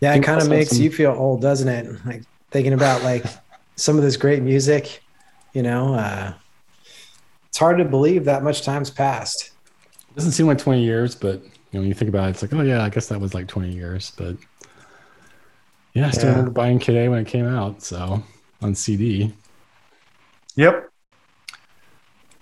Yeah, 0.00 0.14
it 0.14 0.22
kind 0.22 0.40
of 0.40 0.48
makes 0.48 0.70
some- 0.70 0.82
you 0.82 0.90
feel 0.90 1.12
old, 1.12 1.40
doesn't 1.40 1.68
it? 1.68 2.04
Like 2.06 2.22
thinking 2.50 2.72
about 2.72 3.02
like 3.02 3.24
some 3.76 3.96
of 3.96 4.02
this 4.02 4.16
great 4.16 4.42
music, 4.42 5.02
you 5.52 5.62
know, 5.62 5.94
uh, 5.94 6.34
it's 7.48 7.58
hard 7.58 7.78
to 7.78 7.84
believe 7.84 8.24
that 8.26 8.42
much 8.42 8.62
time's 8.62 8.90
passed. 8.90 9.50
It 10.10 10.16
doesn't 10.16 10.32
seem 10.32 10.46
like 10.46 10.58
20 10.58 10.82
years, 10.82 11.14
but 11.14 11.42
you 11.42 11.50
know, 11.72 11.80
when 11.80 11.88
you 11.88 11.94
think 11.94 12.08
about 12.08 12.28
it, 12.28 12.30
it's 12.30 12.42
like, 12.42 12.52
oh 12.52 12.62
yeah, 12.62 12.82
I 12.82 12.88
guess 12.88 13.08
that 13.08 13.20
was 13.20 13.34
like 13.34 13.46
20 13.46 13.72
years. 13.72 14.12
But 14.16 14.36
yeah, 15.94 16.08
I 16.08 16.10
still 16.10 16.24
Yeah. 16.26 16.30
remember 16.30 16.50
buying 16.52 16.78
Kid 16.78 16.96
A 16.96 17.08
when 17.08 17.20
it 17.20 17.26
came 17.26 17.46
out, 17.46 17.82
so 17.82 18.22
on 18.62 18.74
CD. 18.74 19.32
Yep. 20.56 20.89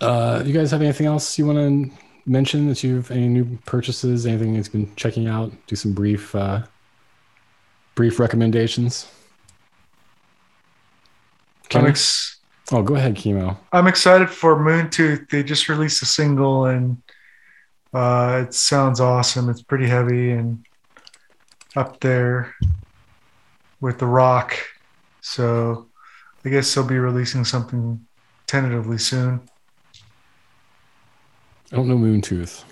Uh, 0.01 0.43
you 0.45 0.53
guys 0.53 0.71
have 0.71 0.83
anything 0.83 1.07
else 1.07 1.39
you 1.39 1.47
want 1.47 1.59
to 1.59 1.91
mention 2.25 2.69
that 2.69 2.85
you've 2.85 3.11
any 3.11 3.29
new 3.29 3.59
purchases, 3.67 4.27
anything 4.27 4.55
that's 4.55 4.69
been 4.69 4.95
checking 4.97 5.27
out? 5.27 5.53
Do 5.67 5.77
some 5.77 5.93
brief 5.93 6.35
uh, 6.35 6.63
brief 7.95 8.21
recommendations. 8.21 9.11
I'm, 11.75 11.87
ex- 11.87 12.39
oh, 12.73 12.83
go 12.83 12.95
ahead, 12.95 13.17
Kimo. 13.17 13.59
I'm 13.73 13.87
excited 13.87 14.31
for 14.31 14.57
Moontooth. 14.57 15.29
They 15.29 15.43
just 15.43 15.69
released 15.69 16.01
a 16.03 16.07
single 16.07 16.67
and 16.67 17.03
uh, 17.93 18.45
it 18.47 18.55
sounds 18.55 19.01
awesome. 19.01 19.51
It's 19.51 19.63
pretty 19.63 19.87
heavy 19.87 20.31
and 20.31 20.65
up 21.77 22.01
there 22.01 22.55
with 23.81 23.99
the 23.99 24.07
rock. 24.07 24.57
So 25.21 25.89
I 26.45 26.49
guess 26.49 26.75
they'll 26.75 26.85
be 26.85 26.99
releasing 26.99 27.45
something 27.45 28.07
tentatively 28.47 28.99
soon. 28.99 29.41
I 31.73 31.77
don't 31.77 31.89
know 31.89 31.97
Moontooth. 31.99 32.65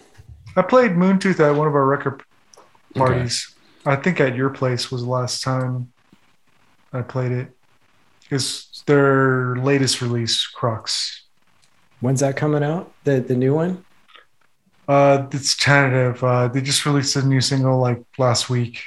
I 0.57 0.62
played 0.62 0.92
Moontooth 0.92 1.40
at 1.40 1.55
one 1.55 1.68
of 1.68 1.74
our 1.74 1.84
record 1.86 2.22
Okay. 2.97 2.99
parties. 3.05 3.55
I 3.84 3.97
think 3.97 4.20
at 4.20 4.34
your 4.34 4.51
place 4.51 4.90
was 4.90 5.03
the 5.03 5.09
last 5.11 5.42
time 5.42 5.92
I 6.92 7.03
played 7.03 7.32
it. 7.32 7.49
It's 8.30 8.82
their 8.86 9.57
latest 9.57 10.01
release, 10.01 10.47
Crux. 10.47 11.24
When's 12.01 12.20
that 12.20 12.36
coming 12.36 12.62
out? 12.64 12.92
The 13.05 13.20
the 13.20 13.36
new 13.36 13.55
one? 13.55 13.84
Uh, 14.88 15.26
it's 15.32 15.57
tentative. 15.57 16.22
Uh, 16.22 16.49
they 16.49 16.61
just 16.61 16.86
released 16.86 17.16
a 17.16 17.22
new 17.22 17.40
single 17.40 17.78
like 17.78 18.03
last 18.18 18.49
week. 18.49 18.82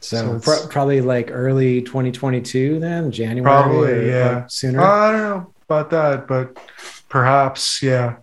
So, 0.00 0.16
So 0.16 0.40
pro- 0.40 0.66
probably 0.68 1.00
like 1.00 1.28
early 1.30 1.82
2022 1.82 2.78
then, 2.80 3.10
January 3.10 3.42
Probably, 3.42 3.92
or- 3.92 3.96
or 3.96 4.02
yeah. 4.06 4.46
sooner. 4.46 4.80
I 4.80 5.12
don't 5.12 5.20
know 5.20 5.54
about 5.68 5.90
that, 5.90 6.26
but 6.28 6.56
perhaps, 7.08 7.82
yeah. 7.82 8.16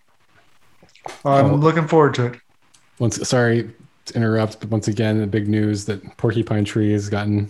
I'm 1.24 1.46
Oh. 1.52 1.56
looking 1.56 1.88
forward 1.88 2.14
to 2.16 2.26
it. 2.28 2.40
Once, 3.00 3.28
sorry 3.28 3.70
to 4.06 4.16
interrupt, 4.16 4.60
but 4.60 4.70
once 4.70 4.88
again, 4.88 5.20
the 5.20 5.28
big 5.28 5.48
news 5.48 5.86
that 5.86 6.18
Porcupine 6.18 6.64
Tree 6.66 6.92
has 6.94 7.10
gotten 7.10 7.50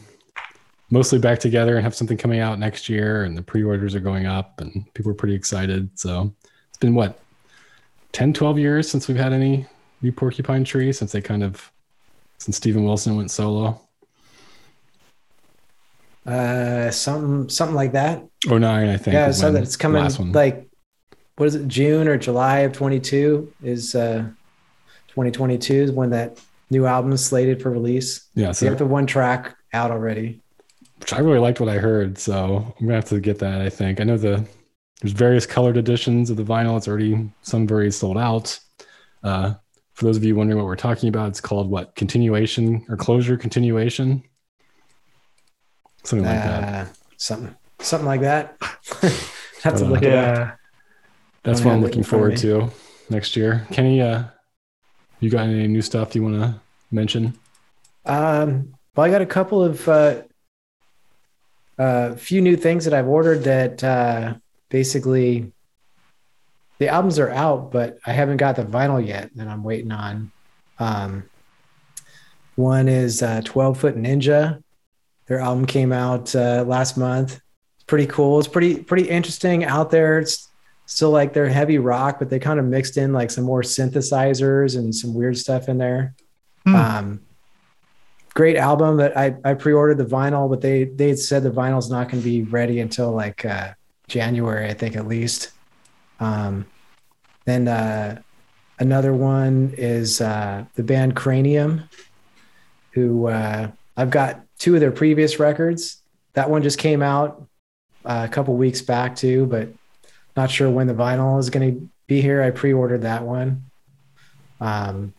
mostly 0.89 1.19
back 1.19 1.39
together 1.39 1.75
and 1.75 1.83
have 1.83 1.95
something 1.95 2.17
coming 2.17 2.39
out 2.39 2.59
next 2.59 2.89
year, 2.89 3.23
and 3.23 3.37
the 3.37 3.41
pre-orders 3.41 3.95
are 3.95 3.99
going 3.99 4.25
up, 4.25 4.59
and 4.61 4.85
people 4.93 5.11
are 5.11 5.15
pretty 5.15 5.35
excited. 5.35 5.89
So 5.99 6.33
it's 6.69 6.77
been 6.77 6.95
what 6.95 7.19
10, 8.13 8.33
12 8.33 8.57
years 8.57 8.89
since 8.89 9.07
we've 9.07 9.17
had 9.17 9.33
any 9.33 9.65
new 10.01 10.11
Porcupine 10.11 10.63
Tree 10.63 10.91
since 10.93 11.11
they 11.11 11.21
kind 11.21 11.43
of 11.43 11.71
since 12.37 12.57
Steven 12.57 12.83
Wilson 12.83 13.15
went 13.15 13.31
solo. 13.31 13.81
uh 16.25 16.89
something 16.91 17.49
something 17.49 17.75
like 17.75 17.91
that. 17.91 18.23
Oh 18.49 18.57
nine, 18.57 18.89
I 18.89 18.97
think. 18.97 19.13
yeah, 19.13 19.31
so 19.31 19.51
that 19.51 19.61
it's 19.63 19.77
coming 19.77 20.01
last 20.01 20.17
one. 20.19 20.31
like 20.31 20.67
what 21.37 21.47
is 21.47 21.55
it, 21.55 21.67
June 21.67 22.07
or 22.07 22.17
July 22.17 22.59
of 22.59 22.73
22 22.73 23.51
is 23.63 23.95
uh 23.95 24.25
2022 25.09 25.73
is 25.73 25.91
when 25.91 26.09
that 26.11 26.39
new 26.69 26.85
album 26.85 27.11
is 27.11 27.23
slated 27.23 27.61
for 27.61 27.69
release. 27.69 28.27
yeah, 28.35 28.51
So 28.51 28.65
you 28.65 28.69
have 28.71 28.79
the 28.79 28.85
one 28.85 29.05
track 29.05 29.55
out 29.73 29.91
already. 29.91 30.41
which 30.99 31.13
I 31.13 31.19
really 31.19 31.39
liked 31.39 31.59
what 31.59 31.69
I 31.69 31.77
heard, 31.77 32.17
so 32.17 32.73
I'm 32.79 32.85
gonna 32.85 32.95
have 32.95 33.05
to 33.05 33.19
get 33.19 33.39
that. 33.39 33.61
I 33.61 33.69
think 33.69 34.01
I 34.01 34.03
know 34.03 34.17
the 34.17 34.45
there's 35.01 35.13
various 35.13 35.45
colored 35.45 35.77
editions 35.77 36.29
of 36.29 36.37
the 36.37 36.43
vinyl. 36.43 36.77
It's 36.77 36.87
already 36.87 37.29
some 37.41 37.61
have 37.61 37.71
already 37.71 37.91
sold 37.91 38.17
out. 38.17 38.59
Uh, 39.23 39.53
for 39.93 40.05
those 40.05 40.17
of 40.17 40.23
you 40.23 40.35
wondering 40.35 40.57
what 40.57 40.65
we're 40.65 40.75
talking 40.75 41.09
about, 41.09 41.29
it's 41.29 41.41
called 41.41 41.69
what 41.69 41.95
continuation 41.95 42.85
or 42.89 42.97
closure 42.97 43.37
continuation, 43.37 44.23
something 46.03 46.25
like 46.25 46.35
that. 46.43 46.63
Uh, 46.87 46.89
something 47.17 47.55
something 47.79 48.07
like 48.07 48.21
that. 48.21 48.57
have 49.63 49.77
to 49.77 49.85
look 49.85 50.03
it 50.03 50.13
up. 50.13 50.57
Yeah. 51.45 51.51
That's 51.51 51.63
what 51.63 51.73
I'm 51.73 51.81
have 51.81 51.83
it 51.83 51.85
in 51.85 51.89
looking 51.91 52.03
forward 52.03 52.37
to 52.37 52.71
next 53.09 53.35
year. 53.35 53.67
Kenny, 53.71 54.01
uh, 54.01 54.23
you 55.19 55.29
got 55.29 55.47
any 55.47 55.67
new 55.67 55.81
stuff 55.81 56.15
you 56.15 56.23
want 56.23 56.35
to 56.35 56.59
mention? 56.91 57.37
Um, 58.05 58.73
well, 58.95 59.05
I 59.05 59.11
got 59.11 59.21
a 59.21 59.27
couple 59.27 59.63
of 59.63 59.87
uh, 59.87 60.23
uh, 61.77 62.15
few 62.15 62.41
new 62.41 62.55
things 62.55 62.85
that 62.85 62.93
I've 62.93 63.07
ordered 63.07 63.43
that 63.43 63.83
uh, 63.83 64.35
basically 64.69 65.51
the 66.79 66.87
albums 66.87 67.19
are 67.19 67.29
out, 67.29 67.71
but 67.71 67.99
I 68.05 68.11
haven't 68.11 68.37
got 68.37 68.55
the 68.55 68.63
vinyl 68.63 69.05
yet 69.05 69.29
that 69.35 69.47
I'm 69.47 69.63
waiting 69.63 69.91
on. 69.91 70.31
Um, 70.79 71.29
one 72.55 72.87
is 72.87 73.21
uh, 73.21 73.41
12 73.43 73.79
Foot 73.79 73.95
Ninja. 73.97 74.63
Their 75.27 75.39
album 75.39 75.65
came 75.65 75.91
out 75.91 76.35
uh, 76.35 76.63
last 76.65 76.97
month. 76.97 77.39
It's 77.75 77.83
pretty 77.85 78.07
cool. 78.07 78.39
It's 78.39 78.47
pretty 78.47 78.81
pretty 78.83 79.09
interesting 79.09 79.63
out 79.65 79.89
there. 79.89 80.19
It's 80.19 80.49
still 80.85 81.11
like 81.11 81.33
they're 81.33 81.49
heavy 81.49 81.77
rock, 81.77 82.19
but 82.19 82.29
they 82.29 82.39
kind 82.39 82.59
of 82.59 82.65
mixed 82.65 82.97
in 82.97 83.13
like 83.13 83.31
some 83.31 83.43
more 83.43 83.61
synthesizers 83.61 84.77
and 84.77 84.93
some 84.93 85.13
weird 85.13 85.37
stuff 85.37 85.67
in 85.69 85.77
there. 85.77 86.13
Hmm. 86.65 86.75
Um, 86.75 87.21
great 88.33 88.57
album 88.57 88.97
that 88.97 89.17
I, 89.17 89.35
I 89.43 89.53
pre-ordered 89.53 89.97
the 89.97 90.05
vinyl, 90.05 90.49
but 90.49 90.61
they 90.61 90.85
they 90.85 91.09
had 91.09 91.19
said 91.19 91.43
the 91.43 91.51
vinyl's 91.51 91.89
not 91.89 92.09
going 92.09 92.21
to 92.21 92.29
be 92.29 92.43
ready 92.43 92.79
until 92.79 93.11
like 93.11 93.45
uh, 93.45 93.73
January, 94.07 94.69
I 94.69 94.73
think 94.73 94.95
at 94.95 95.07
least. 95.07 95.51
Um, 96.19 96.65
then 97.45 97.67
uh, 97.67 98.21
another 98.79 99.13
one 99.13 99.73
is 99.77 100.21
uh, 100.21 100.65
the 100.75 100.83
band 100.83 101.15
Cranium, 101.15 101.89
who 102.91 103.27
uh, 103.27 103.71
I've 103.97 104.09
got 104.09 104.41
two 104.57 104.75
of 104.75 104.81
their 104.81 104.91
previous 104.91 105.39
records. 105.39 106.01
That 106.33 106.49
one 106.49 106.63
just 106.63 106.79
came 106.79 107.01
out 107.01 107.47
uh, 108.03 108.25
a 108.25 108.31
couple 108.31 108.55
weeks 108.55 108.81
back 108.81 109.15
too, 109.15 109.45
but 109.45 109.69
not 110.35 110.51
sure 110.51 110.69
when 110.69 110.87
the 110.87 110.93
vinyl 110.93 111.39
is 111.39 111.49
going 111.49 111.73
to 111.73 111.89
be 112.07 112.21
here. 112.21 112.41
I 112.41 112.51
pre-ordered 112.51 113.01
that 113.01 113.23
one. 113.23 113.65
Um, 114.59 115.13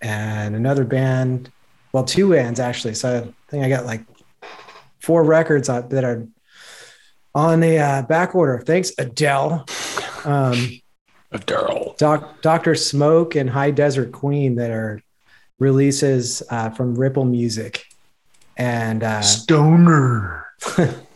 and 0.00 0.54
another 0.56 0.84
band, 0.84 1.50
well, 1.92 2.04
two 2.04 2.30
bands 2.30 2.58
actually. 2.60 2.94
So 2.94 3.28
I 3.28 3.50
think 3.50 3.64
I 3.64 3.68
got 3.68 3.86
like 3.86 4.02
four 5.00 5.24
records 5.24 5.68
on, 5.68 5.88
that 5.90 6.04
are 6.04 6.26
on 7.34 7.60
the 7.60 7.78
uh, 7.78 8.02
back 8.02 8.34
order. 8.34 8.62
Thanks, 8.64 8.92
Adele. 8.98 9.66
Um, 10.24 10.80
Daryl. 11.32 11.96
Doc, 11.96 12.42
Dr. 12.42 12.74
Smoke 12.74 13.36
and 13.36 13.48
High 13.48 13.70
Desert 13.70 14.12
Queen 14.12 14.56
that 14.56 14.70
are 14.70 15.00
releases 15.58 16.42
uh, 16.50 16.70
from 16.70 16.94
Ripple 16.94 17.24
Music. 17.24 17.84
and 18.56 19.02
uh, 19.02 19.22
Stoner. 19.22 20.46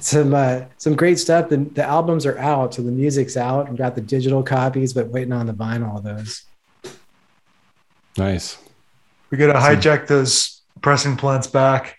some 0.00 0.34
uh, 0.34 0.62
some 0.76 0.94
great 0.94 1.18
stuff. 1.18 1.48
The, 1.48 1.58
the 1.58 1.84
albums 1.84 2.26
are 2.26 2.38
out, 2.38 2.74
so 2.74 2.82
the 2.82 2.90
music's 2.90 3.36
out. 3.36 3.68
We've 3.68 3.78
got 3.78 3.94
the 3.94 4.00
digital 4.00 4.42
copies, 4.42 4.92
but 4.92 5.08
waiting 5.08 5.32
on 5.32 5.46
the 5.46 5.54
vinyl 5.54 5.96
of 5.96 6.04
those. 6.04 6.44
Nice. 8.16 8.58
We 9.30 9.38
gotta 9.38 9.58
hijack 9.58 10.06
those 10.06 10.62
pressing 10.80 11.16
plants 11.16 11.46
back. 11.46 11.98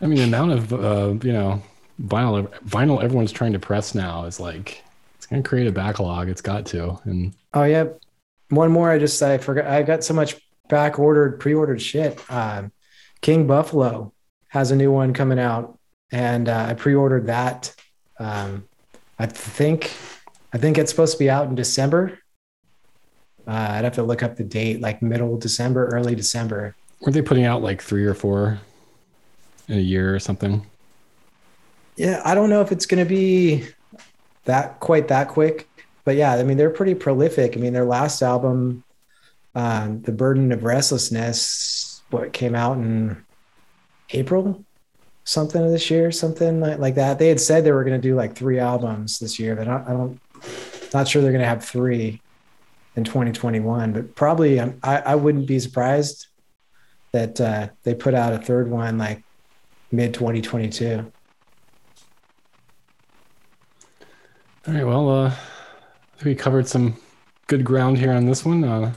I 0.00 0.06
mean, 0.06 0.18
the 0.18 0.24
amount 0.24 0.52
of 0.52 0.72
uh, 0.72 1.26
you 1.26 1.32
know 1.32 1.62
vinyl 2.02 2.48
vinyl 2.66 3.02
everyone's 3.02 3.32
trying 3.32 3.52
to 3.52 3.58
press 3.58 3.94
now 3.94 4.24
is 4.24 4.40
like 4.40 4.82
it's 5.16 5.26
gonna 5.26 5.42
create 5.42 5.66
a 5.66 5.72
backlog. 5.72 6.28
It's 6.28 6.42
got 6.42 6.66
to, 6.66 6.98
and 7.04 7.34
Oh 7.52 7.64
yeah, 7.64 7.86
one 8.50 8.70
more. 8.70 8.90
I 8.90 8.98
just 8.98 9.20
I 9.22 9.38
forgot. 9.38 9.66
I 9.66 9.82
got 9.82 10.04
so 10.04 10.14
much 10.14 10.40
back 10.68 10.98
ordered, 10.98 11.40
pre 11.40 11.54
ordered 11.54 11.82
shit. 11.82 12.20
Um, 12.30 12.72
King 13.20 13.46
Buffalo 13.46 14.12
has 14.50 14.70
a 14.70 14.76
new 14.76 14.92
one 14.92 15.14
coming 15.14 15.38
out, 15.38 15.78
and 16.12 16.48
uh, 16.48 16.66
I 16.68 16.74
pre 16.74 16.94
ordered 16.94 17.26
that. 17.26 17.74
Um, 18.18 18.68
I 19.18 19.26
think 19.26 19.92
I 20.52 20.58
think 20.58 20.76
it's 20.76 20.90
supposed 20.90 21.12
to 21.12 21.18
be 21.18 21.30
out 21.30 21.48
in 21.48 21.54
December. 21.54 22.18
Uh, 23.46 23.68
I'd 23.70 23.84
have 23.84 23.94
to 23.94 24.02
look 24.02 24.22
up 24.22 24.36
the 24.36 24.44
date, 24.44 24.80
like 24.80 25.02
middle 25.02 25.36
December, 25.38 25.86
early 25.88 26.14
December. 26.14 26.74
were 27.00 27.12
they 27.12 27.22
putting 27.22 27.44
out 27.44 27.62
like 27.62 27.80
three 27.80 28.04
or 28.04 28.14
four 28.14 28.60
in 29.68 29.78
a 29.78 29.80
year 29.80 30.14
or 30.14 30.18
something? 30.18 30.66
Yeah, 31.96 32.20
I 32.24 32.34
don't 32.34 32.50
know 32.50 32.60
if 32.60 32.72
it's 32.72 32.86
going 32.86 33.02
to 33.02 33.08
be 33.08 33.66
that 34.44 34.80
quite 34.80 35.08
that 35.08 35.28
quick, 35.28 35.68
but 36.04 36.16
yeah, 36.16 36.32
I 36.32 36.42
mean 36.42 36.56
they're 36.56 36.70
pretty 36.70 36.94
prolific. 36.94 37.56
I 37.56 37.60
mean 37.60 37.72
their 37.72 37.84
last 37.84 38.20
album, 38.20 38.82
um, 39.54 40.02
"The 40.02 40.12
Burden 40.12 40.50
of 40.50 40.64
Restlessness," 40.64 42.02
what 42.10 42.32
came 42.32 42.56
out 42.56 42.78
in 42.78 43.24
April, 44.12 44.64
something 45.24 45.62
of 45.62 45.70
this 45.70 45.90
year, 45.90 46.10
something 46.10 46.60
like, 46.60 46.94
that. 46.96 47.18
They 47.18 47.28
had 47.28 47.40
said 47.40 47.64
they 47.64 47.72
were 47.72 47.84
going 47.84 48.00
to 48.00 48.08
do 48.08 48.14
like 48.14 48.34
three 48.34 48.58
albums 48.58 49.18
this 49.18 49.38
year, 49.38 49.54
but 49.54 49.68
I, 49.68 49.88
don't, 49.88 50.20
not 50.92 51.08
sure 51.08 51.22
they're 51.22 51.32
going 51.32 51.42
to 51.42 51.48
have 51.48 51.64
three 51.64 52.20
in 52.96 53.04
2021. 53.04 53.92
But 53.92 54.14
probably, 54.14 54.58
um, 54.58 54.78
I, 54.82 54.98
I 54.98 55.14
wouldn't 55.14 55.46
be 55.46 55.58
surprised 55.58 56.26
that 57.12 57.40
uh, 57.40 57.68
they 57.82 57.94
put 57.94 58.14
out 58.14 58.32
a 58.32 58.38
third 58.38 58.70
one 58.70 58.98
like 58.98 59.22
mid 59.92 60.14
2022. 60.14 61.12
All 64.66 64.74
right. 64.74 64.84
Well, 64.84 65.08
uh, 65.08 65.34
we 66.24 66.34
covered 66.34 66.68
some 66.68 66.96
good 67.46 67.64
ground 67.64 67.98
here 67.98 68.12
on 68.12 68.26
this 68.26 68.44
one. 68.44 68.62
Uh, 68.62 68.92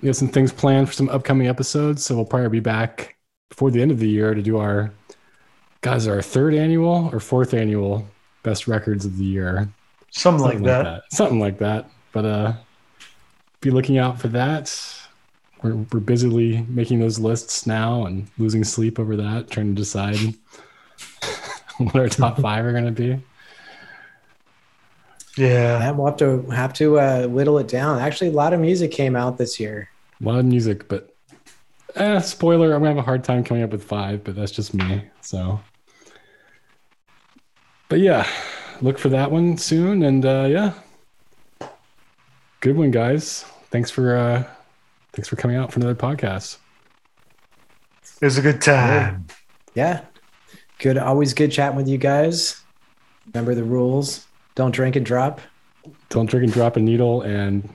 we 0.00 0.08
have 0.08 0.16
some 0.16 0.28
things 0.28 0.52
planned 0.52 0.88
for 0.88 0.94
some 0.94 1.08
upcoming 1.08 1.46
episodes, 1.46 2.04
so 2.04 2.16
we'll 2.16 2.24
probably 2.24 2.48
be 2.48 2.60
back 2.60 3.13
before 3.54 3.70
the 3.70 3.80
end 3.80 3.92
of 3.92 4.00
the 4.00 4.08
year 4.08 4.34
to 4.34 4.42
do 4.42 4.58
our 4.58 4.92
guys 5.80 6.08
our 6.08 6.20
third 6.20 6.54
annual 6.54 7.08
or 7.12 7.20
fourth 7.20 7.54
annual 7.54 8.04
best 8.42 8.66
records 8.66 9.04
of 9.04 9.16
the 9.16 9.24
year. 9.24 9.68
Something, 10.10 10.44
like 10.44 10.62
that. 10.64 11.04
Something 11.12 11.38
like 11.38 11.58
that. 11.58 11.88
But 12.10 12.24
uh, 12.24 12.52
be 13.60 13.70
looking 13.70 13.96
out 13.96 14.20
for 14.20 14.26
that. 14.28 14.76
We're 15.62 15.76
we're 15.92 16.00
busily 16.00 16.66
making 16.68 16.98
those 16.98 17.20
lists 17.20 17.64
now 17.64 18.06
and 18.06 18.28
losing 18.38 18.64
sleep 18.64 18.98
over 18.98 19.14
that, 19.16 19.50
trying 19.50 19.72
to 19.72 19.80
decide 19.80 20.16
what 21.78 21.94
our 21.94 22.08
top 22.08 22.40
five 22.40 22.64
are 22.64 22.72
going 22.72 22.86
to 22.86 22.90
be. 22.90 23.22
Yeah. 25.36 25.78
Yeah, 25.78 25.90
we'll 25.92 26.06
have 26.06 26.16
to 26.16 26.42
have 26.50 26.72
to 26.74 26.98
uh, 26.98 27.26
whittle 27.28 27.58
it 27.58 27.68
down. 27.68 28.00
Actually, 28.00 28.30
a 28.30 28.32
lot 28.32 28.52
of 28.52 28.58
music 28.58 28.90
came 28.90 29.14
out 29.14 29.38
this 29.38 29.60
year. 29.60 29.90
A 30.20 30.24
lot 30.24 30.40
of 30.40 30.44
music, 30.44 30.88
but 30.88 31.13
eh, 31.96 32.20
spoiler, 32.20 32.74
I'm 32.74 32.80
gonna 32.80 32.90
have 32.90 32.98
a 32.98 33.02
hard 33.02 33.24
time 33.24 33.44
coming 33.44 33.62
up 33.62 33.70
with 33.70 33.84
five, 33.84 34.24
but 34.24 34.34
that's 34.34 34.52
just 34.52 34.74
me. 34.74 35.04
So, 35.20 35.60
but 37.88 38.00
yeah, 38.00 38.26
look 38.80 38.98
for 38.98 39.08
that 39.10 39.30
one 39.30 39.56
soon, 39.56 40.02
and 40.02 40.24
uh, 40.24 40.46
yeah, 40.48 41.68
good 42.60 42.76
one, 42.76 42.90
guys. 42.90 43.44
Thanks 43.70 43.90
for 43.90 44.16
uh, 44.16 44.44
thanks 45.12 45.28
for 45.28 45.36
coming 45.36 45.56
out 45.56 45.72
for 45.72 45.80
another 45.80 45.94
podcast. 45.94 46.58
It 48.20 48.24
was 48.24 48.38
a 48.38 48.42
good 48.42 48.62
time. 48.62 49.26
Yeah, 49.74 50.02
good. 50.78 50.98
Always 50.98 51.34
good 51.34 51.50
chatting 51.50 51.76
with 51.76 51.88
you 51.88 51.98
guys. 51.98 52.62
Remember 53.32 53.54
the 53.54 53.64
rules. 53.64 54.26
Don't 54.54 54.70
drink 54.70 54.94
and 54.94 55.04
drop. 55.04 55.40
Don't 56.08 56.26
drink 56.26 56.44
and 56.44 56.52
drop 56.52 56.76
a 56.76 56.80
needle, 56.80 57.22
and 57.22 57.68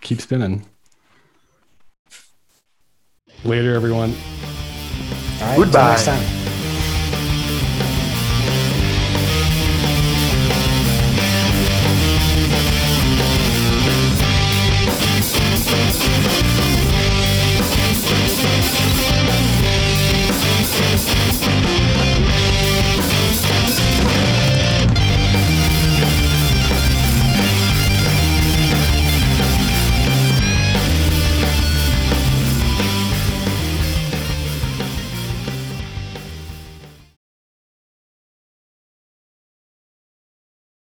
keep 0.00 0.20
spinning. 0.20 0.64
Later, 3.44 3.74
everyone. 3.74 4.10
All 4.10 4.16
right. 5.48 5.58
until 5.58 5.64
Goodbye. 5.64 5.88
Next 5.90 6.06
time. 6.06 6.43